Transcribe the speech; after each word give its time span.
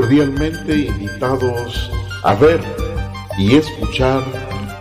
cordialmente 0.00 0.74
invitados 0.86 1.90
a 2.22 2.32
ver 2.32 2.58
y 3.36 3.56
escuchar 3.56 4.22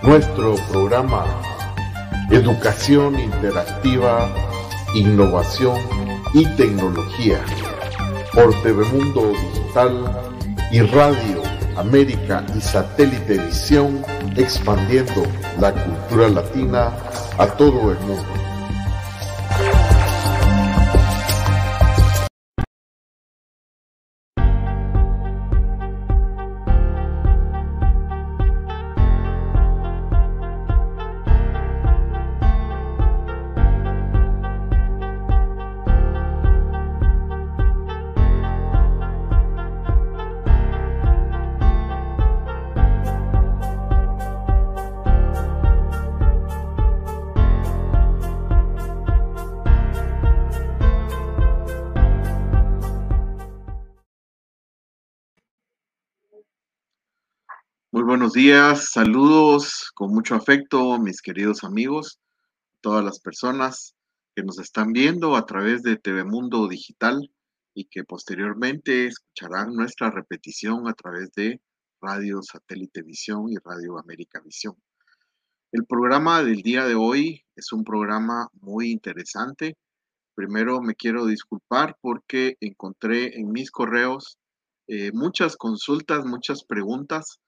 nuestro 0.02 0.55
programa 0.71 1.25
Educación 2.31 3.20
Interactiva, 3.20 4.29
Innovación 4.95 5.77
y 6.34 6.45
Tecnología 6.55 7.41
por 8.34 8.53
TV 8.61 8.85
Mundo 8.85 9.34
Digital 9.34 10.31
y 10.71 10.79
Radio 10.84 11.43
América 11.75 12.45
y 12.55 12.61
Satélite 12.61 13.39
Visión 13.39 14.02
expandiendo 14.38 15.23
la 15.59 15.73
cultura 15.73 16.30
latina 16.30 16.94
a 17.38 17.45
todo 17.45 17.91
el 17.91 17.99
mundo. 17.99 18.38
Buenos 58.30 58.45
días, 58.45 58.89
saludos 58.91 59.89
con 59.95 60.13
mucho 60.13 60.35
afecto, 60.35 60.99
mis 60.99 61.19
queridos 61.19 61.63
amigos, 61.63 62.19
todas 62.80 63.03
las 63.03 63.19
personas 63.19 63.95
que 64.36 64.44
nos 64.44 64.59
están 64.59 64.94
viendo 64.94 65.36
a 65.36 65.47
través 65.47 65.81
de 65.81 65.97
TV 65.97 66.23
Mundo 66.25 66.67
Digital 66.67 67.31
y 67.73 67.86
que 67.86 68.03
posteriormente 68.03 69.08
escucharán 69.08 69.73
nuestra 69.73 70.11
repetición 70.11 70.88
a 70.88 70.94
través 70.94 71.31
de 71.31 71.59
Radio 72.02 72.44
Satélite 72.44 73.02
Visión 73.02 73.49
y 73.49 73.55
Radio 73.66 73.97
América 73.97 74.39
Visión. 74.45 74.75
El 75.71 75.88
programa 75.88 76.43
del 76.43 76.61
día 76.61 76.86
de 76.86 76.93
hoy 76.93 77.43
es 77.55 77.73
un 77.73 77.83
programa 77.83 78.47
muy 78.61 78.91
interesante. 78.91 79.75
Primero 80.36 80.81
me 80.81 80.93
quiero 80.93 81.25
disculpar 81.25 81.97
porque 81.99 82.58
encontré 82.59 83.39
en 83.39 83.52
mis 83.52 83.71
correos 83.71 84.38
eh, 84.88 85.11
muchas 85.14 85.58
consultas, 85.58 86.25
muchas 86.25 86.64
preguntas 86.64 87.39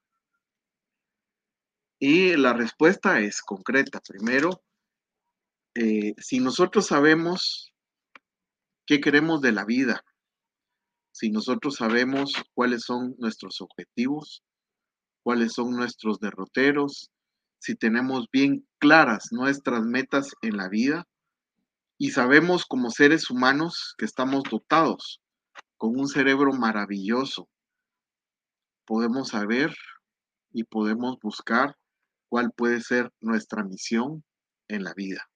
Y 2.03 2.35
la 2.35 2.55
respuesta 2.55 3.21
es 3.21 3.43
concreta. 3.43 4.01
Primero, 4.01 4.63
eh, 5.75 6.15
si 6.17 6.41
nosotros 6.41 6.87
sabemos 6.87 7.75
qué 8.87 9.03
queremos 9.03 9.43
de 9.43 9.53
la 9.53 9.67
vida, 9.67 10.03
si 11.13 11.31
nosotros 11.31 11.77
sabemos 11.77 12.33
cuáles 12.55 12.85
son 12.85 13.15
nuestros 13.19 13.61
objetivos, 13.61 14.43
cuáles 15.23 15.53
son 15.53 15.77
nuestros 15.77 16.19
derroteros, 16.21 17.11
si 17.59 17.75
tenemos 17.75 18.29
bien 18.33 18.67
claras 18.79 19.29
nuestras 19.31 19.83
metas 19.83 20.35
en 20.41 20.57
la 20.57 20.71
vida 20.71 21.07
y 21.99 22.13
sabemos 22.13 22.65
como 22.65 22.91
seres 22.91 23.29
humanos 23.29 23.95
que 23.99 24.07
estamos 24.07 24.45
dotados 24.51 25.21
con 25.77 26.01
un 26.01 26.09
cerebro 26.09 26.55
maravilloso, 26.55 27.47
podemos 28.87 29.29
saber 29.29 29.77
y 30.51 30.65
podemos 30.65 31.19
buscar 31.21 31.77
cuál 32.31 32.53
puede 32.53 32.81
ser 32.81 33.11
nuestra 33.21 33.65
misión 33.65 34.25
en 34.69 34.85
la 34.85 34.95
vida. 34.95 35.29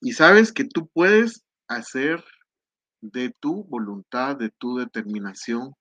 Y 0.00 0.12
sabes 0.12 0.52
que 0.52 0.64
tú 0.64 0.88
puedes 0.88 1.44
hacer 1.68 2.24
de 3.00 3.34
tu 3.38 3.64
voluntad, 3.64 4.36
de 4.36 4.50
tu 4.58 4.78
determinación 4.78 5.74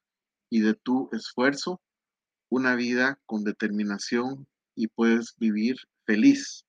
y 0.52 0.62
de 0.62 0.76
tu 0.76 1.10
esfuerzo 1.14 1.82
una 2.50 2.76
vida 2.76 3.20
con 3.26 3.44
determinación 3.44 4.46
y 4.76 4.88
puedes 4.88 5.34
vivir 5.38 5.78
feliz. 6.06 6.66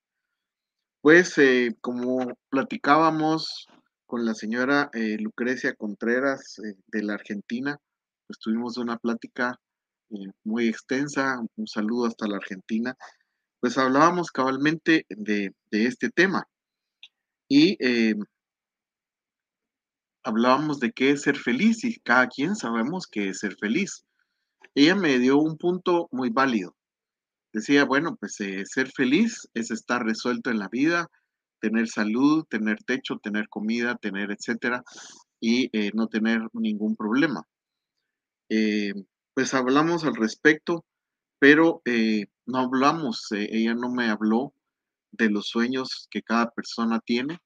Pues 1.01 1.37
eh, 1.37 1.75
como 1.81 2.33
platicábamos 2.49 3.67
con 4.07 4.25
la 4.25 4.33
señora 4.33 4.89
eh, 4.93 5.17
Lucrecia 5.19 5.75
Contreras 5.75 6.59
eh, 6.59 6.75
de 6.87 7.03
la 7.03 7.13
Argentina, 7.13 7.77
pues 8.25 8.39
tuvimos 8.39 8.77
una 8.77 8.97
plática 8.97 9.59
eh, 10.11 10.31
muy 10.43 10.67
extensa, 10.67 11.41
un 11.55 11.67
saludo 11.67 12.07
hasta 12.07 12.27
la 12.27 12.37
Argentina, 12.37 12.95
pues 13.59 13.77
hablábamos 13.77 14.31
cabalmente 14.31 15.05
de, 15.09 15.53
este 15.71 16.09
tema 16.09 16.47
y 17.49 17.75
eh, 17.79 18.15
hablábamos 20.23 20.79
de 20.79 20.91
qué 20.91 21.11
es 21.11 21.23
ser 21.23 21.37
feliz 21.37 21.83
y 21.83 21.99
cada 21.99 22.27
quien 22.27 22.55
sabemos 22.55 23.07
qué 23.07 23.29
es 23.29 23.39
ser 23.39 23.55
feliz. 23.59 24.05
Ella 24.75 24.95
me 24.95 25.19
dio 25.19 25.37
un 25.37 25.57
punto 25.57 26.07
muy 26.11 26.29
válido. 26.29 26.75
Decía, 27.53 27.85
bueno, 27.85 28.15
pues 28.17 28.39
eh, 28.41 28.63
ser 28.65 28.91
feliz 28.91 29.47
es 29.53 29.71
estar 29.71 30.03
resuelto 30.03 30.51
en 30.51 30.59
la 30.59 30.69
vida, 30.69 31.07
tener 31.59 31.87
salud, 31.87 32.45
tener 32.49 32.83
techo, 32.83 33.17
tener 33.17 33.49
comida, 33.49 33.95
tener 33.95 34.31
etcétera, 34.31 34.83
y 35.39 35.69
no 35.93 36.07
tener 36.07 36.41
ningún 36.53 36.95
problema 36.95 37.43
pues 39.35 39.53
hablamos 39.53 40.03
al 40.03 40.15
respecto 40.15 40.83
pero 41.45 41.83
eh, 41.85 42.25
no 42.47 42.57
hablamos, 42.57 43.31
eh, 43.31 43.47
ella 43.51 43.75
no 43.75 43.91
me 43.91 44.09
habló 44.09 44.51
de 45.11 45.29
los 45.29 45.47
sueños 45.47 46.07
que 46.09 46.23
cada 46.23 46.49
persona 46.49 46.99
tiene, 46.99 47.39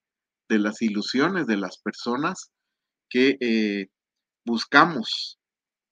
de 0.47 0.57
las 0.57 0.81
ilusiones 0.81 1.47
de 1.47 1.57
las 1.57 1.79
personas 1.79 2.49
que 3.09 3.37
eh, 3.41 3.89
buscamos 4.45 5.37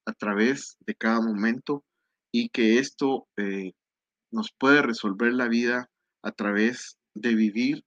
a 0.06 0.14
través 0.14 0.78
de 0.80 0.96
cada 0.96 1.20
momento 1.20 1.84
y 2.32 2.48
que 2.48 2.80
esto 2.80 3.28
nos 4.32 4.54
puede 4.58 4.82
resolver 4.82 5.34
la 5.34 5.50
vida 5.50 5.90
a 6.24 6.32
través 6.32 6.98
de 7.14 7.36
vivir 7.36 7.84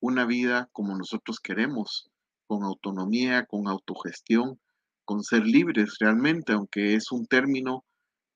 una 0.00 0.24
vida 0.24 0.70
como 0.72 0.96
nosotros 0.96 1.40
queremos, 1.40 2.10
con 2.46 2.62
autonomía, 2.64 3.44
con 3.44 3.68
autogestión, 3.68 4.58
con 5.04 5.22
ser 5.22 5.46
libres 5.46 5.96
realmente, 6.00 6.52
aunque 6.52 6.94
es 6.94 7.12
un 7.12 7.26
término 7.26 7.84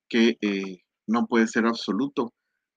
que 0.09 0.37
eh, 0.41 0.79
no 1.07 1.27
puede 1.27 1.47
ser 1.47 1.65
absoluto. 1.65 2.33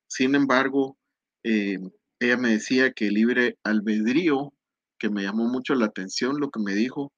Sin 0.07 0.35
embargo, 0.35 0.97
eh, 1.43 1.77
ella 2.19 2.37
me 2.37 2.49
decía 2.49 2.91
que 2.91 3.09
libre 3.09 3.57
albedrío, 3.63 4.53
que 4.99 5.09
me 5.09 5.23
llamó 5.23 5.47
mucho 5.47 5.73
la 5.75 5.85
atención 5.85 6.39
lo 6.39 6.49
que 6.49 6.59
me 6.59 6.73
dijo, 6.75 7.11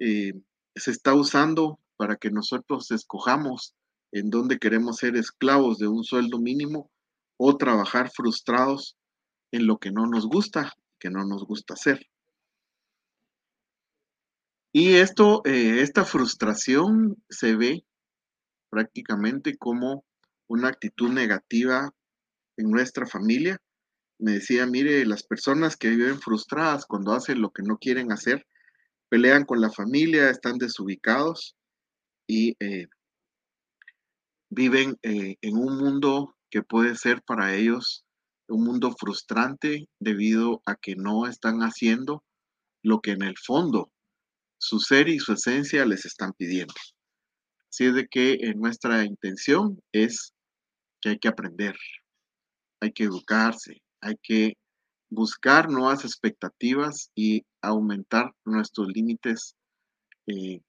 eh, 0.00 0.32
se 0.74 0.90
está 0.90 1.14
usando 1.14 1.80
para 1.96 2.16
que 2.16 2.30
nosotros 2.30 2.90
escojamos 2.90 3.74
en 4.12 4.30
dónde 4.30 4.58
queremos 4.58 4.98
ser 4.98 5.16
esclavos 5.16 5.78
de 5.78 5.88
un 5.88 6.04
sueldo 6.04 6.38
mínimo 6.38 6.90
o 7.38 7.56
trabajar 7.56 8.10
frustrados 8.10 8.96
en 9.52 9.66
lo 9.66 9.78
que 9.78 9.90
no 9.90 10.06
nos 10.06 10.26
gusta, 10.26 10.72
que 11.00 11.10
no 11.10 11.24
nos 11.24 11.44
gusta 11.44 11.74
hacer. 11.74 12.06
Y 14.78 14.96
esto, 14.96 15.40
eh, 15.46 15.80
esta 15.80 16.04
frustración 16.04 17.16
se 17.30 17.56
ve 17.56 17.86
prácticamente 18.68 19.56
como 19.56 20.04
una 20.48 20.68
actitud 20.68 21.10
negativa 21.10 21.94
en 22.58 22.70
nuestra 22.70 23.06
familia. 23.06 23.56
Me 24.18 24.32
decía, 24.32 24.66
mire, 24.66 25.06
las 25.06 25.22
personas 25.22 25.78
que 25.78 25.88
viven 25.88 26.20
frustradas 26.20 26.84
cuando 26.84 27.14
hacen 27.14 27.40
lo 27.40 27.52
que 27.52 27.62
no 27.62 27.78
quieren 27.78 28.12
hacer, 28.12 28.46
pelean 29.08 29.46
con 29.46 29.62
la 29.62 29.70
familia, 29.70 30.28
están 30.28 30.58
desubicados 30.58 31.56
y 32.26 32.54
eh, 32.60 32.88
viven 34.50 34.98
eh, 35.02 35.36
en 35.40 35.56
un 35.56 35.78
mundo 35.78 36.36
que 36.50 36.60
puede 36.62 36.96
ser 36.96 37.22
para 37.22 37.54
ellos 37.54 38.04
un 38.46 38.62
mundo 38.62 38.94
frustrante 39.00 39.88
debido 39.98 40.60
a 40.66 40.74
que 40.74 40.96
no 40.96 41.26
están 41.26 41.60
haciendo 41.60 42.22
lo 42.82 43.00
que 43.00 43.12
en 43.12 43.22
el 43.22 43.38
fondo 43.38 43.90
su 44.58 44.78
ser 44.78 45.08
y 45.08 45.18
su 45.18 45.32
esencia 45.32 45.84
les 45.84 46.04
están 46.06 46.32
pidiendo. 46.32 46.74
Así 47.70 47.86
es 47.86 47.94
de 47.94 48.06
que 48.06 48.32
eh, 48.34 48.54
nuestra 48.54 49.04
intención 49.04 49.80
es 49.92 50.32
que 51.00 51.10
hay 51.10 51.18
que 51.18 51.28
aprender, 51.28 51.76
hay 52.80 52.92
que 52.92 53.04
educarse, 53.04 53.82
hay 54.00 54.16
que 54.22 54.54
buscar 55.10 55.70
nuevas 55.70 56.04
expectativas 56.04 57.10
y 57.14 57.44
aumentar 57.62 58.32
nuestros 58.44 58.88
límites 58.88 59.54
eh, 60.26 60.60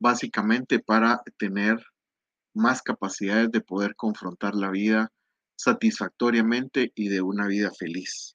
básicamente 0.00 0.80
para 0.80 1.22
tener 1.38 1.78
más 2.54 2.82
capacidades 2.82 3.50
de 3.50 3.60
poder 3.60 3.94
confrontar 3.94 4.54
la 4.54 4.70
vida 4.70 5.12
satisfactoriamente 5.56 6.90
y 6.94 7.08
de 7.08 7.20
una 7.20 7.46
vida 7.46 7.70
feliz. 7.78 8.34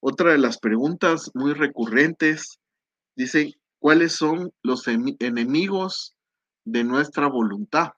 Otra 0.00 0.32
de 0.32 0.38
las 0.38 0.58
preguntas 0.58 1.30
muy 1.34 1.54
recurrentes 1.54 2.58
dice, 3.16 3.54
¿cuáles 3.82 4.12
son 4.12 4.54
los 4.62 4.86
enemigos 4.86 6.14
de 6.64 6.84
nuestra 6.84 7.26
voluntad? 7.26 7.88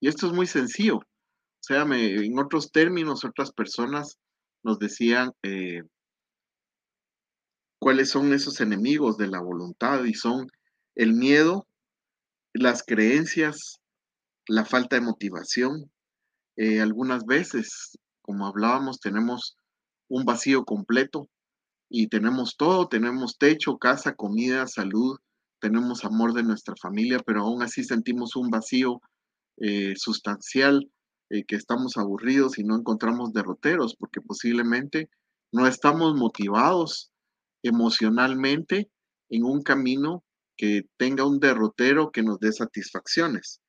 Y 0.00 0.08
esto 0.08 0.26
es 0.26 0.32
muy 0.32 0.48
sencillo. 0.48 0.96
O 0.96 1.04
sea, 1.60 1.82
en 1.82 2.38
otros 2.40 2.72
términos, 2.72 3.24
otras 3.24 3.52
personas 3.52 4.18
nos 4.64 4.80
decían 4.80 5.30
eh, 5.44 5.82
cuáles 7.78 8.10
son 8.10 8.32
esos 8.32 8.60
enemigos 8.60 9.16
de 9.18 9.28
la 9.28 9.40
voluntad 9.40 10.02
y 10.02 10.14
son 10.14 10.48
el 10.96 11.12
miedo, 11.12 11.68
las 12.52 12.82
creencias, 12.82 13.80
la 14.48 14.64
falta 14.64 14.96
de 14.96 15.02
motivación, 15.02 15.92
eh, 16.56 16.80
algunas 16.80 17.24
veces, 17.24 17.96
como 18.20 18.48
hablábamos, 18.48 18.98
tenemos 18.98 19.56
un 20.08 20.24
vacío 20.24 20.64
completo 20.64 21.28
y 21.94 22.08
tenemos 22.08 22.56
todo, 22.56 22.88
tenemos 22.88 23.36
techo, 23.36 23.76
casa, 23.76 24.14
comida, 24.14 24.66
salud, 24.66 25.18
tenemos 25.60 26.06
amor 26.06 26.32
de 26.32 26.42
nuestra 26.42 26.74
familia, 26.80 27.20
pero 27.24 27.42
aún 27.42 27.62
así 27.62 27.84
sentimos 27.84 28.34
un 28.34 28.48
vacío 28.48 29.02
eh, 29.58 29.92
sustancial, 29.96 30.90
eh, 31.28 31.44
que 31.44 31.54
estamos 31.54 31.98
aburridos 31.98 32.58
y 32.58 32.64
no 32.64 32.76
encontramos 32.76 33.34
derroteros, 33.34 33.94
porque 33.94 34.22
posiblemente 34.22 35.10
no 35.52 35.66
estamos 35.66 36.14
motivados 36.16 37.12
emocionalmente 37.62 38.90
en 39.28 39.44
un 39.44 39.62
camino 39.62 40.24
que 40.56 40.84
tenga 40.96 41.26
un 41.26 41.40
derrotero 41.40 42.10
que 42.10 42.22
nos 42.22 42.38
dé 42.38 42.52
satisfacciones. 42.52 43.60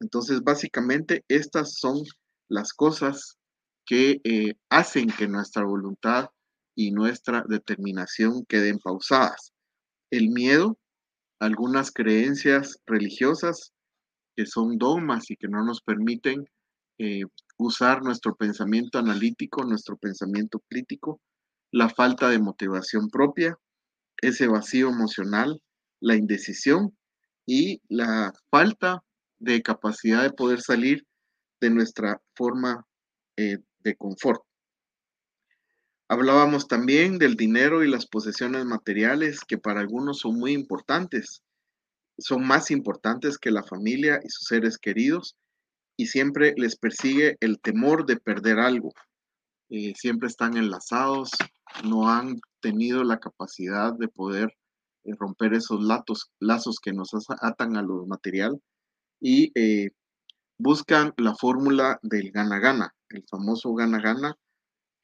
Entonces, 0.00 0.42
básicamente, 0.42 1.22
estas 1.28 1.74
son 1.74 2.02
las 2.48 2.72
cosas 2.72 3.36
que 3.84 4.22
eh, 4.24 4.54
hacen 4.70 5.08
que 5.10 5.28
nuestra 5.28 5.64
voluntad 5.64 6.30
y 6.78 6.92
nuestra 6.92 7.44
determinación 7.48 8.44
queden 8.46 8.78
pausadas. 8.78 9.52
El 10.12 10.28
miedo, 10.28 10.78
algunas 11.40 11.90
creencias 11.90 12.78
religiosas 12.86 13.72
que 14.36 14.46
son 14.46 14.78
dogmas 14.78 15.28
y 15.28 15.36
que 15.36 15.48
no 15.48 15.64
nos 15.64 15.82
permiten 15.82 16.48
eh, 16.98 17.22
usar 17.56 18.04
nuestro 18.04 18.36
pensamiento 18.36 19.00
analítico, 19.00 19.64
nuestro 19.64 19.96
pensamiento 19.96 20.62
crítico, 20.68 21.20
la 21.72 21.88
falta 21.88 22.28
de 22.28 22.38
motivación 22.38 23.10
propia, 23.10 23.58
ese 24.22 24.46
vacío 24.46 24.88
emocional, 24.88 25.60
la 25.98 26.14
indecisión 26.14 26.96
y 27.44 27.82
la 27.88 28.32
falta 28.52 29.02
de 29.40 29.62
capacidad 29.62 30.22
de 30.22 30.30
poder 30.30 30.60
salir 30.60 31.04
de 31.60 31.70
nuestra 31.70 32.22
forma 32.36 32.86
eh, 33.36 33.58
de 33.80 33.96
confort. 33.96 34.47
Hablábamos 36.10 36.68
también 36.68 37.18
del 37.18 37.36
dinero 37.36 37.84
y 37.84 37.88
las 37.88 38.06
posesiones 38.06 38.64
materiales 38.64 39.40
que 39.46 39.58
para 39.58 39.80
algunos 39.80 40.20
son 40.20 40.38
muy 40.38 40.52
importantes, 40.52 41.42
son 42.16 42.46
más 42.46 42.70
importantes 42.70 43.36
que 43.36 43.50
la 43.50 43.62
familia 43.62 44.18
y 44.24 44.30
sus 44.30 44.46
seres 44.46 44.78
queridos 44.78 45.36
y 45.98 46.06
siempre 46.06 46.54
les 46.56 46.76
persigue 46.76 47.36
el 47.40 47.60
temor 47.60 48.06
de 48.06 48.16
perder 48.16 48.58
algo. 48.58 48.90
Eh, 49.68 49.92
siempre 49.96 50.28
están 50.28 50.56
enlazados, 50.56 51.30
no 51.84 52.08
han 52.08 52.40
tenido 52.60 53.04
la 53.04 53.18
capacidad 53.18 53.92
de 53.92 54.08
poder 54.08 54.56
eh, 55.04 55.12
romper 55.14 55.52
esos 55.52 55.80
lazos 56.40 56.80
que 56.80 56.94
nos 56.94 57.10
atan 57.42 57.76
a 57.76 57.82
lo 57.82 58.06
material 58.06 58.58
y 59.20 59.52
buscan 60.56 61.12
la 61.18 61.34
fórmula 61.34 61.98
del 62.02 62.30
gana-gana, 62.30 62.94
el 63.10 63.24
famoso 63.28 63.74
gana-gana, 63.74 64.36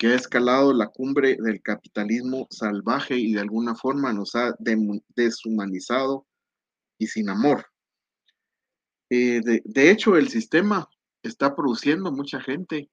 que 0.05 0.13
ha 0.13 0.17
escalado 0.17 0.75
la 0.75 0.89
cumbre 0.89 1.39
del 1.41 1.63
capitalismo 1.63 2.47
salvaje 2.51 3.17
y 3.17 3.33
de 3.33 3.41
alguna 3.41 3.75
forma 3.75 4.13
nos 4.13 4.35
ha 4.35 4.55
deshumanizado 5.17 6.27
y 6.99 7.07
sin 7.07 7.31
amor. 7.31 7.65
Eh, 9.09 9.41
de, 9.43 9.91
hecho, 9.91 10.19
el 10.19 10.29
sistema 10.29 10.87
está 11.23 11.57
produciendo 11.57 12.13
mucha 12.13 12.39
gente, 12.39 12.91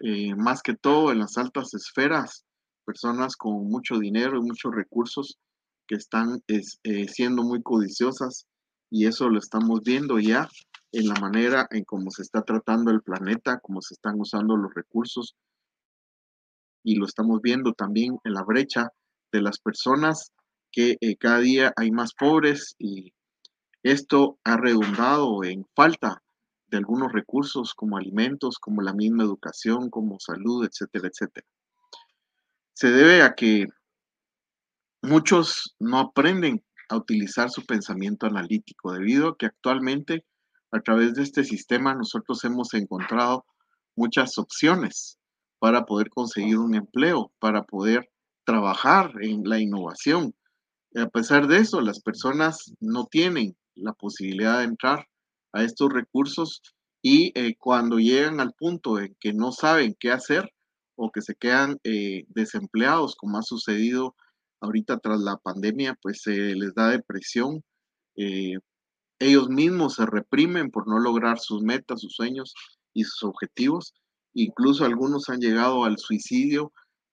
eh, 0.00 0.32
más 0.36 0.62
que 0.62 0.76
todo 0.76 1.10
en 1.10 1.18
las 1.18 1.38
altas 1.38 1.74
esferas, 1.74 2.44
personas 2.84 3.34
con 3.34 3.68
mucho 3.68 3.98
dinero 3.98 4.38
y 4.38 4.46
muchos 4.46 4.72
recursos 4.72 5.40
que 5.88 5.96
están 5.96 6.40
eh, 6.46 7.08
siendo 7.08 7.42
muy 7.42 7.64
codiciosas 7.64 8.46
y 8.90 9.06
eso 9.06 9.28
lo 9.28 9.40
estamos 9.40 9.80
viendo 9.82 10.20
ya 10.20 10.48
en 10.92 11.08
la 11.08 11.16
manera 11.16 11.66
en 11.72 11.82
cómo 11.82 12.12
se 12.12 12.22
está 12.22 12.42
tratando 12.42 12.92
el 12.92 13.02
planeta, 13.02 13.58
cómo 13.58 13.82
se 13.82 13.94
están 13.94 14.20
usando 14.20 14.56
los 14.56 14.72
recursos 14.72 15.34
y 16.84 16.96
lo 16.96 17.06
estamos 17.06 17.40
viendo 17.42 17.72
también 17.72 18.18
en 18.22 18.34
la 18.34 18.44
brecha 18.44 18.90
de 19.32 19.42
las 19.42 19.58
personas 19.58 20.32
que 20.70 20.96
eh, 21.00 21.16
cada 21.16 21.38
día 21.38 21.72
hay 21.76 21.90
más 21.90 22.12
pobres 22.14 22.76
y 22.78 23.12
esto 23.82 24.38
ha 24.44 24.56
redundado 24.56 25.42
en 25.44 25.66
falta 25.74 26.22
de 26.68 26.78
algunos 26.78 27.12
recursos 27.12 27.74
como 27.74 27.96
alimentos, 27.96 28.58
como 28.58 28.82
la 28.82 28.92
misma 28.92 29.24
educación, 29.24 29.90
como 29.90 30.18
salud, 30.20 30.64
etcétera, 30.64 31.08
etcétera. 31.08 31.46
Se 32.74 32.90
debe 32.90 33.22
a 33.22 33.34
que 33.34 33.66
muchos 35.02 35.74
no 35.78 35.98
aprenden 35.98 36.64
a 36.88 36.96
utilizar 36.96 37.50
su 37.50 37.64
pensamiento 37.64 38.26
analítico 38.26 38.92
debido 38.92 39.28
a 39.28 39.36
que 39.36 39.46
actualmente 39.46 40.24
a 40.70 40.80
través 40.80 41.14
de 41.14 41.22
este 41.22 41.44
sistema 41.44 41.94
nosotros 41.94 42.42
hemos 42.44 42.74
encontrado 42.74 43.46
muchas 43.96 44.38
opciones 44.38 45.18
para 45.64 45.86
poder 45.86 46.10
conseguir 46.10 46.58
un 46.58 46.74
empleo, 46.74 47.32
para 47.38 47.62
poder 47.62 48.10
trabajar 48.44 49.14
en 49.22 49.44
la 49.44 49.58
innovación. 49.58 50.34
a 50.94 51.08
pesar 51.08 51.46
de 51.46 51.56
eso, 51.56 51.80
las 51.80 52.00
personas 52.02 52.74
no 52.80 53.06
tienen 53.06 53.56
la 53.74 53.94
posibilidad 53.94 54.58
de 54.58 54.64
entrar 54.64 55.08
a 55.54 55.62
estos 55.62 55.90
recursos 55.90 56.60
y 57.00 57.32
eh, 57.34 57.56
cuando 57.58 57.98
llegan 57.98 58.40
al 58.40 58.52
punto 58.52 58.98
en 58.98 59.16
que 59.18 59.32
no 59.32 59.52
saben 59.52 59.96
qué 59.98 60.10
hacer 60.10 60.50
o 60.96 61.10
que 61.10 61.22
se 61.22 61.34
quedan 61.34 61.78
eh, 61.82 62.26
desempleados, 62.28 63.16
como 63.16 63.38
ha 63.38 63.42
sucedido 63.42 64.14
ahorita 64.60 64.98
tras 64.98 65.20
la 65.20 65.38
pandemia, 65.38 65.96
pues 66.02 66.20
se 66.20 66.54
les 66.54 66.74
da 66.74 66.90
depresión. 66.90 67.64
Eh, 68.16 68.58
ellos 69.18 69.48
mismos 69.48 69.94
se 69.94 70.04
reprimen 70.04 70.70
por 70.70 70.86
no 70.86 70.98
lograr 70.98 71.38
sus 71.38 71.62
metas, 71.62 72.02
sus 72.02 72.14
sueños 72.14 72.52
y 72.92 73.04
sus 73.04 73.22
objetivos. 73.22 73.94
Incluso 74.34 74.84
algunos 74.84 75.28
han 75.28 75.40
llegado 75.40 75.84
al 75.84 75.98
suicidio, 75.98 76.72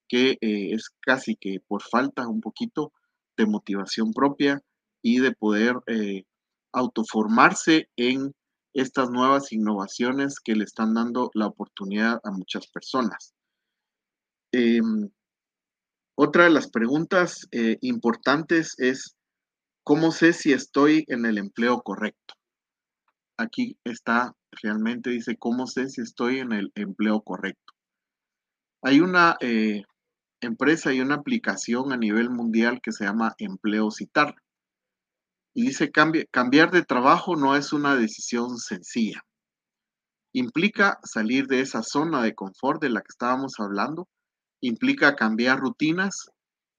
que 0.09 0.37
es 0.41 0.89
casi 0.99 1.35
que 1.35 1.59
por 1.67 1.81
falta 1.81 2.27
un 2.27 2.41
poquito 2.41 2.91
de 3.37 3.45
motivación 3.45 4.11
propia 4.11 4.59
y 5.01 5.19
de 5.19 5.31
poder 5.31 5.75
autoformarse 6.73 7.87
en 7.95 8.33
estas 8.73 9.09
nuevas 9.09 9.51
innovaciones 9.51 10.39
que 10.39 10.55
le 10.55 10.63
están 10.63 10.93
dando 10.93 11.29
la 11.33 11.47
oportunidad 11.47 12.19
a 12.23 12.31
muchas 12.31 12.67
personas. 12.67 13.33
Em, 14.53 15.09
otra 16.15 16.45
de 16.45 16.49
las 16.51 16.69
preguntas 16.69 17.47
eh, 17.51 17.77
importantes 17.81 18.75
es, 18.77 19.15
¿cómo 19.83 20.11
sé 20.11 20.33
si 20.33 20.53
estoy 20.53 21.03
en 21.07 21.25
el 21.25 21.37
empleo 21.37 21.81
correcto? 21.81 22.35
Aquí 23.41 23.75
está, 23.83 24.35
realmente 24.51 25.09
dice, 25.09 25.35
¿cómo 25.35 25.65
sé 25.65 25.89
si 25.89 26.01
estoy 26.01 26.39
en 26.39 26.51
el 26.51 26.71
empleo 26.75 27.21
correcto? 27.21 27.73
Hay 28.83 28.99
una 28.99 29.35
eh, 29.39 29.81
empresa 30.41 30.93
y 30.93 31.01
una 31.01 31.15
aplicación 31.15 31.91
a 31.91 31.97
nivel 31.97 32.29
mundial 32.29 32.81
que 32.83 32.91
se 32.91 33.05
llama 33.05 33.33
Empleo 33.39 33.89
Citar. 33.89 34.35
Y 35.55 35.67
dice, 35.67 35.91
cambiar 35.91 36.69
de 36.69 36.83
trabajo 36.83 37.35
no 37.35 37.55
es 37.55 37.73
una 37.73 37.95
decisión 37.95 38.59
sencilla. 38.59 39.23
Implica 40.33 40.99
salir 41.03 41.47
de 41.47 41.61
esa 41.61 41.81
zona 41.81 42.21
de 42.21 42.35
confort 42.35 42.79
de 42.79 42.89
la 42.89 43.01
que 43.01 43.09
estábamos 43.09 43.55
hablando, 43.57 44.07
implica 44.61 45.15
cambiar 45.15 45.59
rutinas 45.59 46.29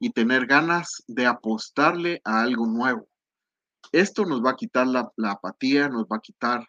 y 0.00 0.10
tener 0.10 0.46
ganas 0.46 1.02
de 1.08 1.26
apostarle 1.26 2.20
a 2.24 2.42
algo 2.42 2.66
nuevo. 2.66 3.08
Esto 3.90 4.24
nos 4.24 4.42
va 4.42 4.50
a 4.50 4.56
quitar 4.56 4.86
la, 4.86 5.12
apatía, 5.30 5.88
nos 5.88 6.04
va 6.04 6.16
a 6.16 6.20
quitar 6.20 6.68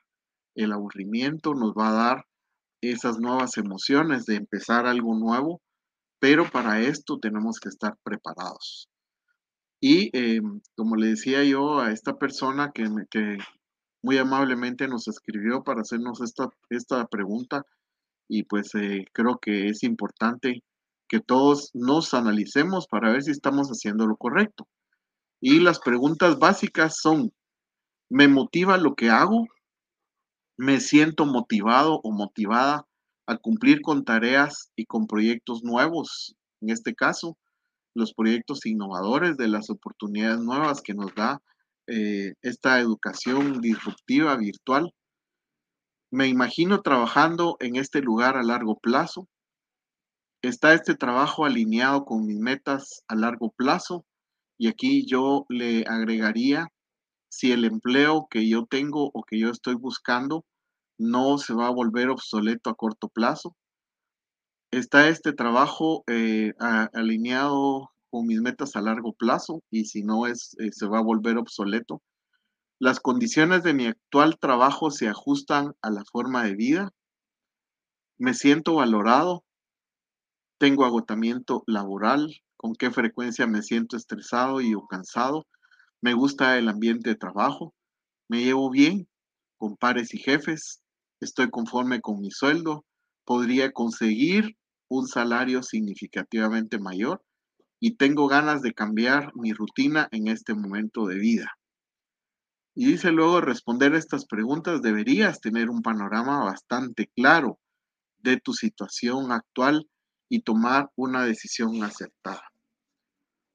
el 0.55 0.72
aburrimiento, 0.72 1.53
nos 1.53 1.74
va 1.74 1.89
a 1.89 1.93
dar 1.93 2.25
esas 2.82 3.20
nuevas 3.20 3.58
emociones 3.58 4.25
de 4.25 4.36
empezar 4.36 4.86
algo 4.86 5.15
nuevo, 5.15 5.62
pero 6.20 6.50
para 6.50 6.82
esto 6.82 7.20
tenemos 7.20 7.60
que 7.60 7.70
estar 7.70 7.98
preparados. 8.03 8.89
Y 9.79 10.10
eh, 10.17 10.41
como 10.75 10.96
le 10.96 11.08
decía 11.08 11.43
yo 11.43 11.79
a 11.79 11.91
esta 11.91 12.17
persona 12.17 12.72
que, 12.74 12.89
que 13.10 13.38
muy 14.01 14.17
amablemente 14.17 14.88
nos 14.88 15.08
escribió 15.08 15.63
para 15.63 15.82
hacernos 15.82 16.22
esta, 16.22 16.50
esta 16.70 17.05
pregunta, 17.08 17.65
y 18.27 18.43
pues 18.43 18.74
eh, 18.75 19.05
creo 19.13 19.38
que 19.39 19.70
es 19.70 19.84
importante 19.84 20.63
que 21.08 21.20
todos 21.20 21.70
nos 21.74 22.13
analicemos 22.13 22.88
para 22.88 23.12
ver 23.12 23.24
si 23.24 23.32
estamos 23.32 23.70
haciendo 23.70 24.08
lo 24.08 24.17
correcto. 24.17 24.67
Y 25.46 25.60
las 25.60 25.80
preguntas 25.80 26.40
básicas 26.40 27.00
son, 27.02 27.34
¿me 28.10 28.30
motiva 28.30 28.78
lo 28.78 28.96
que 28.96 29.10
hago? 29.10 29.46
¿Me 30.58 30.80
siento 30.80 31.26
motivado 31.26 32.00
o 32.02 32.14
motivada 32.14 32.88
a 33.28 33.36
cumplir 33.36 33.82
con 33.82 34.06
tareas 34.06 34.72
y 34.78 34.86
con 34.86 35.06
proyectos 35.06 35.62
nuevos? 35.62 36.38
En 36.62 36.70
este 36.70 36.96
caso, 36.96 37.38
los 37.94 38.14
proyectos 38.14 38.66
innovadores, 38.66 39.36
de 39.36 39.50
las 39.50 39.70
oportunidades 39.70 40.40
nuevas 40.40 40.80
que 40.80 40.94
nos 40.94 41.14
da 41.14 41.42
eh, 41.88 42.36
esta 42.42 42.80
educación 42.80 43.60
disruptiva 43.60 44.38
virtual. 44.38 44.94
Me 46.10 46.30
imagino 46.30 46.82
trabajando 46.82 47.58
en 47.60 47.76
este 47.76 48.00
lugar 48.00 48.38
a 48.38 48.44
largo 48.44 48.80
plazo. 48.80 49.28
¿Está 50.42 50.74
este 50.74 50.96
trabajo 50.96 51.44
alineado 51.44 52.06
con 52.06 52.26
mis 52.26 52.40
metas 52.40 53.04
a 53.10 53.16
largo 53.16 53.52
plazo? 53.52 54.06
Y 54.57 54.67
aquí 54.67 55.05
yo 55.05 55.45
le 55.50 55.86
agregaría 55.88 56.69
si 57.29 57.51
el 57.51 57.65
empleo 57.65 58.27
que 58.29 58.48
yo 58.48 58.65
tengo 58.65 59.10
o 59.13 59.24
que 59.24 59.39
yo 59.39 59.50
estoy 59.50 59.75
buscando 59.75 60.45
no 60.98 61.38
se 61.38 61.53
va 61.53 61.67
a 61.67 61.72
volver 61.72 62.10
obsoleto 62.10 62.69
a 62.69 62.75
corto 62.75 63.10
plazo 63.10 63.55
está 64.77 65.07
este 65.07 65.33
trabajo 65.33 66.03
eh, 66.07 66.53
alineado 66.93 67.91
con 68.10 68.25
mis 68.25 68.41
metas 68.41 68.75
a 68.75 68.81
largo 68.81 69.13
plazo 69.13 69.62
y 69.69 69.86
si 69.86 70.03
no 70.03 70.27
es, 70.27 70.55
eh, 70.60 70.72
se 70.72 70.88
va 70.88 71.00
a 71.00 71.03
volver 71.03 71.38
obsoleto. 71.38 72.01
Las 72.79 73.00
condiciones 73.00 73.63
de 73.63 73.74
mi 73.74 73.88
actual 73.88 74.38
trabajo 74.39 74.91
se 74.91 75.07
ajustan 75.07 75.74
a 75.81 75.89
la 75.89 76.03
forma 76.12 76.43
de 76.43 76.55
vida. 76.55 76.91
Me 78.17 78.33
siento 78.33 78.75
valorado. 78.75 79.43
Tengo 80.60 80.86
agotamiento 80.86 81.63
laboral. 81.67 82.41
¿Con 82.63 82.75
qué 82.75 82.91
frecuencia 82.91 83.46
me 83.46 83.62
siento 83.62 83.98
estresado 83.98 84.62
y 84.62 84.74
o 84.74 84.88
cansado? 84.88 85.46
Me 86.01 86.13
gusta 86.13 86.58
el 86.58 86.70
ambiente 86.70 87.10
de 87.10 87.17
trabajo. 87.17 87.74
Me 88.29 88.41
llevo 88.41 88.70
bien 88.70 89.10
con 89.58 89.75
pares 89.75 90.13
y 90.13 90.17
jefes. 90.17 90.82
Estoy 91.20 91.50
conforme 91.50 92.00
con 92.00 92.22
mi 92.22 92.32
sueldo. 92.32 92.86
Podría 93.25 93.74
conseguir 93.74 94.55
un 94.88 95.08
salario 95.08 95.62
significativamente 95.62 96.79
mayor 96.79 97.22
y 97.82 97.98
tengo 97.98 98.29
ganas 98.29 98.62
de 98.62 98.74
cambiar 98.74 99.34
mi 99.36 99.51
rutina 99.51 100.08
en 100.12 100.29
este 100.29 100.53
momento 100.53 101.05
de 101.05 101.15
vida. 101.15 101.51
Y 102.75 102.86
dice 102.86 103.12
luego 103.12 103.41
responder 103.41 103.93
estas 103.93 104.25
preguntas, 104.25 104.82
deberías 104.82 105.41
tener 105.41 105.70
un 105.70 105.82
panorama 105.82 106.46
bastante 106.46 107.12
claro 107.13 107.60
de 108.20 108.38
tu 108.38 108.53
situación 108.53 109.34
actual 109.34 109.86
y 110.29 110.43
tomar 110.43 110.89
una 110.96 111.25
decisión 111.25 111.84
acertada. 111.84 112.52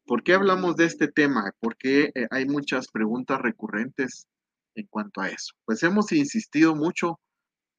¿Por 0.09 0.23
qué 0.23 0.33
hablamos 0.33 0.75
de 0.77 0.87
este 0.87 1.09
tema? 1.09 1.53
Porque 1.61 2.11
eh, 2.15 2.27
hay 2.31 2.47
muchas 2.47 2.89
preguntas 2.89 3.43
recurrentes 3.43 4.27
en 4.75 4.87
cuanto 4.87 5.21
a 5.21 5.29
eso. 5.29 5.53
Pues 5.67 5.83
hemos 5.83 6.13
insistido 6.13 6.75
mucho 6.75 7.21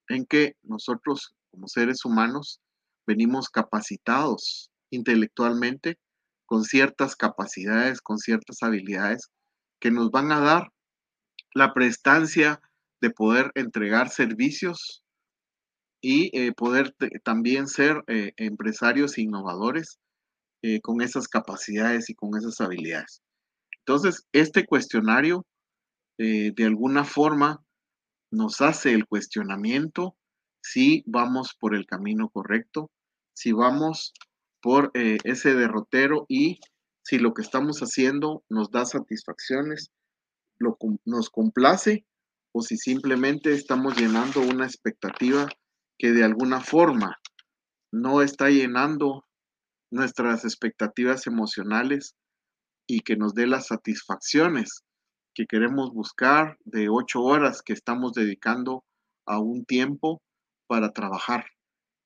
en 0.08 0.28
que 0.28 0.54
nosotros 0.62 1.34
como 1.50 1.68
seres 1.68 2.06
humanos 2.06 2.62
venimos 3.08 3.50
capacitados 3.50 4.70
intelectualmente 4.92 5.98
con 6.46 6.66
ciertas 6.66 7.16
capacidades, 7.16 8.00
con 8.00 8.20
ciertas 8.20 8.62
habilidades 8.62 9.32
que 9.82 9.90
nos 9.90 10.12
van 10.12 10.32
a 10.32 10.40
dar 10.40 10.68
la 11.56 11.74
prestancia 11.74 12.62
de 13.02 13.10
poder 13.10 13.52
entregar 13.56 14.10
servicios 14.10 15.04
y 16.00 16.30
eh, 16.38 16.52
poder 16.52 16.94
también 17.24 17.68
ser 17.68 18.04
eh, 18.06 18.34
empresarios 18.38 19.18
innovadores 19.18 19.98
eh, 20.62 20.82
con 20.82 21.02
esas 21.02 21.28
capacidades 21.28 22.10
y 22.10 22.16
con 22.16 22.38
esas 22.38 22.60
habilidades. 22.62 23.22
Entonces, 23.80 24.28
este 24.34 24.66
cuestionario 24.66 25.46
de 26.18 26.66
alguna 26.66 27.06
forma 27.06 27.64
nos 28.30 28.60
hace 28.60 28.92
el 28.92 29.08
cuestionamiento 29.08 30.18
si 30.62 31.04
vamos 31.06 31.56
por 31.60 31.76
el 31.76 31.86
camino 31.86 32.30
correcto, 32.30 32.92
si 33.34 33.52
vamos 33.52 34.14
por 34.62 34.92
eh, 34.94 35.18
ese 35.24 35.54
derrotero 35.54 36.26
y 36.28 36.60
si 37.04 37.18
lo 37.18 37.34
que 37.34 37.42
estamos 37.42 37.80
haciendo 37.80 38.44
nos 38.50 38.70
da 38.72 38.86
satisfacciones, 38.86 39.92
lo, 40.60 40.78
nos 41.06 41.30
complace 41.30 42.06
o 42.52 42.62
si 42.62 42.78
simplemente 42.78 43.54
estamos 43.54 43.98
llenando 43.98 44.42
una 44.42 44.66
expectativa 44.66 45.48
que 45.98 46.12
de 46.12 46.24
alguna 46.24 46.62
forma 46.62 47.18
no 47.92 48.22
está 48.22 48.50
llenando 48.50 49.26
nuestras 49.92 50.46
expectativas 50.46 51.28
emocionales 51.28 52.16
y 52.88 53.02
que 53.02 53.16
nos 53.16 53.34
dé 53.34 53.48
las 53.48 53.68
satisfacciones 53.68 54.84
que 55.34 55.46
queremos 55.46 55.92
buscar 55.94 56.58
de 56.66 56.90
ocho 56.90 57.22
horas 57.22 57.62
que 57.62 57.74
estamos 57.74 58.14
dedicando 58.14 58.84
a 59.26 59.40
un 59.40 59.64
tiempo 59.66 60.22
para 60.68 60.92
trabajar 60.92 61.46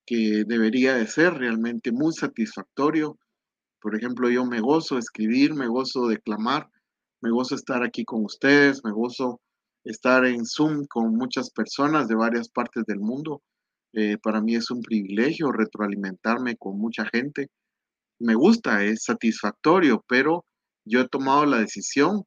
que 0.06 0.44
debería 0.46 0.96
de 0.96 1.08
ser 1.08 1.34
realmente 1.36 1.92
muy 1.92 2.14
satisfactorio. 2.14 3.18
Por 3.82 3.96
ejemplo, 3.96 4.30
yo 4.30 4.46
me 4.46 4.60
gozo 4.60 4.98
escribir, 4.98 5.54
me 5.54 5.68
gozo 5.68 6.08
declamar, 6.08 6.70
me 7.22 7.32
gozo 7.32 7.56
estar 7.56 7.84
aquí 7.84 8.04
con 8.04 8.24
ustedes, 8.26 8.84
me 8.84 8.92
gozo 8.92 9.40
estar 9.86 10.26
en 10.26 10.46
Zoom 10.46 10.86
con 10.88 11.16
muchas 11.16 11.50
personas 11.52 12.08
de 12.08 12.16
varias 12.16 12.50
partes 12.50 12.84
del 12.86 13.00
mundo. 13.00 13.42
Eh, 13.94 14.18
para 14.18 14.42
mí 14.42 14.56
es 14.56 14.72
un 14.72 14.82
privilegio 14.82 15.52
retroalimentarme 15.52 16.58
con 16.58 16.78
mucha 16.78 17.06
gente. 17.06 17.48
Me 18.24 18.36
gusta, 18.36 18.86
es 18.86 19.04
satisfactorio, 19.04 20.06
pero 20.08 20.46
yo 20.86 21.02
he 21.02 21.10
tomado 21.10 21.46
la 21.46 21.58
decisión 21.58 22.24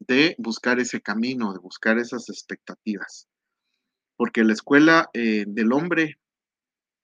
de 0.00 0.34
buscar 0.38 0.80
ese 0.80 1.00
camino, 1.00 1.52
de 1.52 1.60
buscar 1.60 1.98
esas 1.98 2.28
expectativas. 2.28 3.28
Porque 4.16 4.42
la 4.42 4.54
escuela 4.54 5.08
eh, 5.12 5.44
del 5.46 5.72
hombre 5.72 6.18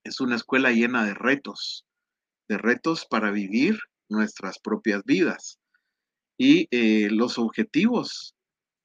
es 0.02 0.20
una 0.20 0.34
escuela 0.34 0.72
llena 0.72 1.04
de 1.04 1.14
retos, 1.14 1.86
de 2.48 2.58
retos 2.58 3.06
para 3.06 3.30
vivir 3.30 3.78
nuestras 4.08 4.58
propias 4.58 5.04
vidas. 5.04 5.60
Y 6.36 6.66
eh, 6.72 7.10
los 7.10 7.38
objetivos 7.38 8.34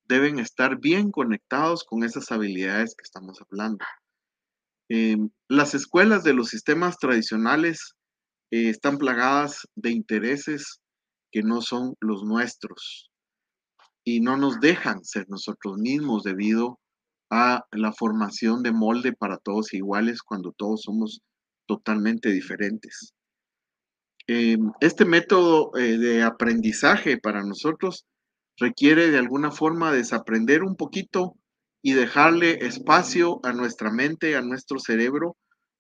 deben 0.08 0.38
estar 0.38 0.80
bien 0.80 1.10
conectados 1.10 1.84
con 1.84 2.04
esas 2.04 2.32
habilidades 2.32 2.94
que 2.96 3.02
estamos 3.04 3.42
hablando. 3.42 3.84
Em, 4.88 5.32
las 5.48 5.74
escuelas 5.74 6.24
de 6.24 6.36
los 6.36 6.50
sistemas 6.50 7.00
tradicionales 7.00 7.97
eh, 8.52 8.70
están 8.70 8.98
plagadas 8.98 9.68
de 9.76 9.92
intereses 9.92 10.80
que 11.32 11.44
no 11.44 11.62
son 11.62 11.96
los 12.00 12.24
nuestros 12.24 13.12
y 14.04 14.22
no 14.22 14.38
nos 14.38 14.60
dejan 14.60 15.04
ser 15.04 15.26
nosotros 15.30 15.78
mismos 15.78 16.24
debido 16.24 16.80
a 17.30 17.66
la 17.72 17.92
formación 17.92 18.64
de 18.64 18.72
molde 18.72 19.12
para 19.14 19.38
todos 19.38 19.74
iguales 19.74 20.22
cuando 20.22 20.54
todos 20.54 20.84
somos 20.84 21.20
totalmente 21.68 22.30
diferentes. 22.32 23.14
Em, 24.28 24.72
este 24.82 25.06
método 25.06 25.72
eh, 25.78 25.98
de 25.98 26.24
aprendizaje 26.24 27.18
para 27.18 27.44
nosotros 27.44 28.06
requiere 28.58 29.10
de 29.12 29.18
alguna 29.18 29.52
forma 29.52 29.92
desaprender 29.92 30.64
un 30.64 30.76
poquito 30.76 31.36
y 31.82 31.94
dejarle 31.94 32.66
espacio 32.66 33.40
a 33.44 33.54
nuestra 33.54 33.92
mente, 33.92 34.36
a 34.36 34.42
nuestro 34.42 34.80
cerebro, 34.80 35.38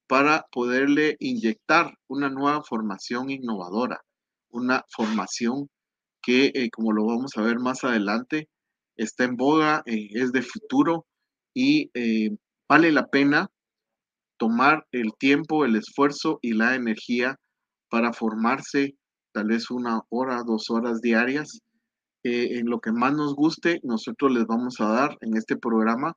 para 0.08 0.46
poderle 0.52 1.18
inyectar 1.20 1.98
una 2.08 2.30
nueva 2.30 2.64
formación 2.64 3.30
innovadora, 3.30 4.02
una 4.50 4.86
formación 4.90 5.70
que, 6.22 6.52
eh, 6.54 6.70
como 6.72 6.94
lo 6.94 7.06
vamos 7.06 7.38
a 7.38 7.42
ver 7.42 7.60
más 7.60 7.84
adelante, 7.84 8.50
está 8.96 9.26
en 9.26 9.36
boga, 9.36 9.84
eh, 9.86 10.10
es 10.12 10.32
de 10.32 10.42
futuro 10.42 11.06
y 11.54 11.92
vale 12.70 12.92
la 12.92 13.08
pena 13.08 13.50
tomar 14.38 14.86
el 14.92 15.14
tiempo, 15.18 15.66
el 15.66 15.76
esfuerzo 15.76 16.40
y 16.42 16.54
la 16.54 16.76
energía 16.76 17.38
para 17.90 18.14
formarse 18.14 18.96
tal 19.34 19.48
vez 19.48 19.70
una 19.70 20.02
hora, 20.10 20.44
dos 20.44 20.70
horas 20.70 21.02
diarias. 21.02 21.60
Eh, 22.24 22.60
en 22.60 22.70
lo 22.70 22.80
que 22.80 22.92
más 22.92 23.14
nos 23.14 23.36
guste, 23.36 23.80
nosotros 23.84 24.32
les 24.32 24.46
vamos 24.46 24.80
a 24.80 24.88
dar 24.90 25.18
en 25.22 25.38
este 25.38 25.56
programa 25.56 26.14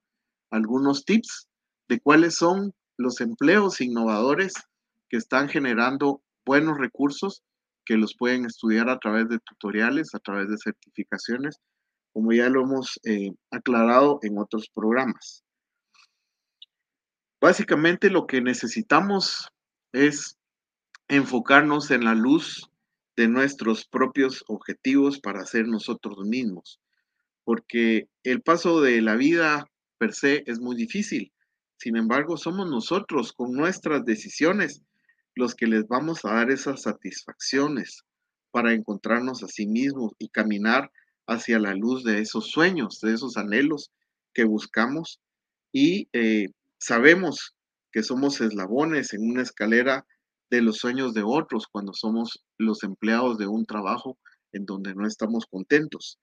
algunos 0.51 1.05
tips 1.05 1.47
de 1.89 2.01
cuáles 2.01 2.35
son 2.35 2.73
los 3.01 3.21
empleos 3.21 3.81
innovadores 3.81 4.53
que 5.09 5.17
están 5.17 5.49
generando 5.49 6.23
buenos 6.45 6.79
recursos 6.79 7.43
que 7.85 7.97
los 7.97 8.15
pueden 8.15 8.45
estudiar 8.45 8.91
a 8.91 8.99
través 8.99 9.29
de 9.29 9.39
tutoriales, 9.39 10.15
a 10.15 10.19
través 10.19 10.49
de 10.49 10.59
certificaciones, 10.59 11.57
como 12.13 12.33
ya 12.33 12.49
lo 12.49 12.63
hemos 12.63 13.01
eh, 13.05 13.33
aclarado 13.51 14.19
en 14.23 14.39
otros 14.39 14.69
programas. 14.73 15.43
Básicamente 17.41 18.11
lo 18.11 18.27
que 18.27 18.43
necesitamos 18.43 19.49
es 19.93 20.37
enfocarnos 21.09 21.91
en 21.91 22.05
la 22.05 22.15
luz 22.15 22.71
de 23.17 23.29
nuestros 23.29 23.87
propios 23.87 24.45
objetivos 24.47 25.21
para 25.21 25.47
ser 25.47 25.67
nosotros 25.67 26.19
mismos, 26.27 26.81
porque 27.45 28.09
el 28.25 28.43
paso 28.43 28.83
de 28.83 29.01
la 29.01 29.17
vida 29.17 29.67
per 29.99 30.13
se 30.13 30.45
es 30.47 30.61
muy 30.61 30.77
difícil. 30.77 31.33
Sin 31.81 31.97
embargo, 31.97 32.37
somos 32.37 32.69
nosotros 32.69 33.33
con 33.33 33.53
nuestras 33.53 34.05
decisiones 34.05 34.83
los 35.35 35.55
que 35.55 35.67
les 35.67 35.89
vamos 35.89 36.27
a 36.27 36.35
dar 36.35 36.51
esas 36.51 36.83
satisfacciones 36.83 38.03
para 38.51 38.75
encontrarnos 38.75 39.43
a 39.43 39.49
sí 39.49 39.67
mismos 39.67 40.13
y 40.19 40.29
caminar 40.29 40.91
hacia 41.27 41.59
la 41.59 41.75
luz 41.75 42.05
de 42.05 42.21
esos 42.21 42.51
sueños, 42.51 43.01
de 43.01 43.15
esos 43.15 43.39
anhelos 43.39 43.93
que 44.35 44.45
buscamos 44.45 45.23
y 45.73 46.09
eh, 46.13 46.49
sabemos 46.79 47.57
que 47.93 48.03
somos 48.03 48.43
eslabones 48.43 49.15
en 49.15 49.31
una 49.31 49.41
escalera 49.41 50.05
de 50.51 50.61
los 50.61 50.77
sueños 50.77 51.15
de 51.15 51.23
otros 51.25 51.67
cuando 51.67 51.95
somos 51.95 52.45
los 52.59 52.83
empleados 52.83 53.39
de 53.39 53.47
un 53.47 53.65
trabajo 53.65 54.19
en 54.53 54.67
donde 54.67 54.95
no 54.95 55.07
estamos 55.07 55.47
contentos. 55.47 56.19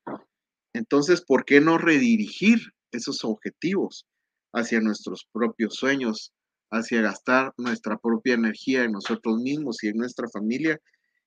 Entonces, 0.74 1.22
¿por 1.22 1.46
qué 1.46 1.62
no 1.62 1.80
redirigir 1.80 2.60
esos 2.92 3.24
objetivos 3.24 4.06
hacia 4.54 4.80
nuestros 4.80 5.28
propios 5.32 5.76
sueños, 5.76 6.34
hacia 6.72 7.02
gastar 7.02 7.54
nuestra 7.58 7.98
propia 7.98 8.34
energía 8.34 8.84
en 8.84 8.92
nosotros 8.92 9.38
mismos 9.38 9.84
y 9.84 9.88
en 9.88 9.98
nuestra 9.98 10.28
familia? 10.30 10.80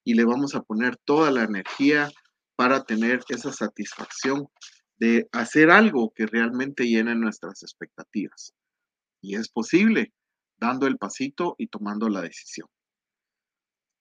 Y 0.04 0.14
le 0.14 0.24
vamos 0.24 0.54
a 0.54 0.62
poner 0.62 0.96
toda 1.04 1.30
la 1.30 1.44
energía 1.44 2.10
para 2.56 2.84
tener 2.84 3.20
esa 3.28 3.52
satisfacción 3.52 4.48
de 4.98 5.28
hacer 5.32 5.70
algo 5.70 6.12
que 6.14 6.26
realmente 6.26 6.86
llene 6.86 7.14
nuestras 7.14 7.62
expectativas. 7.62 8.52
Y 9.22 9.36
es 9.36 9.48
posible 9.48 10.12
dando 10.58 10.86
el 10.86 10.98
pasito 10.98 11.54
y 11.58 11.68
tomando 11.68 12.08
la 12.08 12.20
decisión. 12.20 12.68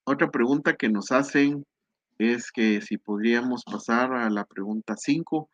Otra 0.05 0.29
pregunta 0.29 0.75
que 0.75 0.89
nos 0.89 1.12
hacen 1.12 1.65
es 2.17 2.51
que 2.51 2.82
si 2.82 2.97
podríamos 2.97 3.63
pasar 3.63 4.12
a 4.13 4.29
la 4.29 4.43
pregunta 4.43 4.95
5. 4.97 5.49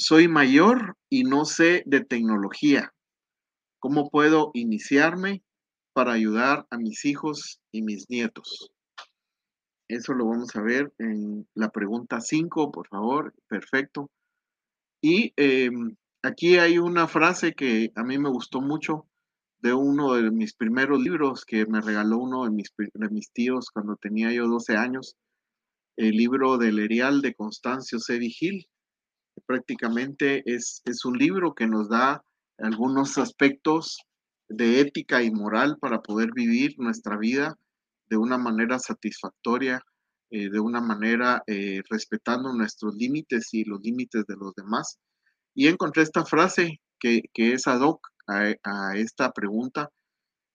Soy 0.00 0.28
mayor 0.28 0.96
y 1.10 1.24
no 1.24 1.44
sé 1.44 1.82
de 1.84 2.04
tecnología. 2.04 2.94
¿Cómo 3.80 4.10
puedo 4.10 4.52
iniciarme 4.54 5.42
para 5.92 6.12
ayudar 6.12 6.68
a 6.70 6.78
mis 6.78 7.04
hijos 7.04 7.60
y 7.72 7.82
mis 7.82 8.08
nietos? 8.08 8.70
Eso 9.88 10.14
lo 10.14 10.26
vamos 10.26 10.54
a 10.54 10.62
ver 10.62 10.92
en 10.98 11.48
la 11.54 11.70
pregunta 11.70 12.20
5, 12.20 12.70
por 12.70 12.86
favor. 12.86 13.34
Perfecto. 13.48 14.08
Y 15.02 15.32
em, 15.34 15.96
aquí 16.22 16.58
hay 16.58 16.78
una 16.78 17.08
frase 17.08 17.54
que 17.54 17.90
a 17.96 18.04
mí 18.04 18.18
me 18.18 18.30
gustó 18.30 18.60
mucho 18.60 19.08
de 19.58 19.72
uno 19.74 20.14
de 20.14 20.30
mis 20.30 20.54
primeros 20.54 21.00
libros 21.00 21.44
que 21.44 21.66
me 21.66 21.80
regaló 21.80 22.18
uno 22.18 22.44
de 22.44 22.50
mis, 22.52 22.72
de 22.76 23.08
mis 23.10 23.32
tíos 23.32 23.70
cuando 23.72 23.96
tenía 23.96 24.32
yo 24.32 24.46
12 24.46 24.76
años, 24.76 25.16
el 25.96 26.12
libro 26.12 26.56
del 26.56 26.78
Erial 26.78 27.20
de 27.20 27.34
Constancio 27.34 27.98
C. 27.98 28.18
Vigil. 28.18 28.68
Prácticamente 29.46 30.42
es, 30.46 30.82
es 30.84 31.04
un 31.04 31.18
libro 31.18 31.54
que 31.54 31.66
nos 31.66 31.88
da 31.88 32.22
algunos 32.58 33.18
aspectos 33.18 33.98
de 34.48 34.80
ética 34.80 35.22
y 35.22 35.30
moral 35.30 35.78
para 35.78 36.00
poder 36.02 36.30
vivir 36.34 36.74
nuestra 36.78 37.16
vida 37.16 37.56
de 38.08 38.16
una 38.16 38.38
manera 38.38 38.78
satisfactoria, 38.78 39.82
eh, 40.30 40.48
de 40.50 40.60
una 40.60 40.80
manera 40.80 41.42
eh, 41.46 41.82
respetando 41.90 42.52
nuestros 42.52 42.94
límites 42.94 43.52
y 43.52 43.64
los 43.64 43.80
límites 43.80 44.24
de 44.26 44.36
los 44.36 44.54
demás. 44.54 44.98
Y 45.54 45.68
encontré 45.68 46.02
esta 46.02 46.24
frase 46.24 46.80
que, 46.98 47.22
que 47.32 47.52
es 47.52 47.66
ad 47.66 47.80
hoc 47.80 48.00
a, 48.28 48.96
esta 48.96 49.32
pregunta 49.32 49.90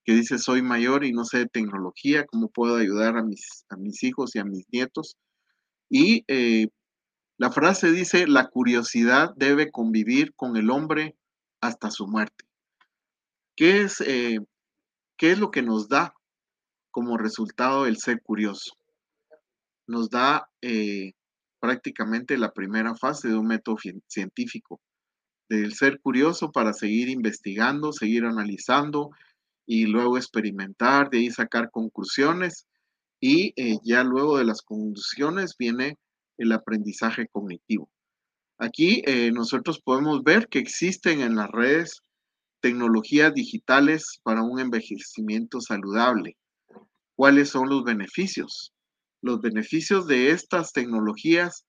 que 0.05 0.13
dice, 0.13 0.37
soy 0.37 0.61
mayor 0.61 1.05
y 1.05 1.13
no 1.13 1.23
sé 1.25 1.47
tecnología, 1.47 2.25
¿cómo 2.25 2.49
puedo 2.49 2.75
ayudar 2.75 3.17
a 3.17 3.23
mis, 3.23 3.65
a 3.69 3.77
mis 3.77 4.03
hijos 4.03 4.35
y 4.35 4.39
a 4.39 4.43
mis 4.43 4.65
nietos? 4.71 5.15
Y 5.89 6.23
eh, 6.27 6.67
la 7.43 7.51
frase 7.51 7.91
dice, 7.91 8.25
la 8.25 8.47
curiosidad 8.47 9.33
debe 9.35 9.69
convivir 9.69 10.33
con 10.33 10.55
el 10.55 10.69
hombre 10.69 11.17
hasta 11.59 11.91
su 11.91 12.07
muerte. 12.07 12.45
¿Qué 13.57 13.81
es, 13.81 13.99
eh, 13.99 14.39
¿Qué 15.17 15.33
es 15.33 15.39
lo 15.39 15.51
que 15.51 15.61
nos 15.61 15.89
da 15.89 16.15
como 16.89 17.17
resultado 17.17 17.85
el 17.85 17.97
ser 17.97 18.21
curioso? 18.21 18.77
Nos 19.87 20.09
da 20.09 20.49
eh, 20.61 21.15
prácticamente 21.59 22.37
la 22.37 22.53
primera 22.53 22.95
fase 22.95 23.27
de 23.27 23.35
un 23.35 23.47
método 23.47 23.75
científico 24.07 24.79
del 25.49 25.73
ser 25.73 25.99
curioso 25.99 26.49
para 26.49 26.71
seguir 26.71 27.09
investigando, 27.09 27.91
seguir 27.91 28.23
analizando 28.23 29.09
y 29.65 29.87
luego 29.87 30.15
experimentar, 30.15 31.09
de 31.09 31.17
ahí 31.17 31.29
sacar 31.29 31.71
conclusiones 31.71 32.67
y 33.19 33.51
eh, 33.57 33.79
ya 33.83 34.05
luego 34.05 34.37
de 34.37 34.45
las 34.45 34.61
conclusiones 34.61 35.57
viene 35.59 35.97
el 36.43 36.51
aprendizaje 36.51 37.27
cognitivo. 37.27 37.89
Aquí 38.59 39.01
eh, 39.05 39.31
nosotros 39.31 39.81
podemos 39.83 40.23
ver 40.23 40.47
que 40.47 40.59
existen 40.59 41.21
en 41.21 41.35
las 41.35 41.49
redes 41.49 42.01
tecnologías 42.61 43.33
digitales 43.33 44.19
para 44.23 44.43
un 44.43 44.59
envejecimiento 44.59 45.59
saludable. 45.59 46.37
¿Cuáles 47.15 47.49
son 47.49 47.69
los 47.69 47.83
beneficios? 47.83 48.73
Los 49.21 49.41
beneficios 49.41 50.07
de 50.07 50.31
estas 50.31 50.71
tecnologías 50.71 51.65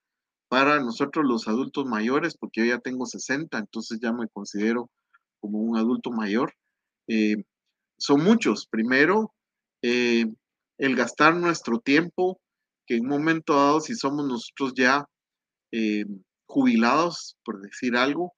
para 0.47 0.79
nosotros 0.79 1.25
los 1.25 1.47
adultos 1.47 1.85
mayores, 1.85 2.37
porque 2.37 2.61
yo 2.61 2.67
ya 2.67 2.79
tengo 2.79 3.05
60, 3.05 3.57
entonces 3.57 3.99
ya 4.01 4.13
me 4.13 4.27
considero 4.29 4.89
como 5.39 5.59
un 5.59 5.77
adulto 5.77 6.11
mayor, 6.11 6.53
eh, 7.07 7.43
son 7.97 8.23
muchos. 8.23 8.67
Primero, 8.67 9.33
eh, 9.81 10.25
el 10.77 10.95
gastar 10.95 11.35
nuestro 11.35 11.79
tiempo, 11.79 12.39
que 12.85 12.95
en 12.95 13.03
un 13.03 13.09
momento 13.09 13.55
dado, 13.55 13.79
si 13.81 13.95
somos 13.95 14.25
nosotros 14.25 14.73
ya 14.75 15.05
eh, 15.71 16.05
jubilados, 16.47 17.37
por 17.43 17.61
decir 17.61 17.95
algo, 17.95 18.33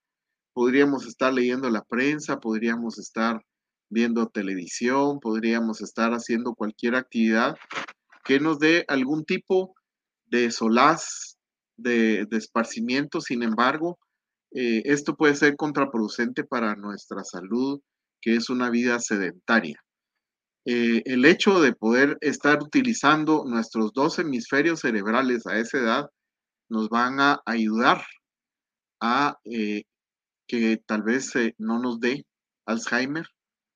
podríamos 0.53 1.05
estar 1.05 1.33
leyendo 1.33 1.69
la 1.69 1.83
prensa, 1.83 2.39
podríamos 2.39 2.97
estar 2.97 3.41
viendo 3.89 4.27
televisión, 4.27 5.19
podríamos 5.19 5.81
estar 5.81 6.12
haciendo 6.12 6.55
cualquier 6.55 6.95
actividad 6.95 7.55
que 8.23 8.39
nos 8.39 8.60
dé 8.60 8.83
algún 8.88 9.23
tipo 9.23 9.73
de 10.25 10.51
solaz, 10.51 11.38
de, 11.77 12.27
esparcimiento. 12.31 13.21
Sin 13.21 13.43
embargo, 13.43 13.97
eh, 14.51 14.81
esto 14.86 15.15
puede 15.15 15.36
ser 15.36 15.55
contraproducente 15.55 16.43
para 16.43 16.75
nuestra 16.75 17.23
salud, 17.23 17.79
que 18.21 18.36
es 18.36 18.49
una 18.49 18.69
vida 18.69 18.99
sedentaria. 18.99 19.79
Eh, 20.69 21.01
el 21.06 21.23
hecho 21.23 21.62
de 21.62 21.71
poder 21.71 22.17
estar 22.19 22.62
utilizando 22.62 23.45
nuestros 23.45 23.93
dos 23.93 24.19
hemisferios 24.19 24.82
cerebrales 24.82 25.47
a 25.47 25.58
esa 25.58 25.77
edad 25.77 26.10
nos 26.69 26.89
van 26.89 27.21
a 27.21 27.41
ayudar 27.45 28.03
a 28.99 29.38
eh, 29.45 29.84
que 30.45 30.77
tal 30.86 31.03
vez 31.03 31.32
no 31.58 31.80
nos 31.80 32.01
dé 32.01 32.25
Alzheimer 32.65 33.25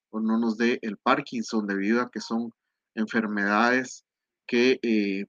o 0.10 0.20
no 0.20 0.38
nos 0.38 0.58
dé 0.58 0.80
el 0.82 0.98
Parkinson 0.98 1.66
debido 1.66 2.02
a 2.02 2.10
que 2.12 2.20
son 2.20 2.52
enfermedades 2.96 4.04
que 4.46 4.80
eh, 4.82 5.26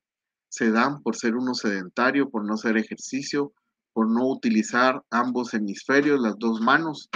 se 0.48 0.70
dan 0.72 1.00
por 1.02 1.16
ser 1.16 1.36
uno 1.36 1.54
sedentario, 1.54 2.28
por 2.28 2.44
no 2.44 2.54
hacer 2.54 2.76
ejercicio, 2.76 3.52
por 3.92 4.10
no 4.10 4.28
utilizar 4.28 5.02
ambos 5.10 5.54
hemisferios, 5.54 6.20
las 6.20 6.36
dos 6.38 6.60
manos. 6.60 7.08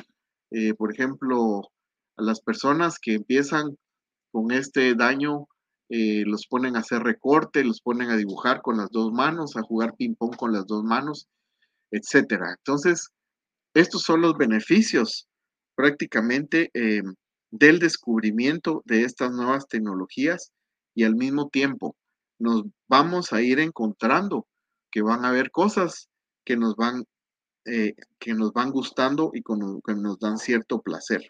Eh, 0.52 0.74
por 0.74 0.92
ejemplo, 0.92 1.62
a 2.16 2.22
las 2.22 2.40
personas 2.40 2.98
que 3.00 3.14
empiezan 3.14 3.76
con 4.36 4.52
este 4.52 4.94
daño, 4.94 5.48
eh, 5.88 6.24
los 6.26 6.46
ponen 6.46 6.76
a 6.76 6.80
hacer 6.80 7.02
recorte, 7.02 7.64
los 7.64 7.80
ponen 7.80 8.10
a 8.10 8.18
dibujar 8.18 8.60
con 8.60 8.76
las 8.76 8.90
dos 8.90 9.10
manos, 9.10 9.56
a 9.56 9.62
jugar 9.62 9.94
ping-pong 9.96 10.36
con 10.36 10.52
las 10.52 10.66
dos 10.66 10.84
manos, 10.84 11.26
etcétera. 11.90 12.54
Entonces, 12.58 13.08
estos 13.72 14.02
son 14.02 14.20
los 14.20 14.36
beneficios 14.36 15.26
prácticamente 15.74 16.68
eh, 16.74 17.00
del 17.50 17.78
descubrimiento 17.78 18.82
de 18.84 19.04
estas 19.04 19.32
nuevas 19.32 19.68
tecnologías 19.68 20.52
y 20.94 21.04
al 21.04 21.16
mismo 21.16 21.48
tiempo 21.48 21.96
nos 22.38 22.64
vamos 22.90 23.32
a 23.32 23.40
ir 23.40 23.58
encontrando 23.58 24.46
que 24.90 25.00
van 25.00 25.24
a 25.24 25.28
haber 25.28 25.50
cosas 25.50 26.10
que 26.44 26.58
nos 26.58 26.76
van, 26.76 27.04
eh, 27.64 27.94
que 28.18 28.34
nos 28.34 28.52
van 28.52 28.70
gustando 28.70 29.30
y 29.32 29.42
que 29.42 29.94
nos 29.94 30.18
dan 30.18 30.36
cierto 30.36 30.82
placer. 30.82 31.26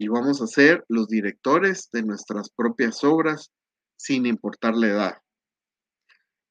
Y 0.00 0.08
vamos 0.08 0.40
a 0.40 0.46
ser 0.46 0.82
los 0.88 1.08
directores 1.08 1.90
de 1.92 2.02
nuestras 2.02 2.48
propias 2.48 3.04
obras 3.04 3.52
sin 3.98 4.24
importar 4.24 4.74
la 4.74 4.86
edad. 4.86 5.14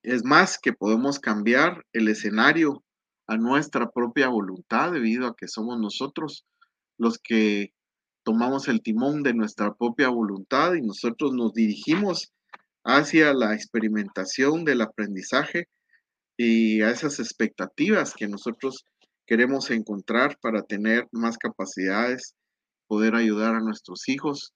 Es 0.03 0.23
más 0.23 0.59
que 0.59 0.71
podemos 0.71 1.17
cambiar 1.17 1.83
el 1.91 2.09
escenario 2.09 2.83
a 3.25 3.37
nuestra 3.37 3.89
propia 3.89 4.27
voluntad 4.27 4.91
debido 4.91 5.25
a 5.25 5.35
que 5.35 5.47
somos 5.47 5.79
nosotros 5.79 6.45
los 6.99 7.17
que 7.17 7.73
tomamos 8.23 8.67
el 8.67 8.83
timón 8.83 9.23
de 9.23 9.33
nuestra 9.33 9.73
propia 9.73 10.09
voluntad 10.09 10.75
y 10.75 10.81
nosotros 10.81 11.33
nos 11.33 11.51
dirigimos 11.51 12.31
hacia 12.83 13.33
la 13.33 13.55
experimentación 13.55 14.63
del 14.63 14.81
aprendizaje 14.81 15.67
y 16.37 16.83
a 16.83 16.91
esas 16.91 17.19
expectativas 17.19 18.13
que 18.13 18.27
nosotros 18.27 18.85
queremos 19.25 19.71
encontrar 19.71 20.37
para 20.39 20.61
tener 20.61 21.07
más 21.11 21.39
capacidades, 21.39 22.35
poder 22.89 23.15
ayudar 23.15 23.55
a 23.55 23.59
nuestros 23.59 24.09
hijos, 24.09 24.53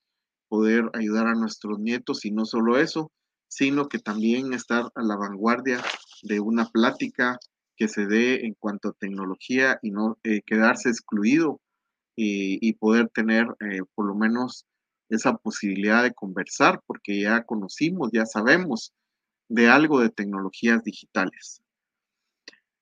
poder 0.50 0.89
ayudar 0.93 1.28
a 1.28 1.36
nuestros 1.36 1.80
nietos 1.80 2.26
y 2.26 2.32
no 2.32 2.46
solo 2.46 2.80
eso, 2.80 3.12
sino 3.48 3.88
que 3.88 4.00
también 4.00 4.54
estar 4.54 4.91
a 4.96 5.04
la 5.04 5.15
vanguardia 5.15 5.84
de 6.24 6.39
una 6.39 6.65
plática 6.65 7.38
que 7.78 7.88
se 7.88 8.08
dé 8.08 8.46
en 8.46 8.56
cuanto 8.56 8.89
a 8.89 8.93
tecnología 8.93 9.78
y 9.84 9.91
no 9.91 10.17
eh, 10.24 10.41
quedarse 10.46 10.89
excluido 10.89 11.62
y, 12.15 12.74
poder 12.74 13.10
tener 13.10 13.48
eh, 13.60 13.82
por 13.96 14.08
lo 14.08 14.15
menos 14.15 14.65
esa 15.10 15.36
posibilidad 15.38 16.04
de 16.04 16.13
conversar 16.13 16.82
porque 16.88 17.22
ya 17.22 17.43
conocimos, 17.43 18.10
ya 18.12 18.26
sabemos 18.26 18.93
de 19.50 19.69
algo 19.69 20.00
de 20.00 20.10
tecnologías 20.10 20.84
digitales. 20.84 21.62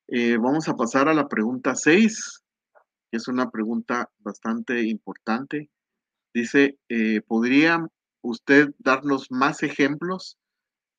Eh, 0.07 0.37
vamos 0.37 0.67
a 0.69 0.75
pasar 0.75 1.07
a 1.07 1.13
la 1.13 1.27
pregunta 1.27 1.75
6, 1.75 2.40
que 2.40 2.40
es 3.12 3.28
una 3.28 3.52
pregunta 3.52 4.10
bastante 4.19 4.84
importante. 4.84 5.69
Dice, 6.34 6.78
eh, 6.89 7.21
¿podría 7.21 7.86
usted 8.24 8.69
darnos 8.80 9.30
más 9.32 9.63
ejemplos 9.63 10.38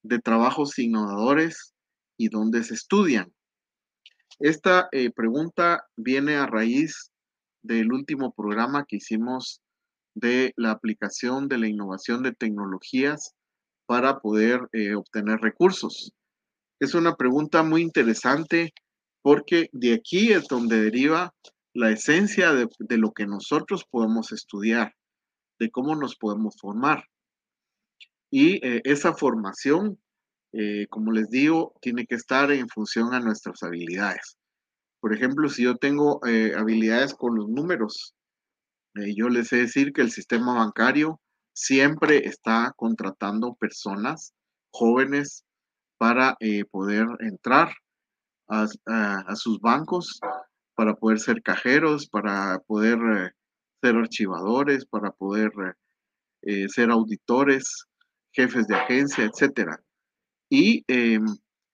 de 0.02 0.18
trabajos 0.18 0.78
innovadores 0.78 1.74
y 2.18 2.28
dónde 2.28 2.62
se 2.64 2.74
estudian? 2.74 3.32
Esta 4.38 4.88
eh, 4.92 5.10
pregunta 5.10 5.86
viene 5.96 6.36
a 6.36 6.46
raíz 6.46 7.10
del 7.62 7.92
último 7.92 8.32
programa 8.32 8.84
que 8.86 8.96
hicimos 8.96 9.62
de 10.14 10.52
la 10.56 10.72
aplicación 10.72 11.48
de 11.48 11.58
la 11.58 11.68
innovación 11.68 12.22
de 12.22 12.32
tecnologías 12.32 13.34
para 13.86 14.20
poder 14.20 14.60
obtener 14.96 15.40
recursos. 15.40 16.12
Es 16.80 16.94
una 16.94 17.14
pregunta 17.16 17.62
muy 17.62 17.82
interesante 17.82 18.72
porque 19.22 19.68
de 19.72 19.94
aquí 19.94 20.32
es 20.32 20.48
donde 20.48 20.80
deriva 20.80 21.32
la 21.74 21.90
esencia 21.90 22.52
de, 22.52 22.98
lo 22.98 23.12
que 23.12 23.26
nosotros 23.26 23.84
podemos 23.90 24.32
estudiar, 24.32 24.94
de 25.58 25.70
cómo 25.70 25.94
nos 25.94 26.16
podemos 26.16 26.56
formar. 26.60 27.04
Y 28.30 28.64
eh, 28.66 28.82
esa 28.84 29.14
formación, 29.14 29.98
eh, 30.52 30.86
como 30.88 31.12
les 31.12 31.28
digo, 31.30 31.74
tiene 31.80 32.06
que 32.06 32.14
estar 32.14 32.50
en 32.50 32.68
función 32.68 33.14
a 33.14 33.20
nuestras 33.20 33.62
habilidades. 33.62 34.36
Por 35.00 35.14
ejemplo, 35.14 35.48
si 35.48 35.64
yo 35.64 35.76
tengo 35.76 36.20
eh, 36.26 36.52
habilidades 36.56 37.14
con 37.14 37.36
los 37.36 37.48
números, 37.48 38.14
yo 38.94 39.30
les 39.30 39.48
sé 39.48 39.56
decir 39.56 39.94
que 39.94 40.02
el 40.02 40.10
sistema 40.10 40.52
bancario 40.52 41.18
siempre 41.54 42.26
está 42.26 42.74
contratando 42.76 43.54
personas 43.54 44.34
jóvenes 44.70 45.46
para 45.96 46.36
poder 46.70 47.06
entrar 47.20 47.72
a, 48.48 49.34
sus 49.34 49.58
bancos 49.60 50.20
para 50.74 50.94
poder 50.94 51.20
ser 51.20 51.42
cajeros, 51.42 52.06
para 52.06 52.60
poder 52.60 52.98
eh, 52.98 53.30
ser 53.80 53.96
archivadores, 53.96 54.86
para 54.86 55.10
poder 55.12 55.52
eh, 56.42 56.68
ser 56.68 56.90
auditores, 56.90 57.86
jefes 58.32 58.66
de 58.66 58.76
agencia, 58.76 59.24
etcétera. 59.24 59.82
Y 60.48 60.84
em, 60.88 61.24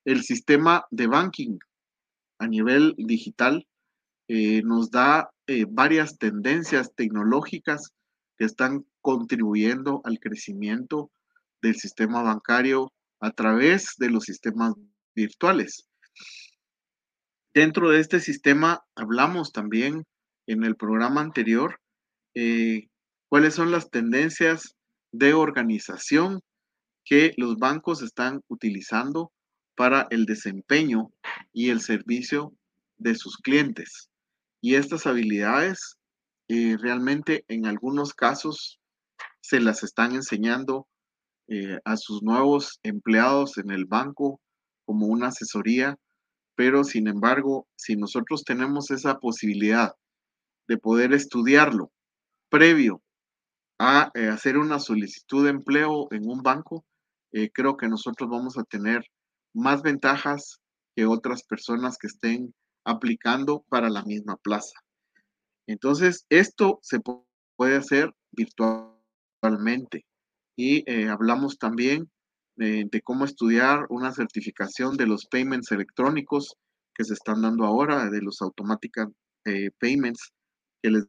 el 0.04 0.22
sistema 0.22 0.86
de 0.90 1.06
banking 1.06 1.58
a 2.38 2.46
nivel 2.46 2.94
digital 2.98 3.66
eh, 4.28 4.62
nos 4.62 4.90
da 4.90 5.30
varias 5.70 6.18
tendencias 6.18 6.94
tecnológicas 6.94 7.94
que 8.36 8.44
están 8.44 8.84
contribuyendo 9.00 10.02
al 10.04 10.20
crecimiento 10.20 11.10
del 11.62 11.76
sistema 11.76 12.22
bancario 12.22 12.92
a 13.20 13.30
través 13.30 13.94
de 13.96 14.10
los 14.10 14.24
sistemas 14.24 14.74
virtuales. 15.14 15.88
Dentro 17.54 17.90
de 17.90 18.00
este 18.00 18.20
sistema 18.20 18.84
hablamos 18.94 19.52
también 19.52 20.04
en 20.46 20.64
el 20.64 20.76
programa 20.76 21.20
anterior 21.20 21.80
eh, 22.34 22.88
cuáles 23.28 23.54
son 23.54 23.70
las 23.70 23.90
tendencias 23.90 24.76
de 25.12 25.34
organización 25.34 26.40
que 27.04 27.32
los 27.36 27.56
bancos 27.56 28.02
están 28.02 28.42
utilizando 28.48 29.32
para 29.74 30.06
el 30.10 30.26
desempeño 30.26 31.10
y 31.52 31.70
el 31.70 31.80
servicio 31.80 32.52
de 32.98 33.14
sus 33.14 33.38
clientes. 33.38 34.10
Y 34.60 34.74
estas 34.74 35.06
habilidades 35.06 35.96
eh, 36.48 36.76
realmente 36.78 37.44
en 37.48 37.66
algunos 37.66 38.12
casos 38.12 38.78
se 39.40 39.60
las 39.60 39.82
están 39.82 40.14
enseñando 40.14 40.86
eh, 41.46 41.78
a 41.84 41.96
sus 41.96 42.22
nuevos 42.22 42.78
empleados 42.82 43.56
en 43.56 43.70
el 43.70 43.86
banco 43.86 44.40
como 44.84 45.06
una 45.06 45.28
asesoría 45.28 45.96
pero 46.58 46.82
sin 46.82 47.06
embargo, 47.06 47.68
si 47.76 47.94
nosotros 47.94 48.42
tenemos 48.42 48.90
esa 48.90 49.20
posibilidad 49.20 49.94
de 50.66 50.76
poder 50.76 51.12
estudiarlo 51.12 51.92
previo 52.48 53.00
a 53.78 54.10
eh, 54.14 54.26
hacer 54.26 54.58
una 54.58 54.80
solicitud 54.80 55.44
de 55.44 55.50
empleo 55.50 56.08
en 56.10 56.28
un 56.28 56.42
banco, 56.42 56.84
eh, 57.30 57.48
creo 57.52 57.76
que 57.76 57.86
nosotros 57.86 58.28
vamos 58.28 58.58
a 58.58 58.64
tener 58.64 59.04
más 59.54 59.82
ventajas 59.82 60.58
que 60.96 61.06
otras 61.06 61.44
personas 61.44 61.96
que 61.96 62.08
estén 62.08 62.52
aplicando 62.84 63.64
para 63.68 63.88
la 63.88 64.02
misma 64.02 64.36
plaza. 64.36 64.80
Entonces, 65.68 66.26
esto 66.28 66.80
se 66.82 66.98
puede 67.54 67.76
hacer 67.76 68.12
virtualmente. 68.32 70.04
Y 70.56 70.82
eh, 70.90 71.08
hablamos 71.08 71.56
también 71.56 72.10
de, 72.58 73.00
cómo 73.02 73.24
estudiar 73.24 73.86
una 73.88 74.12
certificación 74.12 74.96
de 74.96 75.06
los 75.06 75.26
payments 75.26 75.70
electrónicos 75.70 76.56
que 76.94 77.04
se 77.04 77.14
están 77.14 77.42
dando 77.42 77.64
ahora, 77.64 78.10
de 78.10 78.20
los 78.20 78.42
automáticos 78.42 79.08
eh, 79.44 79.70
payments, 79.78 80.32
que 80.82 80.90
les 80.90 81.06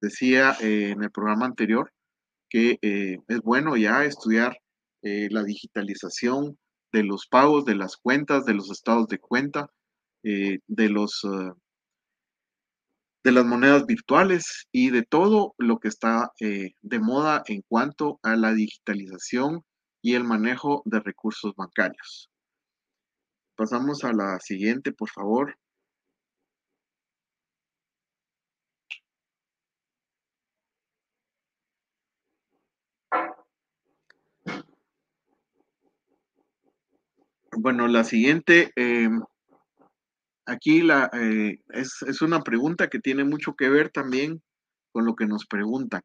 decía 0.00 0.56
eh, 0.60 0.90
en 0.90 1.02
el 1.02 1.10
programa 1.10 1.44
anterior, 1.44 1.92
que 2.48 2.78
eh, 2.80 3.18
es 3.28 3.40
bueno 3.42 3.76
ya 3.76 4.04
estudiar 4.04 4.58
la 5.00 5.44
digitalización 5.44 6.58
de 6.92 7.04
los 7.04 7.28
pagos, 7.28 7.64
de 7.64 7.76
las 7.76 7.96
cuentas, 7.96 8.44
de 8.44 8.52
los 8.52 8.70
estados 8.70 9.06
de 9.06 9.18
cuenta, 9.18 9.70
de 10.22 10.60
los 10.66 11.24
de 13.24 13.32
las 13.32 13.46
monedas 13.46 13.86
virtuales 13.86 14.66
y 14.72 14.90
de 14.90 15.04
todo 15.04 15.54
lo 15.56 15.78
que 15.78 15.88
está 15.88 16.32
de 16.40 16.98
moda 16.98 17.44
en 17.46 17.62
cuanto 17.68 18.18
a 18.22 18.34
la 18.36 18.52
digitalización 18.52 19.62
y 20.02 20.14
el 20.14 20.24
manejo 20.24 20.82
de 20.84 21.00
recursos 21.00 21.54
bancarios. 21.56 22.30
Pasamos 23.56 24.04
a 24.04 24.12
la 24.12 24.38
siguiente, 24.38 24.92
por 24.92 25.10
favor. 25.10 25.56
Bueno, 37.60 37.88
la 37.88 38.04
siguiente, 38.04 38.70
em, 38.76 39.20
aquí 40.46 40.82
la, 40.82 41.10
eh, 41.12 41.60
es, 41.70 42.02
es 42.02 42.22
una 42.22 42.42
pregunta 42.42 42.88
que 42.88 43.00
tiene 43.00 43.24
mucho 43.24 43.56
que 43.56 43.68
ver 43.68 43.90
también 43.90 44.42
con 44.92 45.04
lo 45.04 45.16
que 45.16 45.26
nos 45.26 45.46
preguntan. 45.46 46.02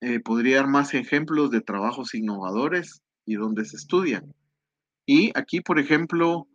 Eh, 0.00 0.20
podría 0.20 0.56
dar 0.56 0.68
más 0.68 0.94
ejemplos 0.94 1.50
de 1.50 1.60
trabajos 1.60 2.14
innovadores 2.14 3.02
y 3.26 3.34
donde 3.34 3.64
se 3.64 3.76
estudian. 3.76 4.34
Y 5.06 5.30
aquí, 5.38 5.60
por 5.60 5.78
ejemplo, 5.78 6.48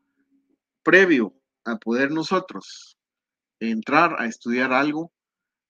previo 0.83 1.33
a 1.65 1.77
poder 1.77 2.11
nosotros 2.11 2.97
entrar 3.59 4.15
a 4.19 4.25
estudiar 4.25 4.73
algo, 4.73 5.11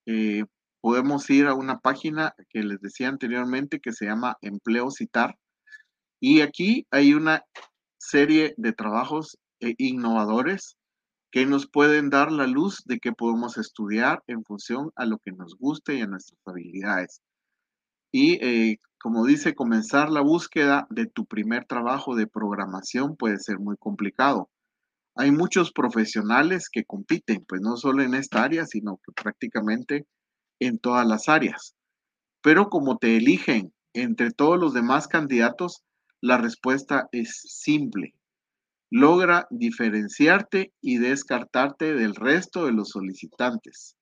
eh, 0.06 0.44
podemos 0.82 1.30
ir 1.30 1.48
a 1.48 1.54
una 1.54 1.80
página 1.80 2.36
que 2.50 2.62
les 2.62 2.80
decía 2.80 3.10
anteriormente 3.10 3.80
que 3.80 3.92
se 3.92 4.06
llama 4.06 4.38
Empleo 4.42 4.92
Citar. 4.92 5.36
Y 6.20 6.42
aquí 6.42 6.86
hay 6.92 7.14
una 7.14 7.44
serie 7.98 8.54
de 8.58 8.74
trabajos 8.74 9.38
eh, 9.62 9.76
innovadores 9.78 10.78
que 11.32 11.46
nos 11.46 11.68
pueden 11.68 12.10
dar 12.10 12.32
la 12.32 12.48
luz 12.48 12.84
de 12.86 13.00
que 13.00 13.12
podemos 13.12 13.58
estudiar 13.58 14.24
en 14.28 14.44
función 14.44 14.92
a 14.96 15.06
lo 15.06 15.18
que 15.18 15.32
nos 15.32 15.56
guste 15.58 15.96
y 15.96 16.02
a 16.02 16.08
nuestras 16.08 16.40
habilidades. 16.46 17.22
Y 18.17 18.36
eh, 18.41 18.80
como 18.97 19.25
dice, 19.25 19.56
comenzar 19.56 20.10
la 20.10 20.21
búsqueda 20.21 20.88
de 20.89 21.06
tu 21.06 21.25
primer 21.25 21.65
trabajo 21.65 22.15
de 22.15 22.28
programación 22.28 23.17
puede 23.17 23.39
ser 23.39 23.60
muy 23.60 23.75
complicado. 23.75 24.49
Hay 25.17 25.32
muchos 25.32 25.73
profesionales 25.73 26.69
que 26.71 26.86
compiten, 26.86 27.43
pues 27.45 27.60
no 27.60 27.75
solo 27.75 28.04
en 28.04 28.13
esta 28.13 28.41
área, 28.41 28.65
sino 28.65 29.01
que 29.04 29.12
prácticamente 29.12 30.08
en 30.62 30.80
todas 30.80 31.06
las 31.06 31.28
áreas. 31.28 31.75
Pero 32.41 32.69
como 32.69 32.97
te 32.97 33.17
eligen 33.17 33.73
entre 33.91 34.32
todos 34.32 34.58
los 34.58 34.73
demás 34.73 35.10
candidatos, 35.10 35.84
la 36.21 36.38
respuesta 36.38 37.10
es 37.12 37.41
simple. 37.49 38.13
Logra 38.89 39.45
diferenciarte 39.49 40.71
y 40.80 40.99
descartarte 40.99 41.93
del 41.93 42.15
resto 42.15 42.65
de 42.65 42.71
los 42.71 42.91
solicitantes. 42.91 43.97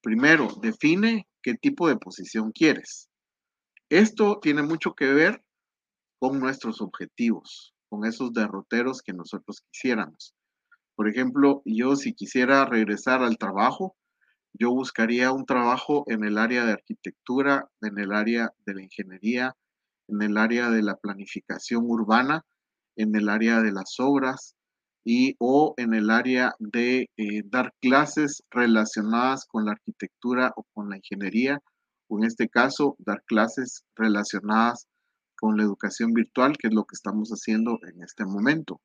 Primero, 0.00 0.48
define 0.62 1.26
qué 1.42 1.56
tipo 1.56 1.88
de 1.88 1.98
posición 1.98 2.52
quieres. 2.52 3.09
Esto 3.90 4.38
tiene 4.40 4.62
mucho 4.62 4.94
que 4.94 5.12
ver 5.12 5.42
con 6.20 6.38
nuestros 6.38 6.80
objetivos, 6.80 7.74
con 7.88 8.04
esos 8.04 8.32
derroteros 8.32 9.02
que 9.02 9.12
nosotros 9.12 9.64
quisiéramos. 9.68 10.32
Por 10.94 11.08
ejemplo, 11.08 11.60
yo 11.64 11.96
si 11.96 12.14
quisiera 12.14 12.64
regresar 12.66 13.24
al 13.24 13.36
trabajo, 13.36 13.96
yo 14.52 14.70
buscaría 14.70 15.32
un 15.32 15.44
trabajo 15.44 16.04
en 16.06 16.22
el 16.22 16.38
área 16.38 16.64
de 16.64 16.72
arquitectura, 16.72 17.68
en 17.80 17.98
el 17.98 18.12
área 18.12 18.52
de 18.64 18.74
la 18.74 18.82
ingeniería, 18.82 19.56
en 20.06 20.22
el 20.22 20.36
área 20.36 20.70
de 20.70 20.82
la 20.82 20.94
planificación 20.94 21.82
urbana, 21.84 22.44
en 22.94 23.16
el 23.16 23.28
área 23.28 23.60
de 23.60 23.72
las 23.72 23.98
obras 23.98 24.54
y 25.04 25.34
o 25.40 25.74
en 25.76 25.94
el 25.94 26.10
área 26.10 26.54
de 26.60 27.10
eh, 27.16 27.42
dar 27.44 27.74
clases 27.80 28.44
relacionadas 28.50 29.46
con 29.46 29.64
la 29.64 29.72
arquitectura 29.72 30.52
o 30.54 30.64
con 30.74 30.90
la 30.90 30.96
ingeniería 30.96 31.60
o 32.10 32.18
en 32.18 32.24
este 32.24 32.48
caso 32.48 32.96
dar 32.98 33.22
clases 33.24 33.84
relacionadas 33.94 34.88
con 35.38 35.56
la 35.56 35.62
educación 35.62 36.12
virtual, 36.12 36.56
que 36.58 36.68
es 36.68 36.74
lo 36.74 36.84
que 36.84 36.94
estamos 36.94 37.30
haciendo 37.30 37.78
en 37.82 38.02
este 38.02 38.26
momento. 38.26 38.80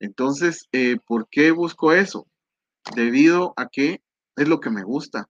Entonces, 0.00 0.68
eh, 0.72 0.98
¿por 1.04 1.28
qué 1.28 1.50
busco 1.50 1.92
eso? 1.92 2.28
Debido 2.94 3.52
a 3.56 3.66
que 3.66 4.00
es 4.36 4.48
lo 4.48 4.60
que 4.60 4.70
me 4.70 4.84
gusta. 4.84 5.28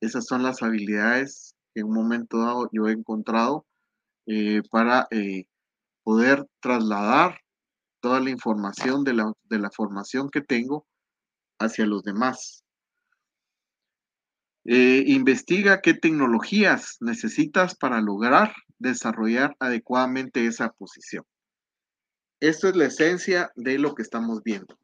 Esas 0.00 0.26
son 0.26 0.42
las 0.42 0.62
habilidades 0.62 1.54
que 1.74 1.80
en 1.80 1.86
un 1.86 1.94
momento 1.94 2.38
dado 2.38 2.68
yo 2.72 2.88
he 2.88 2.92
encontrado 2.92 3.64
eh, 4.26 4.60
para 4.70 5.06
eh, 5.10 5.44
poder 6.04 6.46
trasladar 6.60 7.40
toda 8.00 8.20
la 8.20 8.30
información 8.30 9.04
de 9.04 9.14
la, 9.14 9.32
de 9.44 9.58
la 9.58 9.70
formación 9.70 10.28
que 10.30 10.42
tengo 10.42 10.86
hacia 11.58 11.86
los 11.86 12.02
demás. 12.02 12.62
Eh, 14.70 15.04
investiga 15.06 15.80
qué 15.80 15.94
tecnologías 15.94 16.98
necesitas 17.00 17.74
para 17.74 18.02
lograr 18.02 18.52
desarrollar 18.78 19.56
adecuadamente 19.60 20.44
esa 20.44 20.72
posición. 20.72 21.24
Esto 22.38 22.68
es 22.68 22.76
la 22.76 22.84
esencia 22.84 23.50
de 23.56 23.78
lo 23.78 23.94
que 23.94 24.02
estamos 24.02 24.42
viendo. 24.42 24.78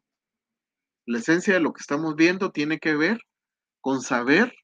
La 1.05 1.19
esencia 1.19 1.53
de 1.53 1.59
lo 1.59 1.71
que 1.71 1.81
estamos 1.81 2.15
viendo 2.15 2.49
tiene 2.49 2.79
que 2.79 2.95
ver 2.95 3.19
con 3.79 4.01
saber 4.01 4.55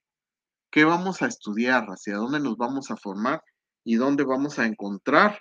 qué 0.71 0.85
vamos 0.85 1.21
a 1.21 1.27
estudiar, 1.27 1.85
hacia 1.89 2.15
dónde 2.15 2.39
nos 2.39 2.57
vamos 2.57 2.89
a 2.89 2.97
formar 2.97 3.43
y 3.83 3.97
dónde 3.97 4.23
vamos 4.23 4.57
a 4.57 4.65
encontrar 4.65 5.39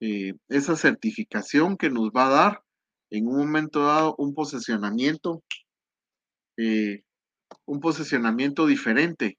eh, 0.00 0.32
esa 0.48 0.74
certificación 0.74 1.76
que 1.76 1.88
nos 1.88 2.10
va 2.10 2.26
a 2.26 2.30
dar 2.30 2.62
en 3.10 3.28
un 3.28 3.36
momento 3.36 3.86
dado 3.86 4.16
un 4.18 4.34
posicionamiento 4.34 5.44
eh, 6.56 7.04
un 7.66 7.80
posicionamiento 7.80 8.66
diferente 8.66 9.38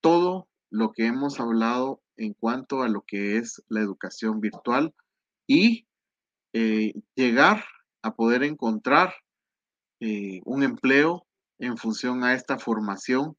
todo 0.00 0.48
lo 0.72 0.90
que 0.92 1.06
hemos 1.06 1.38
hablado 1.38 2.00
en 2.16 2.32
cuanto 2.32 2.82
a 2.82 2.88
lo 2.88 3.02
que 3.02 3.36
es 3.36 3.62
la 3.68 3.80
educación 3.80 4.40
virtual 4.40 4.94
y 5.46 5.86
eh, 6.54 6.94
llegar 7.14 7.64
a 8.00 8.14
poder 8.14 8.42
encontrar 8.42 9.14
eh, 10.00 10.40
un 10.46 10.62
empleo 10.62 11.26
en 11.58 11.76
función 11.76 12.24
a 12.24 12.32
esta 12.32 12.58
formación 12.58 13.36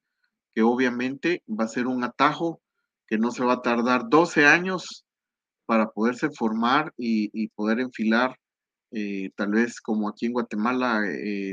que 0.53 0.61
obviamente 0.61 1.43
va 1.49 1.65
a 1.65 1.69
ser 1.69 1.87
un 1.87 2.03
atajo 2.03 2.61
que 3.07 3.17
no 3.17 3.31
se 3.31 3.43
va 3.43 3.53
a 3.53 3.61
tardar 3.63 4.09
12 4.09 4.45
años 4.45 5.03
para 5.65 5.89
poderse 5.89 6.29
formar 6.29 6.93
y, 6.97 7.47
poder 7.49 7.79
enfilar 7.79 8.37
eh, 8.91 9.31
tal 9.35 9.51
vez 9.51 9.81
como 9.81 10.07
aquí 10.07 10.27
en 10.27 10.33
Guatemala 10.33 11.01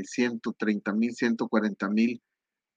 130 0.03 0.93
mil, 0.93 1.15
140 1.15 1.89
mil 1.89 2.21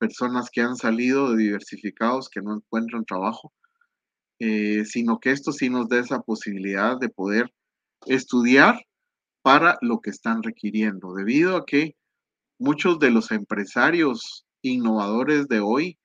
personas 0.04 0.50
que 0.50 0.60
han 0.60 0.76
salido 0.76 1.30
de 1.30 1.44
diversificados 1.44 2.28
que 2.28 2.42
no 2.42 2.56
encuentran 2.56 3.04
trabajo 3.04 3.52
eh, 4.40 4.84
sino 4.84 5.20
que 5.20 5.30
esto 5.30 5.52
sí 5.52 5.70
nos 5.70 5.88
da 5.88 6.00
esa 6.00 6.20
posibilidad 6.20 6.98
de 6.98 7.08
poder 7.08 7.52
estudiar 8.06 8.80
para 9.42 9.78
lo 9.80 10.00
que 10.00 10.10
están 10.10 10.42
requiriendo, 10.42 11.14
debido 11.14 11.56
a 11.56 11.64
que 11.64 11.96
muchos 12.58 12.98
de 12.98 13.10
los 13.10 13.30
empresarios 13.30 14.44
innovadores 14.62 15.46
de 15.48 15.60
hoy 15.60 15.98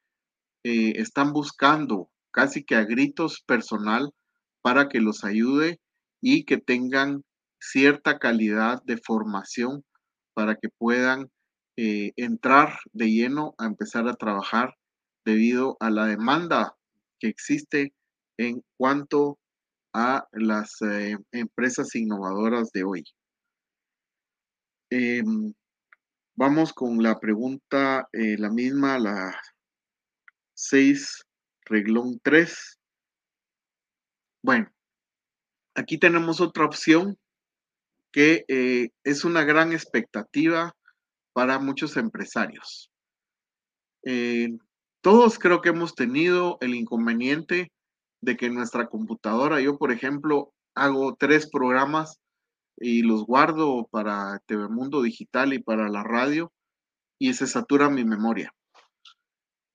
eh, 0.64 0.94
están 0.98 1.34
buscando 1.34 2.10
casi 2.32 2.64
que 2.64 2.76
a 2.76 2.84
gritos 2.84 3.42
personal 3.42 4.12
para 4.62 4.90
que 4.90 5.00
los 5.00 5.24
ayude 5.24 5.80
y 6.22 6.46
que 6.46 6.58
tengan 6.58 7.24
cierta 7.60 8.20
calidad 8.20 8.84
de 8.84 8.98
formación 8.98 9.84
para 10.34 10.56
que 10.56 10.70
puedan 10.70 11.30
eh, 11.82 12.12
entrar 12.18 12.78
de 12.92 13.10
lleno 13.10 13.56
a 13.58 13.66
empezar 13.66 14.06
a 14.10 14.16
trabajar 14.16 14.76
debido 15.24 15.78
a 15.80 15.90
la 15.90 16.08
demanda 16.08 16.76
que 17.20 17.30
existe 17.30 17.94
en 18.38 18.62
cuanto 18.76 19.40
a 19.94 20.28
las 20.34 20.82
eh, 20.82 21.16
empresas 21.32 21.96
innovadoras 21.96 22.74
de 22.74 22.84
hoy. 22.84 23.06
Em, 24.90 25.54
vamos 26.36 26.74
con 26.74 27.02
la 27.02 27.18
pregunta, 27.18 28.10
eh, 28.12 28.38
la 28.38 28.50
misma, 28.50 29.00
la 29.00 29.42
6, 30.56 31.24
reglón 31.64 32.20
3. 32.22 32.78
Bueno, 34.44 34.70
aquí 35.76 35.98
tenemos 35.98 36.42
otra 36.42 36.66
opción 36.66 37.18
que 38.12 38.44
es 39.04 39.24
una 39.24 39.46
gran 39.46 39.72
expectativa 39.72 40.76
para 41.34 41.60
muchos 41.60 41.98
empresarios. 41.98 42.92
todos 45.02 45.40
creo 45.40 45.62
que 45.62 45.70
hemos 45.70 45.96
tenido 45.96 46.58
el 46.62 46.76
inconveniente 46.76 47.72
de 48.22 48.36
que 48.38 48.50
nuestra 48.50 48.88
computadora, 48.88 49.62
yo 49.62 49.78
por 49.78 49.92
ejemplo, 49.92 50.54
hago 50.76 51.16
tres 51.16 51.50
programas 51.50 52.20
y 52.78 53.02
los 53.02 53.26
guardo 53.26 53.88
para 53.92 54.40
TV 54.46 54.70
Mundo 54.70 55.02
Digital 55.02 55.54
y 55.54 55.60
para 55.60 55.90
la 55.90 56.04
radio 56.04 56.52
y 57.20 57.34
se 57.34 57.48
satura 57.48 57.90
mi 57.90 58.06
memoria. 58.06 58.54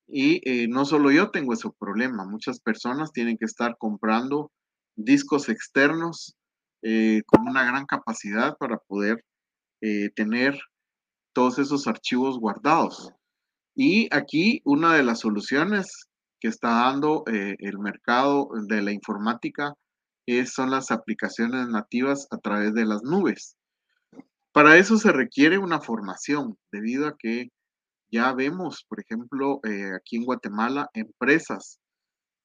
Y 0.07 0.40
eh, 0.49 0.69
no 0.69 0.85
solo 0.85 1.11
yo 1.11 1.31
tengo 1.31 1.53
ese 1.53 1.69
problema, 1.79 2.25
muchas 2.25 2.61
personas 2.61 3.12
tienen 3.12 3.37
que 3.37 3.45
estar 3.45 3.77
comprando 3.79 4.51
discos 4.97 5.49
externos 5.49 6.37
eh, 6.83 7.23
con 7.27 7.49
una 7.49 7.64
gran 7.64 7.87
capacidad 7.87 8.57
para 8.59 8.79
poder 8.79 9.25
eh, 9.81 10.11
tener 10.14 10.59
todos 11.35 11.59
esos 11.59 11.87
archivos 11.87 12.38
guardados. 12.38 13.11
Y 13.75 14.09
aquí 14.14 14.62
una 14.64 14.94
de 14.94 15.03
las 15.03 15.20
soluciones 15.20 16.09
que 16.40 16.49
está 16.49 16.68
dando 16.68 17.25
el 17.27 17.79
mercado 17.79 18.49
de 18.68 18.83
la 18.83 18.92
informática 18.92 19.75
es, 20.27 20.53
son 20.53 20.70
las 20.70 20.90
aplicaciones 20.90 21.68
nativas 21.68 22.27
a 22.31 22.38
través 22.38 22.75
de 22.75 22.87
las 22.87 23.03
nubes. 23.03 23.57
Para 24.53 24.77
eso 24.77 24.97
se 24.99 25.11
requiere 25.11 25.59
una 25.59 25.81
formación, 25.81 26.57
debido 26.70 27.09
a 27.09 27.16
que 27.18 27.49
ya 28.11 28.33
vemos, 28.33 28.85
por 28.88 29.01
ejemplo, 29.01 29.59
eh, 29.64 29.90
aquí 29.97 30.16
en 30.16 30.25
Guatemala, 30.25 30.88
empresas 30.94 31.81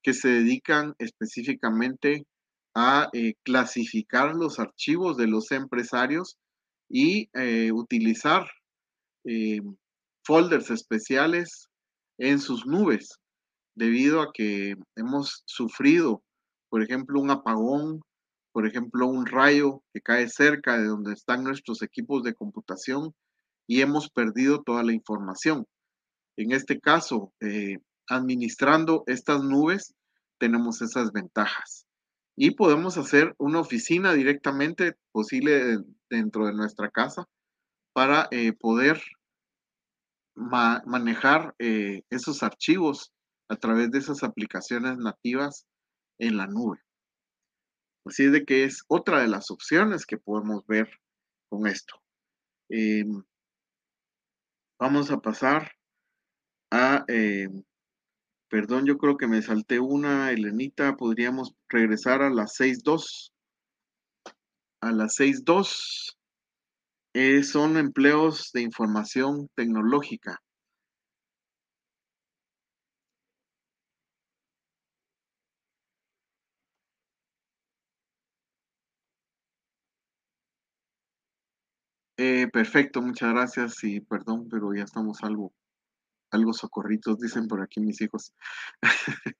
que 0.01 0.13
se 0.13 0.29
dedican 0.29 0.95
específicamente 0.97 2.25
a 2.73 3.09
eh, 3.13 3.35
clasificar 3.43 4.35
los 4.35 4.59
archivos 4.59 5.17
de 5.17 5.27
los 5.27 5.51
empresarios 5.51 6.37
y 6.89 7.29
eh, 7.33 7.71
utilizar 7.71 8.47
folders 10.23 10.69
especiales 10.69 11.69
en 12.17 12.39
sus 12.39 12.65
nubes, 12.65 13.19
debido 13.75 14.21
a 14.21 14.31
que 14.33 14.75
hemos 14.95 15.43
sufrido, 15.45 16.21
por 16.69 16.83
ejemplo, 16.83 17.19
un 17.19 17.31
apagón, 17.31 18.01
por 18.51 18.67
ejemplo, 18.67 19.07
un 19.07 19.25
rayo 19.25 19.81
que 19.93 20.01
cae 20.01 20.27
cerca 20.27 20.77
de 20.77 20.87
donde 20.87 21.13
están 21.13 21.43
nuestros 21.43 21.81
equipos 21.81 22.23
de 22.23 22.33
computación 22.33 23.13
y 23.67 23.81
hemos 23.81 24.09
perdido 24.09 24.61
toda 24.63 24.83
la 24.83 24.93
información. 24.93 25.65
En 26.37 26.51
este 26.51 26.79
caso, 26.79 27.31
eh, 27.41 27.77
administrando 28.07 29.03
estas 29.07 29.43
nubes, 29.43 29.93
tenemos 30.39 30.81
esas 30.81 31.11
ventajas. 31.11 31.85
Y 32.35 32.51
podemos 32.51 32.97
hacer 32.97 33.35
una 33.37 33.59
oficina 33.59 34.13
directamente 34.13 34.95
posible 35.11 35.79
dentro 36.09 36.47
de 36.47 36.53
nuestra 36.53 36.89
casa 36.89 37.25
para 37.93 38.27
eh, 38.31 38.53
poder 38.53 39.01
manejar 40.35 41.53
eh, 41.59 42.03
esos 42.09 42.43
archivos 42.43 43.13
a 43.49 43.57
través 43.57 43.91
de 43.91 43.99
esas 43.99 44.23
aplicaciones 44.23 44.97
nativas 44.97 45.65
en 46.17 46.37
la 46.37 46.47
nube. 46.47 46.79
Así 48.05 48.25
es 48.25 48.31
de 48.31 48.45
que 48.45 48.63
es 48.63 48.83
otra 48.87 49.21
de 49.21 49.27
las 49.27 49.51
opciones 49.51 50.05
que 50.05 50.17
podemos 50.17 50.65
ver 50.65 50.89
con 51.49 51.67
esto. 51.67 52.01
Em, 52.69 53.23
Vamos 54.79 55.11
a 55.11 55.19
pasar 55.19 55.73
a, 56.71 57.03
eh, 57.09 57.49
perdón, 58.49 58.85
yo 58.85 58.97
creo 58.97 59.17
que 59.17 59.27
me 59.27 59.41
salté 59.41 59.77
una, 59.77 60.31
Elenita, 60.31 60.95
podríamos 60.95 61.53
regresar 61.67 62.21
a 62.21 62.29
las 62.29 62.55
6.2. 62.57 63.33
A 64.81 64.91
las 64.93 65.19
6.2 65.19 66.17
eh, 67.21 67.43
son 67.43 67.75
empleos 67.75 68.51
de 68.53 68.61
información 68.61 69.49
tecnológica. 69.53 70.39
Eh, 82.17 82.47
perfecto, 82.51 83.01
muchas 83.01 83.31
gracias 83.33 83.83
y 83.83 84.01
perdón, 84.01 84.47
pero 84.49 84.73
ya 84.73 84.83
estamos 84.83 85.23
algo, 85.23 85.53
algo 86.31 86.53
socorritos, 86.53 87.19
dicen 87.19 87.47
por 87.47 87.61
aquí 87.61 87.79
mis 87.81 88.01
hijos. 88.01 88.33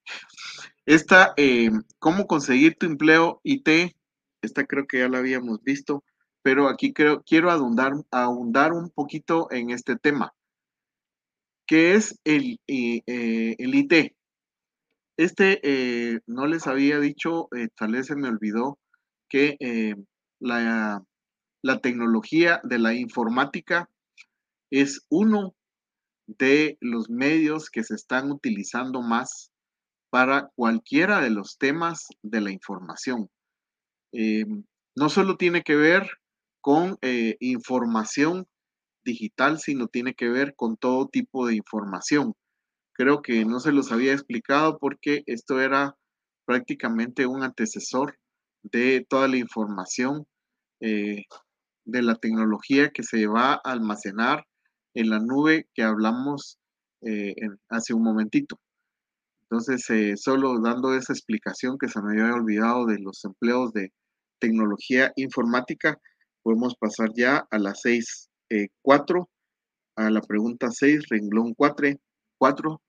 esta, 0.86 1.34
eh, 1.36 1.70
¿cómo 1.98 2.26
conseguir 2.26 2.76
tu 2.78 2.86
empleo 2.86 3.40
IT? 3.44 3.96
Esta 4.42 4.64
creo 4.66 4.86
que 4.86 4.98
ya 5.00 5.08
la 5.08 5.18
habíamos 5.18 5.62
visto, 5.62 6.04
pero 6.42 6.68
aquí 6.68 6.92
creo, 6.92 7.22
quiero 7.22 7.50
ahondar, 7.50 7.92
ahondar 8.10 8.72
un 8.72 8.90
poquito 8.90 9.50
en 9.50 9.70
este 9.70 9.96
tema. 9.96 10.32
¿Qué 11.66 11.94
es 11.94 12.18
el, 12.24 12.58
eh, 12.66 13.54
el 13.58 13.74
IT? 13.74 14.14
Este, 15.16 16.20
no 16.26 16.46
les 16.46 16.66
había 16.66 16.98
dicho, 16.98 17.48
tal 17.76 17.92
vez 17.92 18.06
se 18.06 18.16
me 18.16 18.28
olvidó, 18.28 18.78
que 19.28 19.94
la 20.40 21.04
la 21.62 21.80
tecnología 21.80 22.60
de 22.64 22.78
la 22.78 22.94
informática 22.94 23.90
es 24.70 25.04
uno 25.10 25.54
de 26.26 26.78
los 26.80 27.10
medios 27.10 27.70
que 27.70 27.82
se 27.82 27.94
están 27.94 28.30
utilizando 28.30 29.02
más 29.02 29.50
para 30.10 30.50
cualquiera 30.54 31.20
de 31.20 31.30
los 31.30 31.58
temas 31.58 32.06
de 32.22 32.40
la 32.40 32.50
información. 32.50 33.28
Eh, 34.12 34.44
no 34.96 35.08
solo 35.08 35.36
tiene 35.36 35.62
que 35.62 35.76
ver 35.76 36.08
con 36.60 36.98
eh, 37.02 37.36
información 37.40 38.46
digital, 39.04 39.58
sino 39.58 39.88
tiene 39.88 40.14
que 40.14 40.28
ver 40.28 40.54
con 40.54 40.76
todo 40.76 41.08
tipo 41.08 41.46
de 41.46 41.54
información. 41.54 42.34
Creo 42.92 43.22
que 43.22 43.44
no 43.44 43.60
se 43.60 43.72
los 43.72 43.92
había 43.92 44.12
explicado 44.12 44.78
porque 44.78 45.22
esto 45.26 45.60
era 45.60 45.96
prácticamente 46.44 47.26
un 47.26 47.42
antecesor 47.42 48.16
de 48.62 49.06
toda 49.08 49.28
la 49.28 49.38
información 49.38 50.26
eh, 50.80 51.24
de 51.84 52.02
la 52.02 52.16
tecnología 52.16 52.90
que 52.90 53.02
se 53.02 53.26
va 53.26 53.54
a 53.54 53.60
almacenar 53.64 54.44
en 54.94 55.10
la 55.10 55.18
nube 55.20 55.68
que 55.74 55.82
hablamos 55.82 56.58
eh, 57.02 57.34
hace 57.68 57.94
un 57.94 58.02
momentito. 58.02 58.58
Entonces, 59.42 59.88
eh, 59.90 60.16
solo 60.16 60.60
dando 60.60 60.94
esa 60.94 61.12
explicación 61.12 61.76
que 61.78 61.88
se 61.88 62.00
me 62.00 62.20
había 62.20 62.34
olvidado 62.34 62.86
de 62.86 62.98
los 63.00 63.24
empleos 63.24 63.72
de 63.72 63.92
tecnología 64.38 65.12
informática, 65.16 65.98
podemos 66.42 66.74
pasar 66.76 67.10
ya 67.14 67.46
a 67.50 67.58
las 67.58 67.82
6.4, 67.84 68.28
eh, 68.50 69.26
a 69.96 70.10
la 70.10 70.20
pregunta 70.20 70.70
6, 70.70 71.08
renglón 71.08 71.54
4, 71.54 71.90
4. 72.38 72.80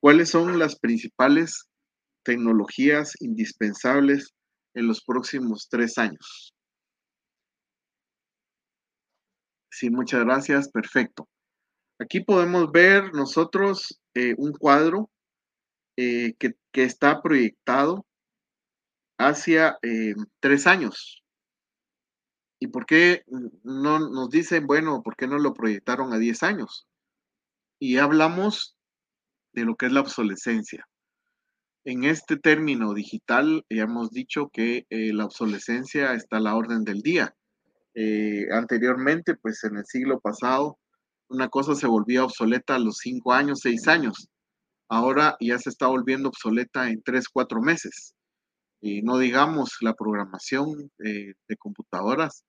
¿Cuáles 0.00 0.28
son 0.30 0.58
las 0.58 0.78
principales 0.78 1.66
tecnologías 2.24 3.14
indispensables 3.20 4.34
en 4.74 4.86
los 4.86 5.02
próximos 5.02 5.68
tres 5.70 5.98
años? 5.98 6.54
Sí, 9.70 9.90
muchas 9.90 10.24
gracias. 10.24 10.68
Perfecto. 10.68 11.28
Aquí 12.00 12.20
podemos 12.20 12.70
ver 12.70 13.12
nosotros 13.12 14.00
eh, 14.14 14.34
un 14.38 14.52
cuadro 14.52 15.10
eh, 15.96 16.34
que, 16.38 16.54
está 16.72 17.22
proyectado 17.22 18.04
hacia 19.18 19.78
eh, 19.82 20.14
tres 20.40 20.66
años. 20.66 21.23
¿Y 22.64 22.68
por 22.68 22.86
qué 22.86 23.24
no 23.62 23.98
nos 23.98 24.30
dicen, 24.30 24.66
bueno, 24.66 25.02
por 25.02 25.16
qué 25.16 25.26
no 25.26 25.38
lo 25.38 25.52
proyectaron 25.52 26.14
a 26.14 26.18
diez 26.18 26.42
años? 26.42 26.88
Y 27.78 27.98
hablamos 27.98 28.78
de 29.52 29.66
lo 29.66 29.76
que 29.76 29.84
es 29.84 29.92
la 29.92 30.00
obsolescencia. 30.00 30.88
En 31.84 32.04
este 32.04 32.38
término 32.38 32.94
digital, 32.94 33.66
ya 33.68 33.82
hemos 33.82 34.08
dicho 34.12 34.48
que 34.50 34.86
la 34.88 35.26
obsolescencia 35.26 36.14
está 36.14 36.38
a 36.38 36.40
la 36.40 36.56
orden 36.56 36.84
del 36.84 37.02
día. 37.02 37.36
Eh, 37.94 38.46
anteriormente, 38.50 39.34
pues 39.34 39.62
en 39.64 39.76
el 39.76 39.84
siglo 39.84 40.18
pasado, 40.20 40.78
una 41.28 41.50
cosa 41.50 41.74
se 41.74 41.86
volvía 41.86 42.24
obsoleta 42.24 42.76
a 42.76 42.78
los 42.78 42.96
cinco 42.96 43.34
años, 43.34 43.60
seis 43.60 43.88
años. 43.88 44.30
Ahora 44.88 45.36
ya 45.38 45.58
se 45.58 45.68
está 45.68 45.88
volviendo 45.88 46.30
obsoleta 46.30 46.88
en 46.88 47.02
tres, 47.02 47.28
cuatro 47.28 47.60
meses. 47.60 48.14
Y 48.80 49.02
no 49.02 49.18
digamos 49.18 49.76
la 49.82 49.92
programación 49.92 50.90
eh, 51.04 51.34
de 51.46 51.56
computadoras. 51.58 52.42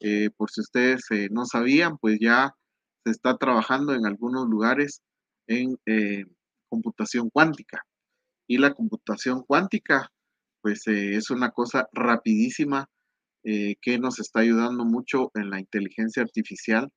Eh, 0.00 0.30
por 0.36 0.50
si 0.50 0.60
ustedes 0.60 1.04
no 1.30 1.46
sabían, 1.46 1.98
pues 1.98 2.18
ya 2.20 2.52
se 3.04 3.12
está 3.12 3.36
trabajando 3.36 3.94
en 3.94 4.06
algunos 4.06 4.46
lugares 4.48 5.00
en 5.46 5.76
computación 6.68 7.30
cuántica. 7.30 7.82
Y 8.48 8.58
la 8.58 8.74
computación 8.74 9.42
cuántica, 9.42 10.10
pues 10.60 10.82
es 10.86 11.30
una 11.30 11.50
cosa 11.50 11.88
rapidísima 11.92 12.88
eh, 13.48 13.76
que 13.80 13.96
nos 14.00 14.18
está 14.18 14.40
ayudando 14.40 14.84
mucho 14.84 15.30
en 15.34 15.50
la 15.50 15.60
inteligencia 15.60 16.20
artificial 16.20 16.90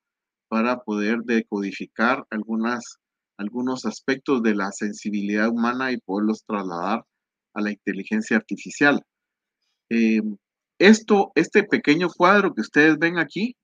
para 0.47 0.79
poder 0.79 1.19
decodificar 1.23 2.25
algunas, 2.31 2.97
algunos 3.37 3.85
aspectos 3.85 4.41
de 4.41 4.55
la 4.55 4.71
sensibilidad 4.71 5.49
humana 5.49 5.91
y 5.91 5.99
poderlos 5.99 6.43
trasladar 6.47 7.05
a 7.53 7.61
la 7.61 7.71
inteligencia 7.71 8.37
artificial. 8.37 9.03
Eh, 10.79 10.87
esto, 10.87 11.31
este 11.35 11.63
pequeño 11.63 12.09
cuadro 12.09 12.53
que 12.53 12.61
ustedes 12.61 12.97
ven 12.97 13.17
aquí 13.17 13.55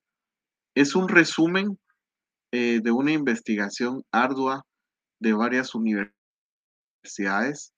es 0.75 0.95
un 0.95 1.07
resumen 1.07 1.79
eh, 2.51 2.79
de 2.81 2.91
una 2.91 3.11
investigación 3.11 4.03
ardua 4.11 4.63
de 5.19 5.33
varias 5.33 5.73
universidades 5.75 7.71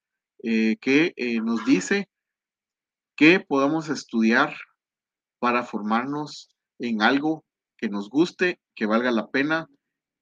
que 0.43 1.13
nos 1.43 1.65
dice 1.65 2.07
que 3.15 3.39
podamos 3.39 3.89
estudiar 3.89 4.55
para 5.39 5.63
formarnos 5.63 6.55
en 6.79 7.01
algo 7.01 7.43
que 7.77 7.89
nos 7.89 8.09
guste, 8.09 8.59
que 8.75 8.85
valga 8.85 9.11
la 9.11 9.27
pena, 9.27 9.67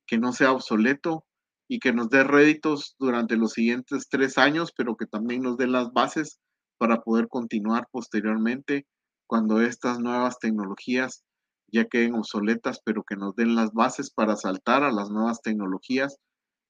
que 0.08 0.18
no 0.18 0.32
sea 0.34 0.54
obsoleto 0.54 1.26
y 1.68 1.80
que 1.80 1.94
nos 1.94 2.10
dé 2.10 2.24
réditos 2.24 2.96
durante 3.00 3.36
los 3.36 3.54
siguientes 3.54 4.08
tres 4.10 4.38
años, 4.38 4.72
pero 4.76 4.96
que 4.96 5.06
también 5.06 5.42
nos 5.42 5.58
dé 5.58 5.68
las 5.68 5.92
bases 5.92 6.40
para 6.78 7.02
poder 7.02 7.28
continuar 7.28 7.88
posteriormente 7.92 8.86
cuando 9.28 9.62
estas 9.62 10.00
nuevas 10.00 10.40
tecnologías 10.40 11.24
ya 11.72 11.86
queden 11.86 12.16
obsoletas, 12.16 12.80
pero 12.84 13.04
que 13.04 13.16
nos 13.16 13.36
den 13.36 13.56
las 13.56 13.74
bases 13.74 14.12
para 14.12 14.36
saltar 14.36 14.84
a 14.84 14.92
las 14.92 15.10
nuevas 15.10 15.42
tecnologías 15.42 16.18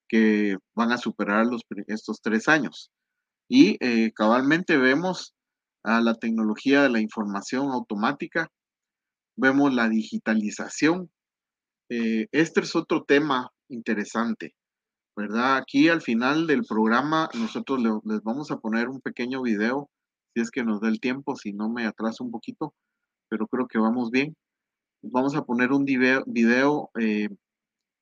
que 0.08 0.56
van 0.74 0.92
a 0.92 0.98
superar 0.98 1.46
los, 1.46 1.62
estos 1.86 2.20
tres 2.22 2.48
años. 2.48 2.90
Y 3.48 3.76
eh, 3.80 4.12
cabalmente 4.12 4.76
vemos 4.76 5.34
a 5.84 6.00
la 6.00 6.14
tecnología 6.14 6.82
de 6.82 6.90
la 6.90 7.00
información 7.00 7.70
automática, 7.70 8.50
vemos 9.36 9.72
la 9.72 9.88
digitalización. 9.88 11.10
Eh, 11.88 12.26
este 12.32 12.60
es 12.60 12.74
otro 12.74 13.04
tema 13.04 13.52
interesante, 13.68 14.54
¿verdad? 15.16 15.58
Aquí 15.58 15.88
al 15.88 16.02
final 16.02 16.46
del 16.46 16.64
programa 16.64 17.28
nosotros 17.34 17.80
les 18.04 18.22
vamos 18.22 18.50
a 18.50 18.58
poner 18.58 18.88
un 18.88 19.00
pequeño 19.00 19.42
video, 19.42 19.88
si 20.36 20.42
es 20.42 20.50
que 20.50 20.64
nos 20.64 20.82
da 20.82 20.88
el 20.88 21.00
tiempo, 21.00 21.34
si 21.34 21.54
no 21.54 21.70
me 21.70 21.86
atraso 21.86 22.22
un 22.22 22.30
poquito, 22.30 22.74
pero 23.30 23.46
creo 23.46 23.66
que 23.66 23.78
vamos 23.78 24.10
bien. 24.10 24.36
Vamos 25.00 25.34
a 25.34 25.46
poner 25.46 25.72
un 25.72 25.86
video, 25.86 26.90
eh, 27.00 27.30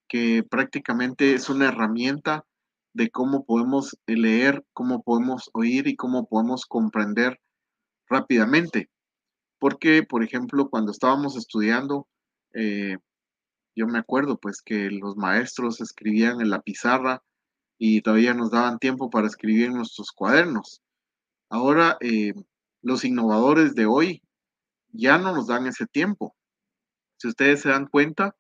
que 0.09 0.43
prácticamente 0.43 1.35
es 1.35 1.49
una 1.49 1.69
herramienta 1.69 2.45
de 2.93 3.09
cómo 3.11 3.45
podemos 3.45 3.97
leer, 4.07 4.65
cómo 4.73 5.05
podemos 5.05 5.49
oír 5.53 5.87
y 5.87 5.95
cómo 5.95 6.27
podemos 6.27 6.67
comprender 6.67 7.39
rápidamente. 8.09 8.91
Porque, 9.61 10.03
por 10.03 10.25
ejemplo, 10.25 10.69
cuando 10.71 10.91
estábamos 10.91 11.37
estudiando, 11.37 12.09
eh, 12.53 12.99
yo 13.77 13.87
me 13.87 14.01
acuerdo 14.01 14.39
pues 14.39 14.61
que 14.61 14.91
los 14.91 15.17
maestros 15.17 15.81
escribían 15.81 16.41
en 16.41 16.51
la 16.51 16.63
pizarra 16.63 17.23
y 17.79 18.03
todavía 18.03 18.35
nos 18.35 18.51
daban 18.51 18.81
tiempo 18.81 19.09
para 19.09 19.29
escribir 19.29 19.67
en 19.67 19.75
nuestros 19.75 20.11
cuadernos. 20.11 20.84
Ahora, 21.51 21.97
eh, 22.01 22.35
los 22.83 23.05
innovadores 23.05 23.75
de 23.75 23.87
hoy 23.87 24.23
ya 24.93 25.19
no 25.19 25.35
nos 25.35 25.47
dan 25.47 25.67
ese 25.67 25.87
tiempo. 25.87 26.35
Si 27.19 27.29
ustedes 27.29 27.63
se 27.63 27.71
dan 27.71 27.87
cuenta, 27.87 28.37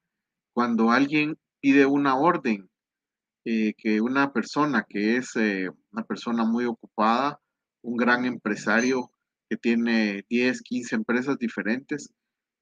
cuando 0.52 0.90
alguien 0.90 1.38
pide 1.61 1.86
una 1.86 2.16
orden, 2.16 2.70
eh, 3.44 3.74
que 3.76 4.00
una 4.00 4.32
persona 4.32 4.86
que 4.88 5.16
es 5.16 5.34
una 5.36 6.05
persona 6.07 6.44
muy 6.44 6.64
ocupada, 6.64 7.40
un 7.82 7.96
gran 7.96 8.24
empresario, 8.24 9.11
que 9.48 9.57
tiene 9.57 10.24
10, 10.28 10.62
15 10.62 10.94
empresas 10.96 11.38
diferentes, 11.38 12.12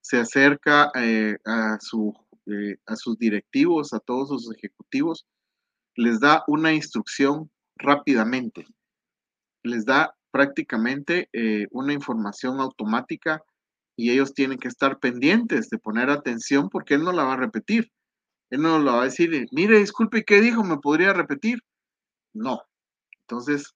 se 0.00 0.18
acerca 0.18 0.90
eh, 0.94 1.36
a, 1.44 1.78
su, 1.80 2.12
eh, 2.46 2.76
a 2.86 2.96
sus 2.96 3.16
directivos, 3.18 3.92
a 3.92 4.00
todos 4.00 4.28
sus 4.28 4.54
ejecutivos, 4.56 5.26
les 5.94 6.20
da 6.20 6.42
una 6.48 6.72
instrucción 6.72 7.50
rápidamente, 7.76 8.66
les 9.62 9.84
da 9.84 10.14
prácticamente 10.32 11.28
eh, 11.32 11.68
una 11.70 11.92
información 11.92 12.60
automática 12.60 13.44
y 13.96 14.10
ellos 14.10 14.34
tienen 14.34 14.58
que 14.58 14.68
estar 14.68 14.98
pendientes 14.98 15.68
de 15.68 15.78
poner 15.78 16.10
atención 16.10 16.68
porque 16.70 16.94
él 16.94 17.04
no 17.04 17.12
la 17.12 17.24
va 17.24 17.34
a 17.34 17.36
repetir. 17.36 17.92
Él 18.50 18.62
no 18.62 18.78
lo 18.78 18.94
va 18.94 19.02
a 19.02 19.04
decir, 19.04 19.46
mire, 19.52 19.78
disculpe, 19.78 20.24
¿qué 20.24 20.40
dijo? 20.40 20.64
¿Me 20.64 20.78
podría 20.78 21.12
repetir? 21.12 21.60
No. 22.34 22.62
Entonces, 23.20 23.74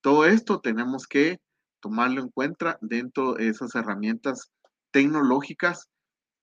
todo 0.00 0.24
esto 0.24 0.60
tenemos 0.60 1.06
que 1.06 1.38
tomarlo 1.80 2.22
en 2.22 2.28
cuenta 2.30 2.78
dentro 2.80 3.34
de 3.34 3.48
esas 3.48 3.74
herramientas 3.74 4.50
tecnológicas 4.92 5.88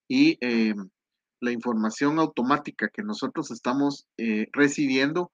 y 0.08 0.38
eh, 0.42 0.76
la 1.40 1.52
información 1.52 2.20
automática 2.20 2.90
que 2.90 3.04
nosotros 3.04 3.52
estamos 3.52 4.06
eh, 4.18 4.48
recibiendo 4.52 5.32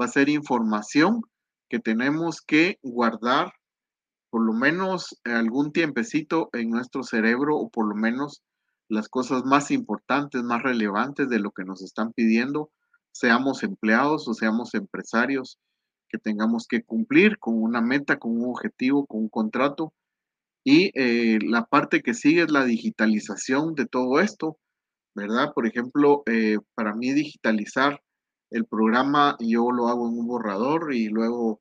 va 0.00 0.06
a 0.06 0.08
ser 0.08 0.28
información 0.28 1.22
que 1.68 1.78
tenemos 1.78 2.40
que 2.40 2.78
guardar 2.82 3.52
por 4.32 4.46
lo 4.46 4.54
menos 4.54 5.20
algún 5.24 5.72
tiempecito 5.72 6.48
en 6.54 6.70
nuestro 6.70 7.02
cerebro 7.02 7.58
o 7.58 7.68
por 7.68 7.86
lo 7.86 7.94
menos 7.94 8.42
las 8.88 9.10
cosas 9.10 9.44
más 9.44 9.70
importantes, 9.70 10.42
más 10.42 10.62
relevantes 10.62 11.28
de 11.28 11.38
lo 11.38 11.50
que 11.50 11.64
nos 11.64 11.82
están 11.82 12.14
pidiendo, 12.14 12.70
seamos 13.12 13.62
empleados 13.62 14.26
o 14.28 14.32
seamos 14.32 14.72
empresarios, 14.72 15.58
que 16.08 16.16
tengamos 16.16 16.66
que 16.66 16.82
cumplir 16.82 17.38
con 17.38 17.62
una 17.62 17.82
meta, 17.82 18.18
con 18.18 18.40
un 18.40 18.48
objetivo, 18.48 19.04
con 19.04 19.20
un 19.20 19.28
contrato. 19.28 19.92
Y 20.64 20.98
eh, 20.98 21.38
la 21.42 21.66
parte 21.66 22.00
que 22.00 22.14
sigue 22.14 22.44
es 22.44 22.50
la 22.50 22.64
digitalización 22.64 23.74
de 23.74 23.84
todo 23.84 24.18
esto, 24.18 24.56
¿verdad? 25.14 25.52
Por 25.54 25.66
ejemplo, 25.66 26.22
eh, 26.24 26.56
para 26.72 26.94
mí 26.94 27.12
digitalizar 27.12 28.00
el 28.48 28.64
programa, 28.64 29.36
yo 29.40 29.70
lo 29.72 29.88
hago 29.88 30.08
en 30.08 30.18
un 30.18 30.26
borrador 30.26 30.94
y 30.94 31.08
luego 31.08 31.60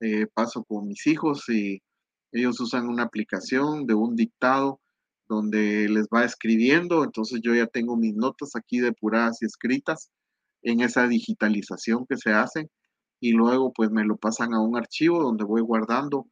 eh, 0.00 0.26
paso 0.34 0.64
con 0.64 0.88
mis 0.88 1.06
hijos 1.06 1.48
y 1.48 1.80
ellos 2.32 2.60
usan 2.60 2.88
una 2.88 3.04
aplicación 3.04 3.86
de 3.86 3.94
un 3.94 4.16
dictado 4.16 4.80
donde 5.28 5.88
les 5.88 6.06
va 6.06 6.24
escribiendo, 6.24 7.04
entonces 7.04 7.40
yo 7.42 7.54
ya 7.54 7.66
tengo 7.66 7.96
mis 7.96 8.14
notas 8.14 8.56
aquí 8.56 8.80
depuradas 8.80 9.42
y 9.42 9.46
escritas 9.46 10.10
en 10.62 10.80
esa 10.80 11.06
digitalización 11.06 12.06
que 12.06 12.16
se 12.16 12.32
hace 12.32 12.70
y 13.20 13.32
luego 13.32 13.72
pues 13.72 13.90
me 13.90 14.04
lo 14.04 14.16
pasan 14.16 14.54
a 14.54 14.60
un 14.60 14.76
archivo 14.76 15.22
donde 15.22 15.44
voy 15.44 15.60
guardando 15.60 16.26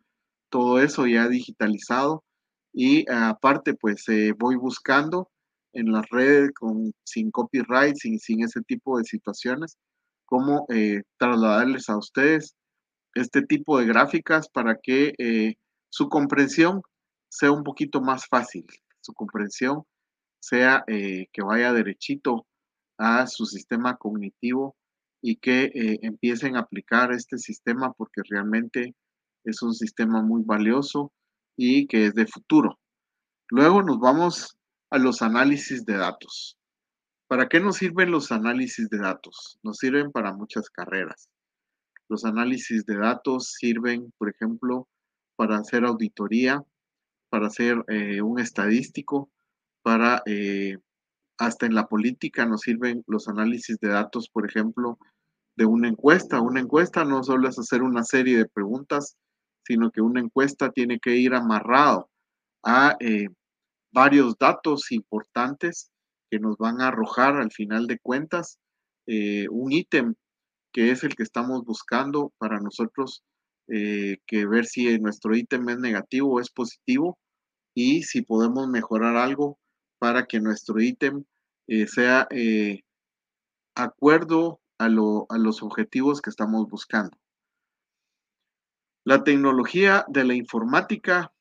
todo 0.51 0.81
eso 0.81 1.07
ya 1.07 1.29
digitalizado 1.29 2.25
y 2.73 3.11
aparte 3.11 3.75
pues 3.75 4.09
eh, 4.09 4.33
voy 4.39 4.57
buscando 4.57 5.31
en 5.73 5.93
las 5.93 6.09
redes 6.11 6.53
con, 6.53 6.93
sin 7.05 7.31
copyright, 7.31 7.97
sin, 7.97 8.19
sin 8.19 8.43
ese 8.43 8.63
tipo 8.63 8.99
de 8.99 9.05
situaciones, 9.05 9.77
cómo 10.25 10.67
eh, 10.71 11.03
trasladarles 11.19 11.89
a 11.89 11.99
ustedes 11.99 12.55
este 13.15 13.43
tipo 13.43 13.79
de 13.79 13.87
gráficas 13.87 14.49
para 14.49 14.77
que 14.77 15.15
eh, 15.19 15.57
su 15.97 16.11
comprensión 16.11 16.83
sea 17.31 17.53
un 17.53 17.65
poquito 17.65 18.03
más 18.03 18.27
fácil, 18.27 18.67
su 19.01 19.15
comprensión 19.15 19.85
sea 20.39 20.85
que 20.87 21.43
vaya 21.43 21.73
derechito 21.73 22.47
a 22.99 23.27
su 23.27 23.47
sistema 23.47 23.97
cognitivo 23.97 24.77
y 25.23 25.37
que 25.37 25.65
eh, 25.65 25.99
empiecen 26.03 26.57
a 26.57 26.61
aplicar 26.61 27.13
este 27.13 27.39
sistema 27.39 27.95
porque 27.95 28.21
realmente 28.29 28.95
es 29.43 29.63
un 29.63 29.73
sistema 29.73 30.21
muy 30.21 30.43
valioso 30.45 31.15
y 31.57 31.87
que 31.87 32.05
es 32.09 32.15
de 32.15 32.27
futuro. 32.27 32.79
Luego 33.49 33.83
nos 33.83 33.99
vamos 33.99 34.59
a 34.91 34.99
los 34.99 35.23
análisis 35.23 35.87
de 35.87 35.97
datos. 35.97 36.59
¿Para 37.27 37.49
qué 37.49 37.59
nos 37.59 37.77
sirven 37.77 38.11
los 38.11 38.33
análisis 38.33 38.91
de 38.91 38.99
datos? 38.99 39.59
Nos 39.63 39.79
sirven 39.79 40.13
para 40.13 40.35
muchas 40.35 40.69
carreras. 40.69 41.31
Los 42.11 42.27
análisis 42.27 42.85
de 42.85 42.99
datos 42.99 43.55
sirven, 43.59 44.13
por 44.19 44.29
ejemplo, 44.29 44.87
para 45.37 45.59
hacer 45.59 45.85
auditoría, 45.85 46.65
para 47.29 47.47
hacer 47.47 47.85
eh, 47.89 48.23
un 48.23 48.41
estadístico, 48.41 49.31
para 49.83 50.23
eh, 50.27 50.79
hasta 51.39 51.67
en 51.67 51.75
la 51.75 51.87
política 51.87 52.47
nos 52.47 52.63
sirven 52.63 53.05
los 53.07 53.29
análisis 53.29 53.79
de 53.79 53.89
datos, 53.89 54.29
por 54.29 54.47
ejemplo, 54.47 54.99
de 55.55 55.67
una 55.67 55.89
encuesta. 55.89 56.41
Una 56.41 56.61
encuesta 56.61 57.05
no 57.05 57.23
solo 57.23 57.49
es 57.49 57.59
hacer 57.59 57.83
una 57.83 58.03
serie 58.03 58.39
de 58.39 58.49
preguntas, 58.49 59.17
sino 59.65 59.91
que 59.91 60.01
una 60.01 60.21
encuesta 60.21 60.71
tiene 60.71 60.99
que 60.99 61.17
ir 61.17 61.35
amarrado 61.35 62.09
a 62.63 62.97
eh, 63.01 63.29
varios 63.93 64.37
datos 64.39 64.91
importantes 64.93 65.91
que 66.31 66.39
nos 66.41 66.57
van 66.57 66.81
a 66.81 66.89
arrojar 66.89 67.37
al 67.37 67.53
final 67.53 67.87
de 67.87 67.99
cuentas 67.99 68.59
un 69.09 69.71
ítem 69.71 70.17
que 70.73 70.91
es 70.91 71.05
el 71.05 71.15
que 71.15 71.23
estamos 71.23 71.65
buscando 71.65 72.33
para 72.39 72.59
nosotros 72.59 73.23
eh, 73.69 74.19
que 74.27 74.47
ver 74.47 74.67
si 74.67 74.99
nuestro 74.99 75.37
ítem 75.37 75.69
es 75.69 75.79
negativo 75.79 76.35
o 76.35 76.41
es 76.41 76.51
positivo 76.51 77.19
y 77.75 78.03
si 78.05 78.23
podemos 78.23 78.69
mejorar 78.69 79.17
algo 79.17 79.59
para 79.99 80.27
que 80.27 80.41
nuestro 80.41 80.81
ítem 80.81 81.25
sea 81.89 82.29
acuerdo 83.75 84.61
a, 84.79 84.89
los 84.89 85.63
objetivos 85.63 86.21
que 86.21 86.31
estamos 86.31 86.69
buscando. 86.69 87.17
La 89.05 89.23
tecnología 89.23 90.05
de 90.09 90.25
la 90.25 90.35
informática 90.35 91.33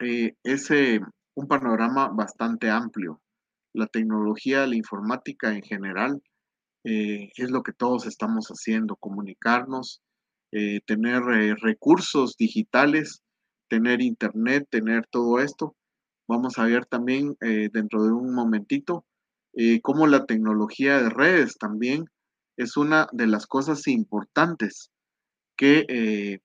eh, 0.00 0.36
es 0.44 0.70
eh, 0.70 1.00
un 1.34 1.48
panorama 1.48 2.08
bastante 2.08 2.70
amplio. 2.70 3.20
La 3.72 3.86
tecnología 3.86 4.66
la 4.66 4.76
informática 4.76 5.52
en 5.52 5.62
general 5.62 6.22
eh, 6.84 7.30
es 7.36 7.50
lo 7.50 7.62
que 7.62 7.72
todos 7.72 8.06
estamos 8.06 8.48
haciendo, 8.48 8.96
comunicarnos, 8.96 10.02
tener 10.86 11.22
recursos 11.60 12.36
digitales, 12.36 13.22
tener 13.68 14.00
internet, 14.00 14.66
tener 14.70 15.06
todo 15.10 15.40
esto. 15.40 15.76
Vamos 16.26 16.58
a 16.58 16.64
ver 16.64 16.86
también 16.86 17.36
dentro 17.40 18.04
de 18.04 18.12
un 18.12 18.34
momentito 18.34 19.04
cómo 19.82 20.06
la 20.06 20.26
tecnología 20.26 21.02
de 21.02 21.10
redes 21.10 21.58
también 21.58 22.06
es 22.58 22.76
una 22.76 23.08
de 23.12 23.26
las 23.26 23.46
cosas 23.46 23.86
importantes 23.86 24.90
que 25.56 25.86
eh, 25.88 26.40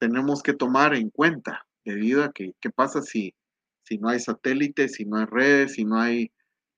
tenemos 0.00 0.42
que 0.42 0.52
tomar 0.52 0.94
en 0.94 1.10
cuenta, 1.10 1.66
debido 1.84 2.24
a 2.24 2.32
que, 2.32 2.54
¿qué 2.60 2.70
pasa 2.70 3.02
si, 3.02 3.34
Si 3.84 3.98
no 3.98 4.08
hay 4.10 4.20
satélites, 4.20 4.94
si 4.94 5.06
no 5.06 5.16
hay 5.16 5.24
redes, 5.26 5.74
si 5.74 5.84
no 5.84 5.98
hay 5.98 6.30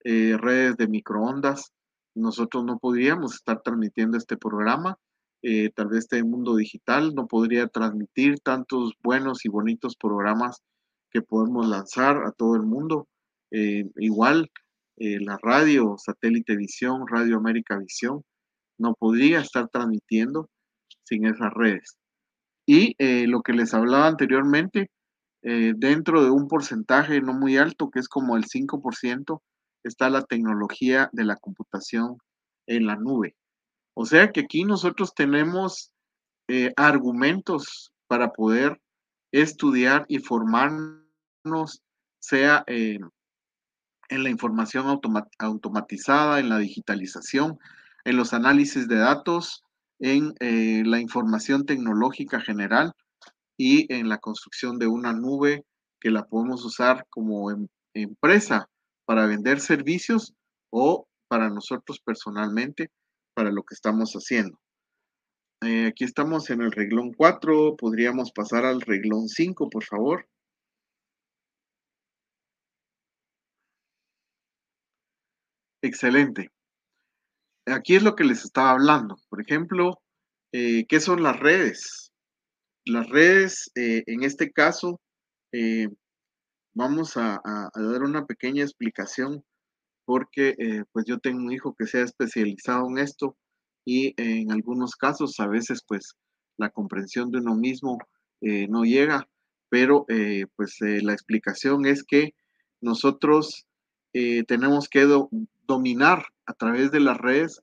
eh, 0.05 0.37
redes 0.39 0.77
de 0.77 0.89
microondas, 0.89 1.73
nosotros 2.15 2.65
no 2.65 2.79
podríamos 2.79 3.35
estar 3.35 3.63
transmitiendo 3.63 4.17
este 4.17 4.37
programa. 4.37 4.97
Eh, 5.43 5.71
tal 5.75 5.89
vez 5.89 6.01
este 6.01 6.23
mundo 6.23 6.57
digital 6.57 7.15
no 7.15 7.27
podría 7.27 7.67
transmitir 7.67 8.41
tantos 8.41 8.93
buenos 9.03 9.45
y 9.45 9.49
bonitos 9.49 9.97
programas 9.97 10.63
que 11.11 11.23
podemos 11.23 11.67
lanzar 11.67 12.25
a 12.25 12.33
todo 12.33 12.57
el 12.57 12.63
mundo. 12.63 13.09
Eh, 13.51 13.85
igual, 13.97 14.51
la 14.97 15.39
radio, 15.43 15.95
satélite 15.97 16.57
visión, 16.57 17.07
Radio 17.09 17.39
América 17.39 17.79
Visión, 17.79 18.23
no 18.79 18.95
podría 18.95 19.41
estar 19.41 19.67
transmitiendo 19.69 20.51
sin 21.05 21.25
esas 21.25 21.55
redes. 21.55 21.97
Y 22.67 22.95
lo 23.27 23.41
que 23.41 23.55
les 23.55 23.73
hablaba 23.73 24.09
anteriormente, 24.09 24.91
dentro 25.41 26.23
de 26.23 26.31
un 26.31 26.49
porcentaje 26.49 27.23
no 27.23 27.33
muy 27.33 27.57
alto, 27.57 27.89
que 27.91 27.99
es 27.99 28.09
como 28.09 28.37
el 28.37 28.45
5%, 28.45 29.41
está 29.85 30.11
la 30.11 30.23
tecnología 30.23 31.09
de 31.13 31.25
la 31.25 31.37
computación 31.37 32.19
en 32.67 32.87
la 32.87 32.97
nube. 32.97 33.37
O 33.95 34.07
sea 34.07 34.31
que 34.33 34.41
aquí 34.41 34.65
nosotros 34.65 35.15
tenemos 35.15 35.93
eh, 36.49 36.73
argumentos 36.77 37.93
para 38.07 38.33
poder 38.33 38.81
estudiar 39.33 40.05
y 40.09 40.19
formarnos, 40.19 41.83
sea 42.19 42.65
en 42.67 43.11
la 44.25 44.31
información 44.31 45.01
automatizada, 45.39 46.41
en 46.41 46.49
la 46.49 46.59
digitalización, 46.59 47.59
en 48.05 48.17
los 48.17 48.35
análisis 48.35 48.89
de 48.89 48.97
datos, 48.97 49.63
en 50.01 50.35
eh, 50.41 50.83
la 50.85 50.99
información 50.99 51.67
tecnológica 51.67 52.41
general 52.41 52.93
y 53.57 53.93
en 53.93 54.09
la 54.09 54.19
construcción 54.19 54.79
de 54.79 54.87
una 54.87 55.13
nube 55.13 55.65
que 56.01 56.11
la 56.11 56.25
podemos 56.25 56.65
usar 56.65 57.07
como 57.11 57.51
em, 57.51 57.69
empresa 57.95 58.69
para 59.05 59.27
vender 59.27 59.61
servicios 59.61 60.35
o 60.71 61.07
para 61.29 61.51
nosotros 61.51 62.01
personalmente, 62.01 62.91
para 63.41 63.53
lo 63.53 63.63
que 63.63 63.73
estamos 63.73 64.13
haciendo. 64.13 64.61
Eh, 65.63 65.87
aquí 65.87 66.05
estamos 66.05 66.51
en 66.51 66.61
el 66.61 66.73
reglón 66.73 67.15
4, 67.15 67.75
podríamos 67.75 68.33
pasar 68.33 68.67
al 68.67 68.83
reglón 68.83 69.29
5, 69.29 69.71
por 69.71 69.83
favor. 69.83 70.29
Excelente. 75.81 76.51
Aquí 77.65 77.97
es 77.97 78.03
lo 78.03 78.15
que 78.15 78.25
les 78.25 78.45
estaba 78.45 78.73
hablando. 78.73 79.17
Por 79.31 79.41
ejemplo, 79.41 80.03
eh, 80.53 80.85
¿qué 80.87 81.01
son 81.01 81.23
las 81.23 81.41
redes? 81.41 82.13
Las 82.85 83.09
redes, 83.09 83.71
eh, 83.75 84.03
en 84.07 84.23
este 84.23 84.51
caso, 84.51 85.01
vamos 86.75 87.17
a, 87.17 87.41
dar 87.75 88.03
una 88.03 88.27
pequeña 88.27 88.65
explicación 88.65 89.43
porque 90.11 90.57
eh, 90.59 90.83
pues 90.91 91.07
yo 91.07 91.21
tengo 91.21 91.39
un 91.39 91.53
hijo 91.53 91.77
que 91.79 91.87
se 91.87 91.99
ha 91.99 92.03
especializado 92.03 92.89
en 92.89 92.99
esto 92.99 93.37
y 93.85 94.13
en 94.17 94.51
algunos 94.51 94.97
casos 94.97 95.39
a 95.39 95.47
veces 95.47 95.85
pues 95.87 96.17
la 96.57 96.71
comprensión 96.71 97.31
de 97.31 97.39
uno 97.39 97.55
mismo 97.55 97.97
eh, 98.41 98.67
no 98.67 98.83
llega, 98.83 99.29
pero 99.69 100.07
eh, 100.09 100.47
pues 100.57 100.79
la 100.81 101.13
explicación 101.13 101.87
es 101.87 102.03
que 102.03 102.35
nosotros 102.81 103.69
tenemos 104.13 104.89
que 104.89 105.07
dominar 105.63 106.25
a 106.45 106.55
través 106.55 106.91
de 106.91 106.99
las 106.99 107.17
redes 107.17 107.63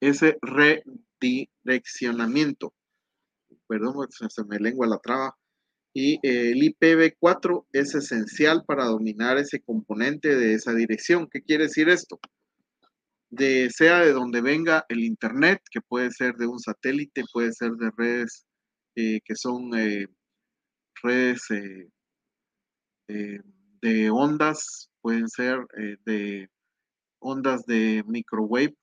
ese 0.00 0.36
redireccionamiento. 0.42 2.74
Perdón, 3.66 4.06
se 4.10 4.44
me 4.44 4.58
lengua 4.58 4.86
la 4.86 4.98
traba 4.98 5.38
y 5.98 6.20
el 6.22 6.58
IPv4 6.58 7.64
es 7.72 7.94
esencial 7.94 8.64
para 8.66 8.84
dominar 8.84 9.38
ese 9.38 9.62
componente 9.62 10.36
de 10.36 10.52
esa 10.52 10.74
dirección. 10.74 11.26
¿Qué 11.26 11.40
quiere 11.40 11.64
decir 11.64 11.88
esto? 11.88 12.20
De, 13.30 13.70
sea 13.70 14.00
de 14.00 14.12
donde 14.12 14.42
venga 14.42 14.84
el 14.90 15.02
Internet, 15.02 15.62
que 15.70 15.80
puede 15.80 16.10
ser 16.10 16.34
de 16.34 16.48
un 16.48 16.58
satélite, 16.58 17.24
puede 17.32 17.50
ser 17.54 17.70
de 17.76 17.90
redes 17.96 18.44
eh, 18.94 19.20
que 19.24 19.36
son 19.36 19.70
eh, 19.74 20.06
redes 21.02 21.40
eh, 21.50 21.88
de 23.80 24.10
ondas, 24.10 24.90
pueden 25.00 25.30
ser 25.30 25.60
de 26.04 26.50
ondas 27.20 27.64
de 27.64 28.04
microwave, 28.06 28.76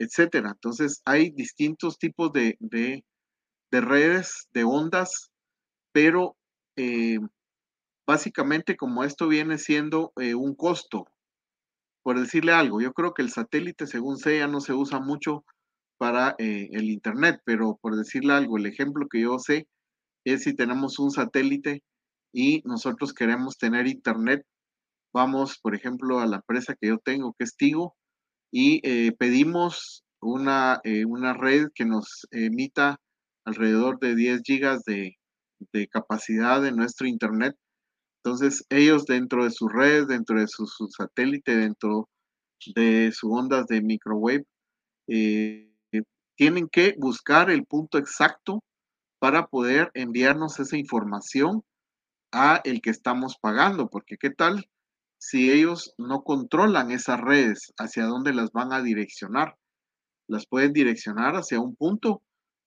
etcétera. 0.00 0.50
Entonces 0.50 1.02
hay 1.04 1.30
distintos 1.30 1.98
tipos 1.98 2.32
de, 2.32 2.56
de 2.58 3.80
redes, 3.80 4.48
de 4.52 4.64
ondas 4.64 5.31
pero 5.92 6.36
eh, 6.76 7.18
básicamente 8.06 8.76
como 8.76 9.04
esto 9.04 9.28
viene 9.28 9.58
siendo 9.58 10.12
eh, 10.16 10.34
un 10.34 10.54
costo, 10.54 11.06
por 12.02 12.18
decirle 12.18 12.52
algo, 12.52 12.80
yo 12.80 12.92
creo 12.92 13.14
que 13.14 13.22
el 13.22 13.30
satélite, 13.30 13.86
según 13.86 14.16
sé, 14.18 14.38
ya 14.38 14.48
no 14.48 14.60
se 14.60 14.72
usa 14.72 14.98
mucho 15.00 15.44
para 15.98 16.34
eh, 16.38 16.68
el 16.72 16.90
Internet, 16.90 17.40
pero 17.44 17.78
por 17.80 17.96
decirle 17.96 18.32
algo, 18.32 18.58
el 18.58 18.66
ejemplo 18.66 19.06
que 19.08 19.20
yo 19.20 19.38
sé 19.38 19.68
es 20.24 20.42
si 20.44 20.54
tenemos 20.54 20.98
un 20.98 21.10
satélite 21.12 21.82
y 22.32 22.62
nosotros 22.64 23.12
queremos 23.12 23.56
tener 23.58 23.86
Internet, 23.86 24.44
vamos, 25.12 25.58
por 25.58 25.74
ejemplo, 25.74 26.20
a 26.20 26.26
la 26.26 26.36
empresa 26.36 26.74
que 26.80 26.88
yo 26.88 26.98
tengo, 26.98 27.34
que 27.38 27.44
es 27.44 27.56
Tigo, 27.56 27.94
y 28.50 28.80
pedimos 29.12 30.04
una, 30.20 30.80
una 31.06 31.34
red 31.34 31.68
que 31.74 31.84
nos 31.84 32.26
emita 32.30 33.00
alrededor 33.44 33.98
de 33.98 34.14
10 34.14 34.42
gigas 34.44 34.84
de, 34.84 35.16
de 35.72 35.88
capacidad 35.88 36.62
de 36.62 36.72
nuestro 36.72 37.06
Internet. 37.06 37.56
Entonces, 38.24 38.64
ellos 38.70 39.04
dentro 39.06 39.44
de 39.44 39.50
su 39.50 39.68
red, 39.68 40.06
dentro 40.06 40.38
de 40.40 40.46
su, 40.48 40.66
satélite, 40.66 41.56
dentro 41.56 42.08
de 42.74 43.10
sus 43.12 43.30
ondas 43.30 43.66
de 43.66 43.82
microwave, 43.82 44.44
eh, 45.08 45.72
tienen 46.36 46.68
que 46.68 46.94
buscar 46.98 47.50
el 47.50 47.66
punto 47.66 47.98
exacto 47.98 48.62
para 49.18 49.46
poder 49.46 49.90
enviarnos 49.94 50.58
esa 50.60 50.76
información 50.76 51.62
a 52.32 52.60
el 52.64 52.80
que 52.80 52.90
estamos 52.90 53.36
pagando, 53.40 53.88
porque 53.88 54.16
qué 54.16 54.30
tal 54.30 54.64
si 55.18 55.52
ellos 55.52 55.94
no 55.98 56.24
controlan 56.24 56.90
esas 56.90 57.20
redes, 57.20 57.72
hacia 57.78 58.06
dónde 58.06 58.34
las 58.34 58.50
van 58.50 58.72
a 58.72 58.82
direccionar. 58.82 59.56
Las 60.26 60.46
pueden 60.46 60.72
direccionar 60.72 61.36
hacia 61.36 61.60
un 61.60 61.76
punto 61.76 62.22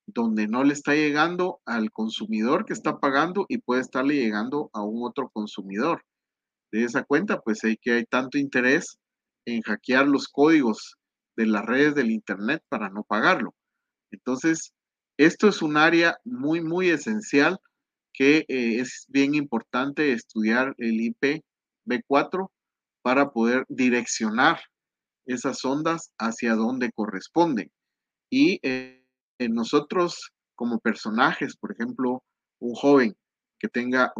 donde 0.08 0.47
no 0.47 0.64
le 0.64 0.74
está 0.74 0.93
llegando 0.93 1.62
al 1.66 1.91
consumidor 1.91 2.66
que 2.66 2.74
está 2.74 2.99
pagando 2.99 3.45
y 3.49 3.58
puede 3.58 3.82
estarle 3.82 4.16
llegando 4.16 4.70
a 4.74 4.84
un 4.84 5.03
otro 5.03 5.30
consumidor. 5.30 6.03
De 6.72 6.84
esa 6.84 7.03
cuenta, 7.03 7.41
pues 7.41 7.64
hay 7.64 7.78
que 7.78 7.93
hay 7.93 8.06
tanto 8.06 8.38
interés 8.38 8.97
en 9.45 9.62
hackear 9.62 10.08
los 10.08 10.28
códigos 10.28 10.95
de 11.36 11.47
las 11.47 11.66
redes 11.66 11.95
del 11.95 12.12
Internet 12.12 12.64
para 12.70 12.89
no 12.89 13.03
pagarlo. 13.03 13.53
Entonces, 14.12 14.74
esto 15.18 15.47
es 15.47 15.62
un 15.62 15.78
área 15.78 16.18
muy, 16.24 16.62
muy 16.62 16.89
esencial 16.89 17.60
que 18.14 18.45
eh, 18.47 18.80
es 18.80 19.06
bien 19.10 19.36
importante 19.36 20.14
estudiar 20.14 20.74
el 20.78 20.99
IPv4 20.99 22.49
para 23.01 23.32
poder 23.32 23.66
direccionar 23.68 24.60
esas 25.26 25.64
ondas 25.66 26.12
hacia 26.18 26.56
donde 26.56 26.91
corresponden. 26.91 27.72
Y 28.30 28.60
eh, 28.64 29.05
nosotros 29.39 30.31
como 30.55 30.79
personajes, 30.79 31.55
por 31.57 31.71
ejemplo, 31.71 32.23
un 32.59 32.73
joven 32.73 33.15
que 33.59 33.67
tenga 33.67 34.13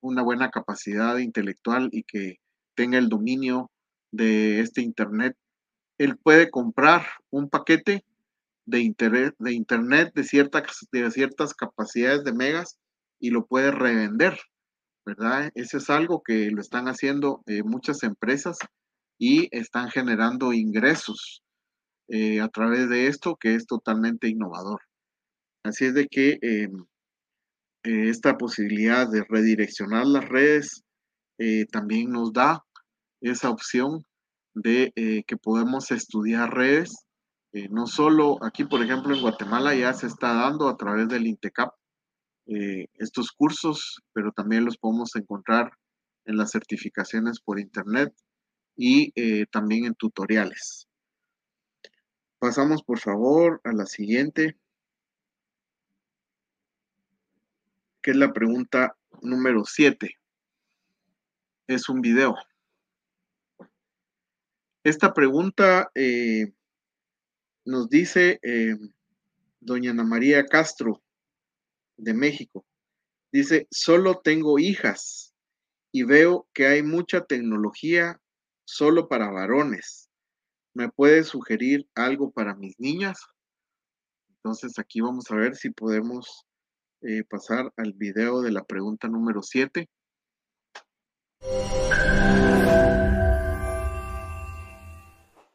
una 0.00 0.22
buena 0.22 0.50
capacidad 0.50 1.18
intelectual 1.18 1.88
y 1.92 2.02
que 2.04 2.36
tenga 2.74 2.98
el 2.98 3.08
dominio 3.08 3.70
de 4.12 4.60
este 4.60 4.82
Internet, 4.82 5.36
él 5.98 6.16
puede 6.18 6.50
comprar 6.50 7.06
un 7.30 7.48
paquete 7.48 8.04
de, 8.66 8.80
internet 8.80 9.34
de, 9.38 9.52
internet 9.52 10.12
de 10.14 10.24
ciertas 10.24 11.54
capacidades 11.54 12.24
de 12.24 12.32
megas 12.32 12.78
y 13.18 13.30
lo 13.30 13.46
puede 13.46 13.70
revender, 13.70 14.38
¿verdad? 15.06 15.50
Eso 15.54 15.78
es 15.78 15.88
algo 15.88 16.22
que 16.22 16.50
lo 16.50 16.60
están 16.60 16.88
haciendo 16.88 17.42
eh, 17.46 17.62
muchas 17.62 18.02
empresas 18.02 18.58
y 19.18 19.48
están 19.56 19.88
generando 19.90 20.52
ingresos 20.52 21.42
eh, 22.08 22.40
a 22.40 22.48
través 22.48 22.88
de 22.88 23.08
esto 23.08 23.36
que 23.36 23.54
es 23.54 23.66
totalmente 23.66 24.28
innovador. 24.28 24.80
Así 25.64 25.86
es 25.86 25.94
de 25.94 26.06
que 26.06 26.38
em, 26.40 26.86
eh, 27.84 28.08
esta 28.10 28.38
posibilidad 28.38 29.10
de 29.10 29.24
redireccionar 29.28 30.06
las 30.06 30.28
redes 30.28 30.84
eh, 31.38 31.66
también 31.66 32.10
nos 32.12 32.32
da 32.32 32.64
esa 33.20 33.50
opción 33.50 34.04
de 34.54 34.92
que 35.26 35.36
podemos 35.36 35.90
estudiar 35.90 36.54
redes. 36.54 36.94
no 37.70 37.86
solo 37.86 38.38
aquí, 38.42 38.64
por 38.64 38.82
ejemplo, 38.82 39.14
en 39.14 39.20
Guatemala 39.20 39.74
ya 39.74 39.92
se 39.92 40.06
está 40.06 40.32
dando 40.34 40.68
a 40.68 40.76
través 40.76 41.08
del 41.08 41.26
INTECAP 41.26 41.70
estos 42.98 43.32
cursos, 43.32 44.00
pero 44.14 44.32
también 44.32 44.64
los 44.64 44.78
podemos 44.78 45.14
encontrar 45.16 45.72
en 46.24 46.36
las 46.38 46.52
certificaciones 46.52 47.40
por 47.40 47.60
Internet 47.60 48.14
y 48.76 49.12
también 49.46 49.84
en 49.86 49.94
tutoriales. 49.94 50.85
Pasamos 52.38 52.82
por 52.82 52.98
favor 52.98 53.60
a 53.64 53.72
la 53.72 53.86
siguiente, 53.86 54.58
que 58.02 58.10
es 58.10 58.16
la 58.16 58.32
pregunta 58.32 58.96
número 59.22 59.64
7. 59.64 60.14
es 61.66 61.88
un 61.88 62.00
video. 62.00 62.36
Esta 64.84 65.14
pregunta 65.14 65.90
eh, 65.94 66.52
nos 67.64 67.88
dice 67.88 68.38
eh, 68.42 68.76
doña 69.58 69.90
Ana 69.90 70.04
María 70.04 70.44
Castro 70.44 71.02
de 71.96 72.14
México. 72.14 72.64
Dice, 73.32 73.66
solo 73.70 74.20
tengo 74.20 74.58
hijas 74.58 75.34
y 75.90 76.04
veo 76.04 76.46
que 76.52 76.66
hay 76.66 76.82
mucha 76.82 77.24
tecnología 77.24 78.20
solo 78.64 79.08
para 79.08 79.30
varones. 79.30 80.05
¿Me 80.76 80.90
puede 80.90 81.24
sugerir 81.24 81.88
algo 81.94 82.30
para 82.30 82.54
mis 82.54 82.78
niñas? 82.78 83.18
Entonces 84.28 84.78
aquí 84.78 85.00
vamos 85.00 85.24
a 85.30 85.34
ver 85.34 85.56
si 85.56 85.70
podemos 85.70 86.44
eh, 87.00 87.24
pasar 87.24 87.72
al 87.78 87.94
video 87.94 88.42
de 88.42 88.52
la 88.52 88.62
pregunta 88.62 89.08
número 89.08 89.40
7. 89.42 89.88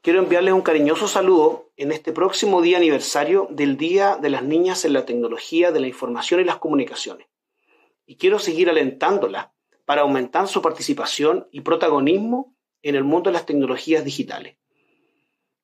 Quiero 0.02 0.24
enviarles 0.24 0.56
un 0.56 0.64
cariñoso 0.64 1.08
saludo 1.08 1.72
en 1.78 1.92
este 1.92 2.14
próximo 2.14 2.64
día 2.64 2.78
aniversario 2.78 3.48
del 3.52 3.78
Día 3.78 4.18
de 4.20 4.32
las 4.32 4.42
Niñas 4.42 4.86
en 4.86 4.94
la 4.94 5.06
Tecnología 5.06 5.72
de 5.72 5.82
la 5.82 5.88
Información 5.88 6.42
y 6.42 6.46
las 6.46 6.58
Comunicaciones. 6.58 7.28
Y 8.08 8.18
quiero 8.18 8.40
seguir 8.40 8.72
alentándolas 8.72 9.50
para 9.86 10.02
aumentar 10.02 10.48
su 10.48 10.64
participación 10.64 11.48
y 11.52 11.62
protagonismo 11.62 12.56
en 12.82 12.96
el 12.96 13.04
mundo 13.04 13.30
de 13.30 13.36
las 13.36 13.46
tecnologías 13.46 14.04
digitales. 14.04 14.58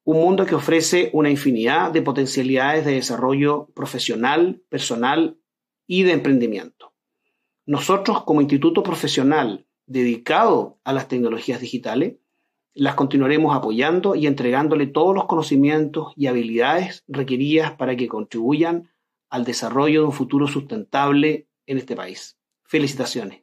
Un 0.08 0.22
mundo 0.22 0.45
que 0.45 0.55
ofrece 0.55 1.10
una 1.12 1.30
infinidad 1.30 1.91
de 1.91 2.01
potencialidades 2.01 2.86
de 2.86 2.93
desarrollo 2.93 3.68
profesional, 3.74 4.62
personal 4.70 5.38
y 5.86 6.03
de 6.03 6.14
emprendimiento. 6.14 6.93
Nosotros 7.66 8.24
como 8.24 8.39
instituto 8.39 8.84
profesional 8.84 9.68
dedicado 9.86 10.80
a 10.86 10.93
las 10.93 11.10
tecnologías 11.10 11.60
digitales, 11.60 12.16
las 12.74 12.95
continuaremos 12.95 13.53
apoyando 13.53 14.16
y 14.16 14.28
entregándole 14.28 14.88
todos 14.88 15.14
los 15.14 15.26
conocimientos 15.26 16.14
y 16.16 16.28
habilidades 16.28 17.03
requeridas 17.10 17.74
para 17.74 17.97
que 17.97 18.08
contribuyan 18.08 18.89
al 19.30 19.43
desarrollo 19.43 19.99
de 19.99 20.05
un 20.05 20.14
futuro 20.14 20.47
sustentable 20.47 21.49
en 21.66 21.80
este 21.80 21.97
país. 21.97 22.38
Felicitaciones. 22.64 23.41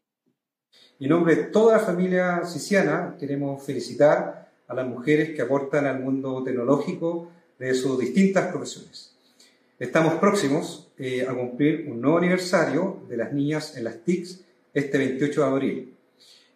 En 0.99 1.11
nombre 1.11 1.37
de 1.37 1.43
toda 1.45 1.77
la 1.77 1.85
familia 1.85 2.43
siciana, 2.47 3.17
queremos 3.21 3.63
felicitar 3.63 4.44
a 4.69 4.75
las 4.75 4.87
mujeres 4.87 5.35
que 5.35 5.43
aportan 5.43 5.87
al 5.87 6.01
mundo 6.01 6.43
tecnológico 6.43 7.29
de 7.59 7.75
sus 7.75 7.99
distintas 7.99 8.51
profesiones. 8.51 9.15
Estamos 9.79 10.15
próximos 10.15 10.89
eh, 10.99 11.27
a 11.29 11.35
cumplir 11.35 11.87
un 11.91 12.01
nuevo 12.01 12.19
aniversario 12.19 13.03
de 13.09 13.17
las 13.17 13.33
niñas 13.33 13.77
en 13.77 13.85
las 13.85 14.03
TICs 14.05 14.41
este 14.73 14.99
28 14.99 15.41
de 15.41 15.47
abril. 15.47 15.95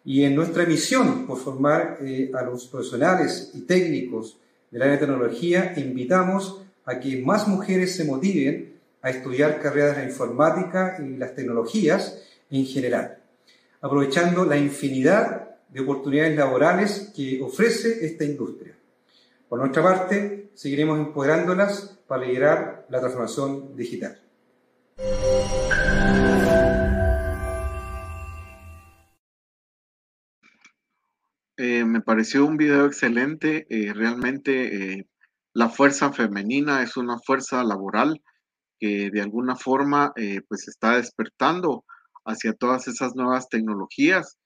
Y 0.05 0.23
en 0.23 0.35
nuestra 0.35 0.65
misión 0.65 1.27
por 1.27 1.37
formar 1.37 1.99
eh, 2.01 2.31
a 2.33 2.41
los 2.43 2.67
profesionales 2.67 3.51
y 3.53 3.61
técnicos 3.61 4.37
del 4.71 4.81
área 4.81 4.93
de 4.93 4.99
tecnología, 4.99 5.73
invitamos 5.77 6.61
a 6.85 6.99
que 6.99 7.21
más 7.21 7.47
mujeres 7.47 7.95
se 7.95 8.05
motiven 8.05 8.73
a 9.01 9.09
estudiar 9.09 9.61
carreras 9.61 9.95
de 9.95 10.03
la 10.03 10.09
informática 10.09 10.97
y 10.99 11.17
las 11.17 11.35
tecnologías 11.35 12.21
en 12.49 12.65
general, 12.65 13.19
aprovechando 13.81 14.45
la 14.45 14.57
infinidad 14.57 15.48
de 15.71 15.81
oportunidades 15.81 16.35
laborales 16.35 17.11
que 17.15 17.41
ofrece 17.41 18.05
esta 18.05 18.23
industria. 18.23 18.75
Por 19.47 19.59
nuestra 19.59 19.83
parte, 19.83 20.51
seguiremos 20.53 20.99
empoderándolas 20.99 21.99
para 22.07 22.25
liderar 22.25 22.85
la 22.89 22.99
transformación 22.99 23.75
digital. 23.75 24.19
Eh, 31.57 31.83
me 31.83 32.01
pareció 32.01 32.45
un 32.45 32.57
video 32.57 32.85
excelente. 32.85 33.67
Eh, 33.69 33.93
realmente 33.93 34.93
eh, 34.93 35.07
la 35.53 35.67
fuerza 35.67 36.13
femenina 36.13 36.81
es 36.83 36.95
una 36.95 37.19
fuerza 37.19 37.63
laboral 37.63 38.21
que 38.79 39.09
de 39.11 39.21
alguna 39.21 39.57
forma 39.57 40.13
pues 40.47 40.69
está 40.69 40.95
despertando 40.95 41.83
hacia 42.23 42.53
todas 42.53 42.87
esas 42.87 43.13
nuevas 43.13 43.49
tecnologías 43.49 44.38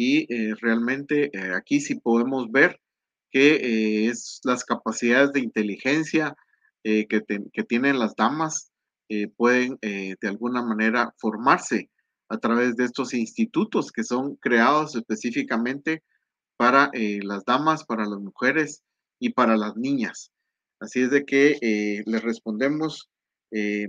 y 0.00 0.26
realmente 0.54 1.30
aquí 1.54 1.80
sí 1.80 1.96
podemos 1.96 2.50
ver 2.50 2.80
que 3.30 4.06
es 4.08 4.40
las 4.44 4.64
capacidades 4.64 5.32
de 5.32 5.40
inteligencia 5.40 6.34
que, 6.82 7.06
que, 7.52 7.64
tienen 7.64 7.98
las 7.98 8.16
damas 8.16 8.72
pueden 9.36 9.78
de 9.82 10.28
alguna 10.28 10.62
manera 10.62 11.12
formarse 11.18 11.90
a 12.30 12.38
través 12.38 12.76
de 12.76 12.84
estos 12.84 13.12
institutos 13.12 13.90
que 13.90 14.04
son 14.04 14.36
creados 14.36 14.94
específicamente 14.94 16.02
para 16.56 16.90
eh, 16.92 17.20
las 17.22 17.44
damas, 17.44 17.84
para 17.84 18.06
las 18.06 18.20
mujeres 18.20 18.82
y 19.18 19.30
para 19.30 19.56
las 19.56 19.76
niñas. 19.76 20.30
Así 20.78 21.00
es 21.00 21.10
de 21.10 21.24
que 21.24 21.58
eh, 21.60 22.02
le 22.06 22.20
respondemos 22.20 23.10
eh, 23.50 23.88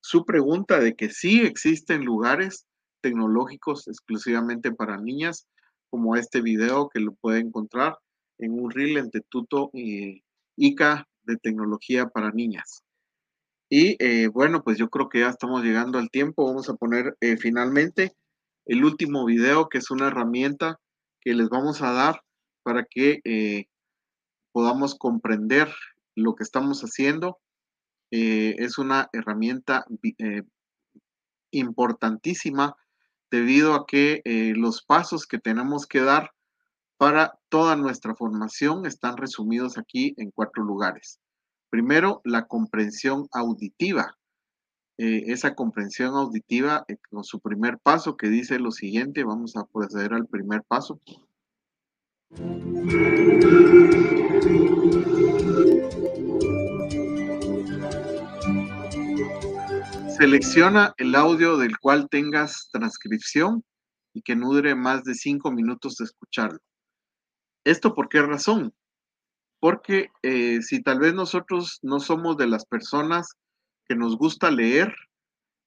su 0.00 0.24
pregunta 0.24 0.80
de 0.80 0.94
que 0.94 1.10
sí 1.10 1.42
existen 1.42 2.04
lugares 2.04 2.66
tecnológicos 3.08 3.86
exclusivamente 3.88 4.72
para 4.72 4.96
niñas, 4.96 5.46
como 5.90 6.16
este 6.16 6.40
video 6.40 6.88
que 6.88 7.00
lo 7.00 7.14
puede 7.14 7.38
encontrar 7.40 7.98
en 8.38 8.58
un 8.58 8.70
reel 8.70 8.96
en 8.96 9.10
Tetuto 9.10 9.70
ICA 10.56 11.06
de 11.22 11.36
tecnología 11.36 12.08
para 12.08 12.32
niñas. 12.32 12.82
Y 13.70 13.96
bueno, 14.28 14.62
pues 14.62 14.78
yo 14.78 14.88
creo 14.88 15.08
que 15.08 15.20
ya 15.20 15.28
estamos 15.28 15.62
llegando 15.62 15.98
al 15.98 16.10
tiempo. 16.10 16.44
Vamos 16.44 16.68
a 16.68 16.74
poner 16.74 17.16
finalmente 17.38 18.12
el 18.66 18.84
último 18.84 19.24
video, 19.24 19.68
que 19.68 19.78
es 19.78 19.90
una 19.90 20.08
herramienta 20.08 20.80
que 21.20 21.34
les 21.34 21.48
vamos 21.48 21.82
a 21.82 21.92
dar 21.92 22.20
para 22.62 22.84
que 22.84 23.20
eh, 23.24 23.66
podamos 24.52 24.96
comprender 24.96 25.72
lo 26.16 26.34
que 26.34 26.42
estamos 26.42 26.82
haciendo. 26.82 27.38
Eh, 28.10 28.56
es 28.58 28.78
una 28.78 29.08
herramienta 29.12 29.84
eh, 30.18 30.42
importantísima 31.52 32.76
debido 33.36 33.74
a 33.74 33.86
que 33.86 34.22
los 34.56 34.82
pasos 34.82 35.26
que 35.26 35.38
tenemos 35.38 35.86
que 35.86 36.00
dar 36.00 36.30
para 36.96 37.38
toda 37.50 37.76
nuestra 37.76 38.14
formación 38.14 38.86
están 38.86 39.18
resumidos 39.18 39.76
aquí 39.76 40.14
en 40.16 40.30
cuatro 40.30 40.64
lugares. 40.64 41.20
Primero, 41.68 42.22
la 42.24 42.46
comprensión 42.46 43.28
auditiva. 43.32 44.16
esa 44.98 45.54
comprensión 45.54 46.14
auditiva 46.14 46.86
con 47.10 47.22
su 47.22 47.38
primer 47.40 47.78
paso 47.78 48.16
que 48.16 48.28
dice 48.28 48.58
lo 48.58 48.70
siguiente, 48.70 49.24
vamos 49.24 49.54
a 49.56 49.66
proceder 49.66 50.14
al 50.14 50.26
primer 50.26 50.62
paso. 50.62 50.98
Selecciona 60.18 60.94
el 60.96 61.14
audio 61.14 61.58
del 61.58 61.78
cual 61.78 62.08
tengas 62.08 62.70
transcripción 62.72 63.62
y 64.14 64.22
que 64.22 64.34
no 64.34 64.50
dure 64.50 64.74
más 64.74 65.04
de 65.04 65.14
cinco 65.14 65.50
minutos 65.50 65.96
de 65.96 66.06
escucharlo. 66.06 66.58
¿Esto 67.64 67.94
por 67.94 68.08
qué 68.08 68.22
razón? 68.22 68.72
Porque 69.60 70.08
eh, 70.22 70.62
si 70.62 70.82
tal 70.82 71.00
vez 71.00 71.12
nosotros 71.12 71.80
no 71.82 72.00
somos 72.00 72.38
de 72.38 72.46
las 72.46 72.64
personas 72.64 73.34
que 73.86 73.94
nos 73.94 74.16
gusta 74.16 74.50
leer, 74.50 74.94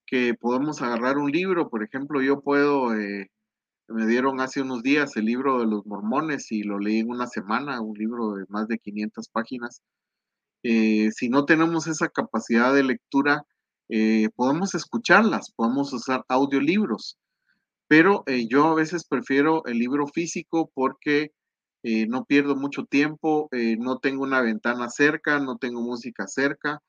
que 0.08 0.34
podemos 0.34 0.82
agarrar 0.82 1.20
un 1.20 1.32
libro, 1.32 1.70
por 1.70 1.84
ejemplo, 1.84 2.20
yo 2.20 2.42
puedo 2.42 2.96
eh, 2.96 3.30
me 3.88 4.08
dieron 4.08 4.42
hace 4.42 4.64
unos 4.64 4.82
días 4.82 5.16
el 5.16 5.26
libro 5.26 5.60
de 5.60 5.68
los 5.68 5.86
mormones 5.86 6.52
y 6.52 6.64
lo 6.64 6.80
leí 6.80 7.00
en 7.00 7.12
una 7.12 7.28
semana, 7.28 7.82
un 7.82 7.96
libro 7.96 8.34
de 8.34 8.46
más 8.50 8.68
de 8.68 8.80
500 8.80 9.30
páginas. 9.30 9.84
Eh, 10.64 11.12
si 11.12 11.30
no 11.30 11.46
tenemos 11.46 11.86
esa 11.86 12.10
capacidad 12.10 12.74
de 12.74 12.84
lectura, 12.84 13.44
eh, 13.90 14.30
escucharlas, 14.74 15.52
podemos 15.56 15.92
usar 15.94 16.24
audiolibros, 16.30 17.18
pero 17.88 18.24
eh, 18.28 18.48
yo 18.48 18.68
a 18.68 18.76
veces 18.76 19.06
prefiero 19.08 19.66
el 19.66 19.80
libro 19.80 20.08
físico 20.08 20.72
porque 20.74 21.32
no 21.82 22.26
pierdo 22.26 22.58
mucho 22.58 22.84
tiempo, 22.84 23.48
no 23.54 24.00
tengo 24.00 24.24
una 24.24 24.42
ventana 24.42 24.90
cerca, 24.90 25.40
no 25.40 25.58
tengo 25.58 25.82
música 25.82 26.28
cerca 26.28 26.82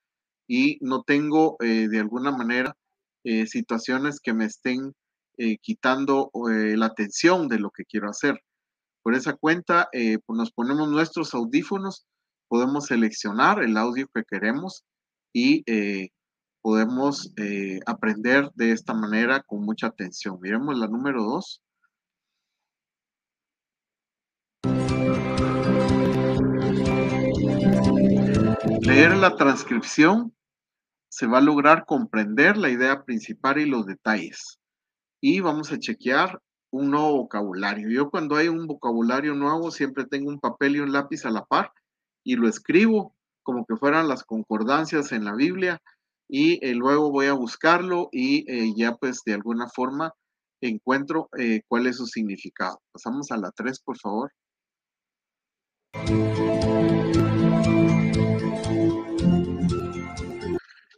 y 0.49 0.79
no 0.81 1.05
tengo 1.05 1.57
de 1.61 1.97
alguna 2.01 2.33
manera 2.33 2.77
situaciones 3.47 4.19
que 4.19 4.35
me 4.35 4.47
estén 4.47 4.93
eh, 5.43 5.57
quitando 5.57 6.31
eh, 6.51 6.77
la 6.77 6.85
atención 6.85 7.49
de 7.49 7.59
lo 7.59 7.71
que 7.71 7.87
quiero 7.87 8.11
hacer. 8.11 8.43
Por 9.03 9.15
esa 9.15 9.33
cuenta, 9.33 9.89
eh, 9.91 10.19
pues 10.27 10.37
nos 10.37 10.53
ponemos 10.53 10.91
nuestros 10.91 11.33
audífonos, 11.33 12.07
podemos 12.47 12.85
seleccionar 12.85 13.63
el 13.63 13.79
audio 13.79 14.07
que 14.15 14.23
queremos 14.25 14.85
y 15.33 15.65
podemos 16.61 17.33
aprender 17.87 18.51
de 18.55 18.73
esta 18.73 18.95
manera 18.95 19.41
con 19.41 19.63
mucha 19.63 19.89
atención. 19.89 20.39
Miremos 20.41 20.79
la 20.79 20.87
número 20.87 21.23
dos. 21.23 21.63
Leer 28.83 29.17
la 29.17 29.37
transcripción 29.37 30.35
se 31.09 31.27
va 31.27 31.39
a 31.39 31.43
lograr 31.43 31.85
comprender 31.87 32.57
la 32.57 32.71
idea 32.71 33.05
principal 33.05 33.59
y 33.59 33.67
los 33.67 33.87
detalles 33.87 34.61
y 35.21 35.41
vamos 35.41 35.73
a 35.73 35.79
chequear 35.79 36.41
un 36.71 36.91
nuevo 36.91 37.19
vocabulario. 37.19 37.91
Yo 37.91 38.11
cuando 38.11 38.37
hay 38.37 38.49
un 38.49 38.67
vocabulario 38.67 39.35
nuevo 39.35 39.71
siempre 39.71 40.07
tengo 40.07 40.29
un 40.29 40.41
papel 40.41 40.77
y 40.77 40.81
un 40.81 40.93
lápiz 40.93 41.25
a 41.25 41.31
la 41.31 41.45
par 41.45 41.73
y 42.25 42.37
lo 42.37 42.49
escribo 42.49 43.15
como 43.43 43.67
que 43.67 43.77
fueran 43.77 44.09
las 44.09 44.25
concordancias 44.25 45.13
en 45.13 45.25
la 45.25 45.35
Biblia 45.35 45.83
y 46.31 46.65
eh, 46.65 46.75
luego 46.75 47.11
voy 47.11 47.27
a 47.27 47.33
buscarlo 47.33 48.09
y 48.13 48.51
eh, 48.51 48.73
ya 48.77 48.95
pues 48.95 49.23
de 49.27 49.35
alguna 49.35 49.69
forma 49.69 50.15
encuentro 50.61 51.29
eh, 51.37 51.63
cuál 51.67 51.89
es 51.89 51.97
su 51.97 52.07
significado. 52.07 52.81
Pasamos 52.93 53.33
a 53.33 53.37
la 53.37 53.51
3, 53.51 53.81
por 53.81 53.99
favor. 53.99 54.33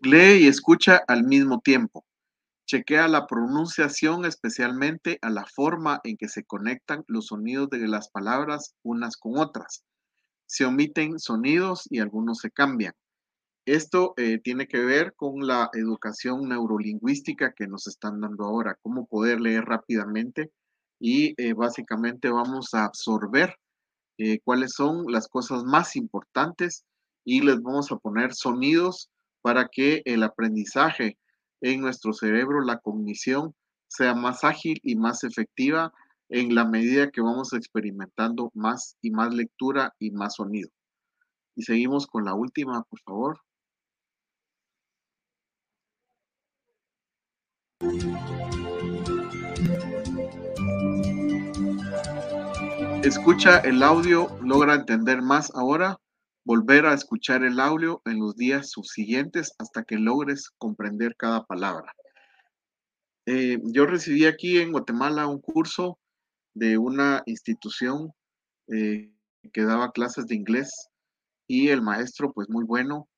Lee 0.03 0.43
y 0.43 0.49
escucha 0.49 1.01
al 1.09 1.25
mismo 1.25 1.61
tiempo. 1.61 2.05
Chequea 2.67 3.09
la 3.09 3.27
pronunciación, 3.27 4.27
especialmente 4.27 5.19
a 5.23 5.31
la 5.31 5.47
forma 5.47 6.01
en 6.05 6.17
que 6.17 6.29
se 6.29 6.45
conectan 6.45 7.05
los 7.07 7.29
sonidos 7.29 7.71
de 7.71 7.89
las 7.89 8.11
palabras 8.11 8.75
unas 8.83 9.17
con 9.17 9.39
otras. 9.39 9.85
Se 10.47 10.67
omiten 10.67 11.19
sonidos 11.19 11.87
y 11.89 12.01
algunos 12.01 12.39
se 12.39 12.51
cambian. 12.51 12.93
Esto 13.65 14.15
eh, 14.17 14.39
tiene 14.39 14.67
que 14.67 14.81
ver 14.81 15.15
con 15.15 15.47
la 15.47 15.71
educación 15.75 16.49
neurolingüística 16.49 17.53
que 17.53 17.69
nos 17.69 17.87
están 17.87 18.21
dando 18.21 18.45
ahora, 18.45 18.77
cómo 18.83 19.07
poder 19.07 19.41
leer 19.41 19.65
rápidamente 19.65 20.51
y 20.99 21.35
eh, 21.41 21.53
básicamente 21.53 22.29
vamos 22.29 22.75
a 22.75 22.85
absorber 22.85 23.55
eh, 24.19 24.41
cuáles 24.43 24.73
son 24.73 25.05
las 25.13 25.29
cosas 25.29 25.63
más 25.63 25.95
importantes 25.95 26.85
y 27.25 27.41
les 27.43 27.63
vamos 27.63 27.93
a 27.93 27.99
poner 27.99 28.35
sonidos 28.35 29.11
para 29.43 29.69
que 29.69 30.03
el 30.07 30.25
aprendizaje 30.25 31.17
en 31.61 31.81
nuestro 31.81 32.13
cerebro, 32.13 32.63
la 32.63 32.79
cognición, 32.79 33.55
sea 33.87 34.15
más 34.15 34.43
ágil 34.43 34.81
y 34.83 34.97
más 34.97 35.23
efectiva 35.23 35.93
en 36.29 36.55
la 36.57 36.65
medida 36.65 37.11
que 37.13 37.21
vamos 37.21 37.53
experimentando 37.53 38.51
más 38.55 38.97
y 39.03 39.13
más 39.13 39.33
lectura 39.33 39.95
y 40.01 40.11
más 40.11 40.35
sonido. 40.35 40.71
Y 41.55 41.63
seguimos 41.63 42.09
con 42.09 42.25
la 42.25 42.35
última, 42.35 42.83
por 42.83 43.01
favor. 43.03 43.41
Escucha 53.05 53.59
el 53.59 53.83
audio, 53.83 54.29
logra 54.43 54.75
entender 54.75 55.23
más 55.23 55.51
ahora, 55.55 55.99
volver 56.45 56.87
a 56.87 56.95
escuchar 56.95 57.43
el 57.45 57.59
audio 57.59 58.01
en 58.05 58.21
los 58.21 58.37
días 58.37 58.71
subsiguientes 58.71 59.53
hasta 59.59 59.83
que 59.85 59.97
logres 59.97 60.51
comprender 60.59 61.17
cada 61.17 61.45
palabra. 61.45 61.93
Eh, 63.27 63.59
yo 63.65 63.87
recibí 63.87 64.27
aquí 64.27 64.59
en 64.59 64.73
Guatemala 64.73 65.27
un 65.27 65.41
curso 65.41 65.99
de 66.55 66.79
una 66.79 67.23
institución 67.27 68.13
eh, 68.69 69.13
que 69.53 69.63
daba 69.63 69.93
clases 69.93 70.27
de 70.27 70.35
inglés 70.35 70.89
y 71.49 71.69
el 71.69 71.83
maestro, 71.83 72.33
pues 72.33 72.49
muy 72.49 72.65
bueno, 72.65 73.09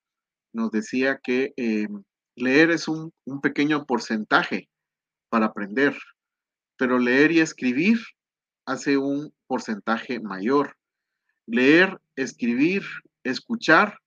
nos 0.52 0.70
decía 0.70 1.20
que 1.22 1.52
eh, 1.56 1.88
leer 2.36 2.70
es 2.70 2.88
un, 2.88 3.12
pequeño 3.42 3.86
porcentaje 3.86 4.68
para 5.28 5.46
aprender, 5.46 5.96
pero 6.76 6.98
leer 6.98 7.32
y 7.32 7.40
escribir 7.40 7.98
hace 8.66 8.96
un 8.96 9.34
porcentaje 9.46 10.20
mayor. 10.20 10.76
Leer, 11.46 12.00
escribir, 12.16 12.82
escuchar 13.22 13.98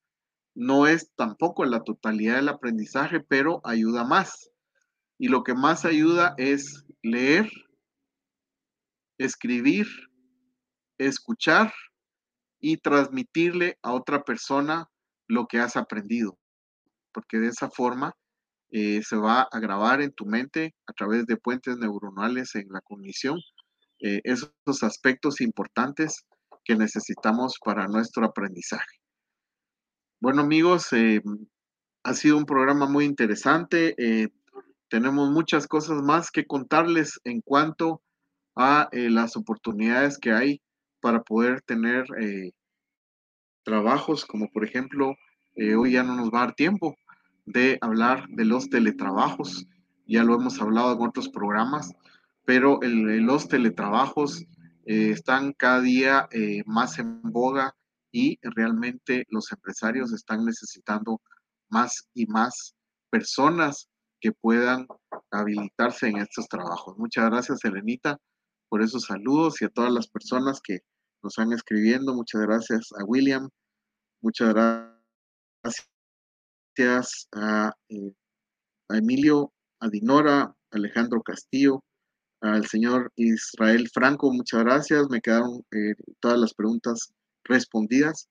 no 0.55 0.87
es 0.87 1.11
tampoco 1.15 1.65
la 1.65 1.83
totalidad 1.83 2.37
del 2.37 2.49
aprendizaje, 2.49 3.19
pero 3.19 3.61
ayuda 3.63 4.03
más. 4.03 4.49
Y 5.19 5.27
lo 5.27 5.43
que 5.43 5.53
más 5.53 5.85
ayuda 5.85 6.33
es 6.37 6.85
leer, 7.03 7.49
escribir, 9.19 9.87
escuchar 10.97 11.71
y 12.59 12.77
transmitirle 12.77 13.77
a 13.83 13.93
otra 13.93 14.23
persona 14.23 14.89
lo 15.27 15.47
que 15.47 15.59
has 15.59 15.77
aprendido 15.77 16.39
porque 17.11 17.37
de 17.37 17.47
esa 17.47 17.69
forma 17.69 18.13
eh, 18.69 19.01
se 19.01 19.15
va 19.15 19.47
a 19.49 19.59
grabar 19.59 20.01
en 20.01 20.11
tu 20.11 20.25
mente 20.25 20.75
a 20.87 20.93
través 20.93 21.25
de 21.25 21.37
puentes 21.37 21.77
neuronales 21.77 22.53
en 22.55 22.67
la 22.69 22.81
cognición 22.81 23.39
eh, 24.01 24.19
esos 24.25 24.83
aspectos 24.83 25.39
importantes 25.39 26.25
que 26.65 26.75
necesitamos 26.75 27.57
para 27.63 27.87
nuestro 27.87 28.25
aprendizaje. 28.25 28.99
Bueno 30.19 30.41
amigos, 30.41 30.91
eh, 30.91 31.21
ha 32.03 32.13
sido 32.13 32.37
un 32.37 32.45
programa 32.45 32.87
muy 32.87 33.05
interesante. 33.05 33.95
tenemos 34.89 35.29
muchas 35.31 35.67
cosas 35.67 36.01
más 36.01 36.29
que 36.31 36.45
contarles 36.45 37.19
en 37.23 37.41
cuanto 37.41 38.01
a 38.55 38.89
las 38.91 39.35
oportunidades 39.35 40.17
que 40.17 40.31
hay 40.31 40.61
para 41.01 41.21
poder 41.21 41.61
tener 41.61 42.05
trabajos 43.63 44.25
como 44.25 44.49
por 44.49 44.63
ejemplo, 44.63 45.15
hoy 45.77 45.93
ya 45.93 46.03
no 46.03 46.15
nos 46.15 46.31
va 46.31 46.43
a 46.43 46.45
dar 46.47 46.55
tiempo, 46.55 46.95
de 47.45 47.77
hablar 47.81 48.27
de 48.29 48.45
los 48.45 48.69
teletrabajos. 48.69 49.65
Ya 50.05 50.23
lo 50.23 50.35
hemos 50.35 50.61
hablado 50.61 50.93
en 50.93 51.01
otros 51.01 51.29
programas, 51.29 51.91
pero 52.45 52.79
los 52.81 53.47
teletrabajos 53.47 54.45
eh, 54.85 55.11
están 55.11 55.53
cada 55.53 55.81
día 55.81 56.27
eh, 56.31 56.63
más 56.65 56.99
en 56.99 57.21
boga 57.21 57.75
y 58.11 58.39
realmente 58.41 59.25
los 59.29 59.51
empresarios 59.51 60.13
están 60.13 60.45
necesitando 60.45 61.21
más 61.69 62.07
y 62.13 62.25
más 62.27 62.75
personas 63.09 63.89
que 64.19 64.31
puedan 64.31 64.87
habilitarse 65.31 66.07
en 66.07 66.17
estos 66.17 66.47
trabajos. 66.47 66.97
Muchas 66.97 67.29
gracias, 67.29 67.63
Elenita, 67.65 68.17
por 68.69 68.81
esos 68.81 69.03
saludos 69.03 69.61
y 69.61 69.65
a 69.65 69.69
todas 69.69 69.91
las 69.91 70.07
personas 70.07 70.61
que 70.61 70.79
nos 71.21 71.37
han 71.37 71.51
escribiendo. 71.51 72.13
Muchas 72.13 72.41
gracias 72.41 72.89
a 72.97 73.03
William. 73.03 73.49
Muchas 74.21 74.53
gracias 74.53 74.96
gracias 75.63 77.27
eh, 77.35 78.11
a, 78.89 78.97
Emilio, 78.97 79.51
a 79.79 79.89
Dinora, 79.89 80.53
Alejandro 80.71 81.21
Castillo, 81.21 81.83
al 82.41 82.65
señor 82.67 83.11
Israel 83.15 83.89
Franco, 83.91 84.31
muchas 84.31 84.63
gracias. 84.63 85.09
Me 85.09 85.21
quedaron 85.21 85.65
eh, 85.71 85.95
todas 86.19 86.39
las 86.39 86.53
preguntas 86.53 87.13
respondidas. 87.43 88.29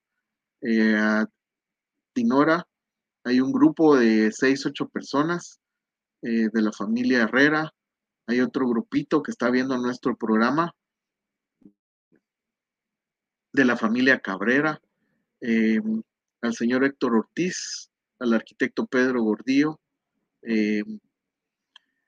Eh, 0.63 0.95
a 0.97 1.27
Dinora, 2.15 2.67
hay 3.25 3.41
un 3.41 3.53
grupo 3.53 3.97
de 3.97 4.31
seis, 4.33 4.65
ocho 4.67 4.89
personas 4.89 5.59
de 6.23 6.51
la 6.61 6.73
familia 6.73 7.23
Herrera. 7.23 7.73
Hay 8.27 8.41
otro 8.41 8.67
grupito 8.67 9.23
que 9.23 9.31
está 9.31 9.49
viendo 9.49 9.77
nuestro 9.79 10.17
programa 10.17 10.73
de 13.53 13.65
la 13.65 13.77
familia 13.77 14.19
Cabrera. 14.19 14.81
Al 16.47 16.55
señor 16.55 16.85
Héctor 16.85 17.15
Ortiz, 17.15 17.91
al 18.19 18.33
arquitecto 18.33 18.87
Pedro 18.87 19.23
Gordillo. 19.23 19.81
Eh, 20.43 20.83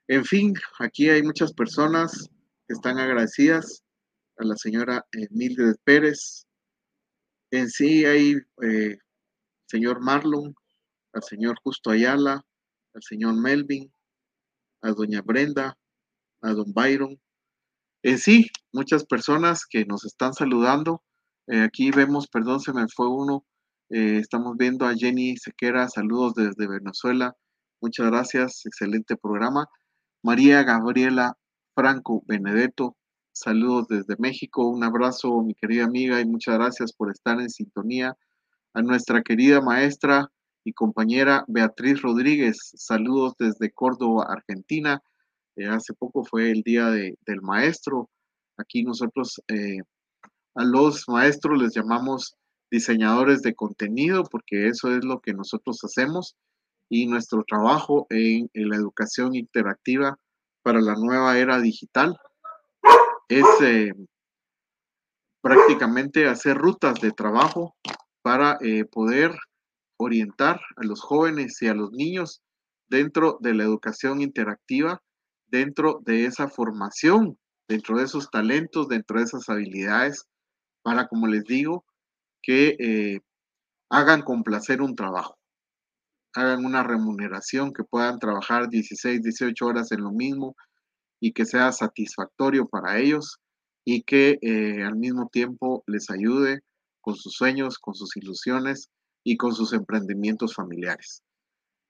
en 0.07 0.25
fin, 0.25 0.55
aquí 0.79 1.11
hay 1.11 1.23
muchas 1.23 1.53
personas 1.53 2.31
que 2.67 2.75
están 2.75 2.99
agradecidas 2.99 3.83
a 4.39 4.45
la 4.45 4.57
señora 4.57 5.05
Mildred 5.31 5.77
Pérez. 5.85 6.47
En 7.51 7.69
sí 7.69 8.05
hay 8.05 8.37
eh, 8.63 8.99
señor 9.67 10.01
Marlon, 10.01 10.55
al 11.13 11.23
señor 11.23 11.57
Justo 11.63 11.91
Ayala, 11.91 12.45
al 12.95 13.03
señor 13.03 13.35
Melvin, 13.35 13.93
a 14.83 14.93
doña 14.93 15.21
Brenda, 15.21 15.77
a 16.43 16.53
don 16.53 16.73
Byron. 16.73 17.21
En 18.03 18.19
sí, 18.19 18.47
muchas 18.73 19.05
personas 19.05 19.67
que 19.67 19.85
nos 19.85 20.05
están 20.05 20.33
saludando. 20.33 21.03
Eh, 21.49 21.61
aquí 21.63 21.91
vemos, 21.91 22.29
perdón, 22.29 22.61
se 22.61 22.73
me 22.73 22.87
fue 22.89 23.09
uno, 23.09 23.45
eh, 23.91 24.19
estamos 24.19 24.57
viendo 24.59 24.85
a 24.85 24.95
Jenny 24.95 25.37
Sequera, 25.39 25.89
saludos 25.89 26.35
desde 26.35 26.69
Venezuela. 26.69 27.35
Muchas 27.81 28.07
gracias, 28.09 28.67
excelente 28.67 29.17
programa. 29.17 29.67
María 30.23 30.63
Gabriela 30.63 31.39
Franco 31.75 32.23
Benedetto, 32.27 32.97
saludos 33.33 33.89
desde 33.89 34.17
México. 34.19 34.69
Un 34.69 34.85
abrazo, 34.85 35.43
mi 35.43 35.55
querida 35.55 35.85
amiga, 35.85 36.21
y 36.21 36.27
muchas 36.27 36.57
gracias 36.57 36.93
por 36.93 37.11
estar 37.11 37.41
en 37.41 37.49
sintonía. 37.49 38.15
A 38.75 38.83
nuestra 38.83 39.23
querida 39.23 39.63
maestra 39.63 40.29
y 40.65 40.75
compañera 40.75 41.45
Beatriz 41.49 42.03
Rodríguez, 42.03 42.59
saludos 42.77 43.35
desde 43.39 43.71
Córdoba, 43.71 44.27
Argentina. 44.29 45.01
Eh, 45.57 45.67
hace 45.67 45.95
poco 45.95 46.25
fue 46.25 46.51
el 46.51 46.63
Día 46.63 46.91
del 46.91 47.41
Maestro. 47.41 48.11
Aquí 48.59 48.83
nosotros 48.83 49.41
eh, 49.49 49.79
a 50.55 50.65
los 50.65 51.09
maestros 51.09 51.63
les 51.63 51.75
llamamos 51.75 52.38
diseñadores 52.71 53.43
de 53.43 53.55
contenido, 53.55 54.25
porque 54.25 54.69
eso 54.69 54.95
es 54.95 55.05
lo 55.05 55.21
que 55.21 55.33
nosotros 55.33 55.79
hacemos 55.85 56.37
y 56.89 57.07
nuestro 57.07 57.45
trabajo 57.45 58.07
en, 58.11 58.49
la 58.55 58.77
educación 58.77 59.35
interactiva 59.35 60.19
para 60.63 60.81
la 60.81 60.95
nueva 60.95 61.39
era 61.39 61.61
digital 61.61 62.19
es 63.29 63.45
eh, 63.63 63.93
prácticamente 65.43 66.27
hacer 66.27 66.57
rutas 66.57 67.01
de 67.01 67.13
trabajo 67.13 67.77
para 68.23 68.59
eh, 68.63 68.85
poder 68.85 69.33
orientar 69.99 70.61
a 70.77 70.85
los 70.85 71.01
jóvenes 71.01 71.61
y 71.61 71.69
a 71.69 71.75
los 71.75 71.93
niños 71.93 72.43
dentro 72.89 73.39
de 73.41 73.55
la 73.55 73.65
educación 73.65 74.23
interactiva, 74.23 75.03
dentro 75.47 76.01
de 76.05 76.25
esa 76.25 76.49
formación 76.49 77.39
dentro 77.69 77.99
de 77.99 78.05
esos 78.05 78.31
talentos, 78.31 78.89
dentro 78.89 79.19
de 79.19 79.27
esas 79.27 79.49
habilidades, 79.49 80.25
para, 80.83 81.07
como 81.07 81.27
les 81.27 81.45
digo, 81.45 81.85
que 82.49 82.77
eh, 82.79 83.21
hagan 83.91 84.23
con 84.23 84.43
placer 84.43 84.81
un 84.81 84.97
trabajo, 84.97 85.37
hagan 86.35 86.65
una 86.65 86.83
remuneración, 86.83 87.75
que 87.75 87.85
puedan 87.85 88.19
trabajar 88.19 88.71
16, 88.71 89.23
18 89.23 89.67
horas 89.67 89.93
en 89.93 90.01
lo 90.01 90.13
mismo 90.13 90.57
y 91.21 91.33
que 91.33 91.45
sea 91.45 91.73
satisfactorio 91.73 92.67
para 92.67 93.01
ellos 93.01 93.37
y 93.85 94.03
que 94.03 94.39
eh, 94.41 94.83
al 94.83 94.97
mismo 94.97 95.29
tiempo 95.31 95.85
les 95.87 96.09
ayude 96.09 96.61
con 97.03 97.17
sus 97.17 97.35
sueños, 97.35 97.79
con 97.79 97.95
sus 97.95 98.17
ilusiones 98.17 98.89
y 99.23 99.37
con 99.37 99.55
sus 99.55 99.75
emprendimientos 99.75 100.55
familiares. 100.55 101.23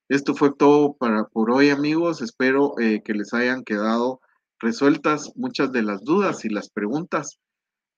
Esto 0.09 0.35
fue 0.35 0.53
todo 0.53 0.95
para, 0.95 1.27
por 1.27 1.53
hoy 1.53 1.71
amigos. 1.71 2.21
Espero 2.21 2.77
eh, 2.81 3.01
que 3.05 3.15
les 3.15 3.33
hayan 3.33 3.63
quedado 3.63 4.21
resueltas 4.59 5.31
muchas 5.37 5.71
de 5.71 5.83
las 5.83 6.03
dudas 6.03 6.45
y 6.45 6.49
las 6.49 6.69
preguntas 6.69 7.39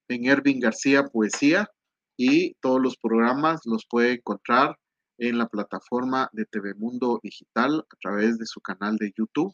en 0.08 0.26
Erwin 0.26 0.60
García 0.60 1.06
Poesía 1.06 1.70
y 2.18 2.54
todos 2.56 2.82
los 2.82 2.98
programas 2.98 3.62
los 3.66 3.86
puede 3.90 4.14
encontrar 4.14 4.78
en 5.18 5.38
la 5.38 5.48
plataforma 5.48 6.30
de 6.32 6.46
TV 6.46 6.74
Mundo 6.76 7.20
Digital 7.22 7.86
a 7.90 7.96
través 8.02 8.38
de 8.38 8.46
su 8.46 8.62
canal 8.62 8.96
de 8.98 9.12
YouTube 9.18 9.54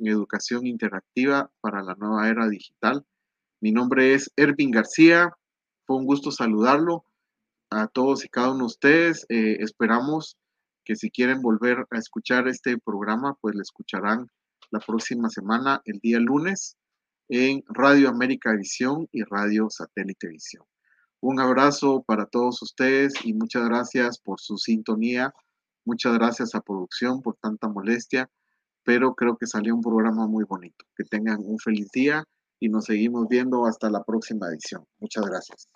en 0.00 0.08
Educación 0.08 0.66
Interactiva 0.66 1.50
para 1.60 1.82
la 1.82 1.94
Nueva 1.94 2.28
Era 2.28 2.48
Digital. 2.48 3.04
Mi 3.60 3.72
nombre 3.72 4.14
es 4.14 4.32
Ervin 4.36 4.70
García. 4.70 5.32
Fue 5.86 5.96
un 5.96 6.06
gusto 6.06 6.32
saludarlo 6.32 7.04
a 7.70 7.86
todos 7.86 8.24
y 8.24 8.28
cada 8.28 8.50
uno 8.50 8.60
de 8.60 8.64
ustedes. 8.64 9.26
Eh, 9.28 9.58
esperamos 9.60 10.38
que 10.84 10.96
si 10.96 11.10
quieren 11.10 11.42
volver 11.42 11.86
a 11.90 11.98
escuchar 11.98 12.48
este 12.48 12.78
programa, 12.78 13.36
pues 13.40 13.54
le 13.54 13.62
escucharán 13.62 14.26
la 14.70 14.80
próxima 14.80 15.28
semana, 15.28 15.82
el 15.84 15.98
día 16.00 16.18
lunes, 16.18 16.76
en 17.28 17.62
Radio 17.68 18.08
América 18.08 18.52
Visión 18.54 19.08
y 19.12 19.22
Radio 19.22 19.68
Satélite 19.68 20.28
Visión. 20.28 20.64
Un 21.20 21.38
abrazo 21.38 22.02
para 22.06 22.26
todos 22.26 22.62
ustedes 22.62 23.12
y 23.24 23.34
muchas 23.34 23.64
gracias 23.68 24.18
por 24.18 24.40
su 24.40 24.56
sintonía. 24.56 25.34
Muchas 25.84 26.14
gracias 26.14 26.54
a 26.54 26.60
producción 26.60 27.20
por 27.20 27.36
tanta 27.36 27.68
molestia, 27.68 28.30
pero 28.84 29.14
creo 29.14 29.36
que 29.36 29.46
salió 29.46 29.74
un 29.74 29.82
programa 29.82 30.26
muy 30.26 30.44
bonito. 30.44 30.84
Que 30.96 31.04
tengan 31.04 31.38
un 31.44 31.58
feliz 31.58 31.88
día 31.92 32.24
y 32.58 32.68
nos 32.68 32.84
seguimos 32.86 33.28
viendo 33.28 33.66
hasta 33.66 33.90
la 33.90 34.02
próxima 34.04 34.48
edición. 34.48 34.84
Muchas 34.98 35.24
gracias. 35.26 35.68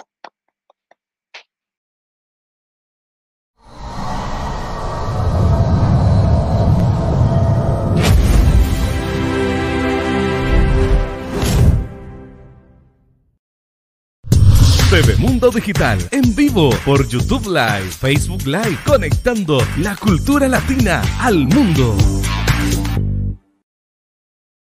Mundo 15.18 15.50
Digital 15.50 15.98
en 16.12 16.34
vivo 16.36 16.70
por 16.84 17.08
YouTube 17.08 17.46
Live, 17.46 17.90
Facebook 17.90 18.46
Live, 18.46 18.78
conectando 18.86 19.58
la 19.78 19.96
cultura 19.96 20.46
latina 20.46 21.02
al 21.18 21.48
mundo. 21.48 21.96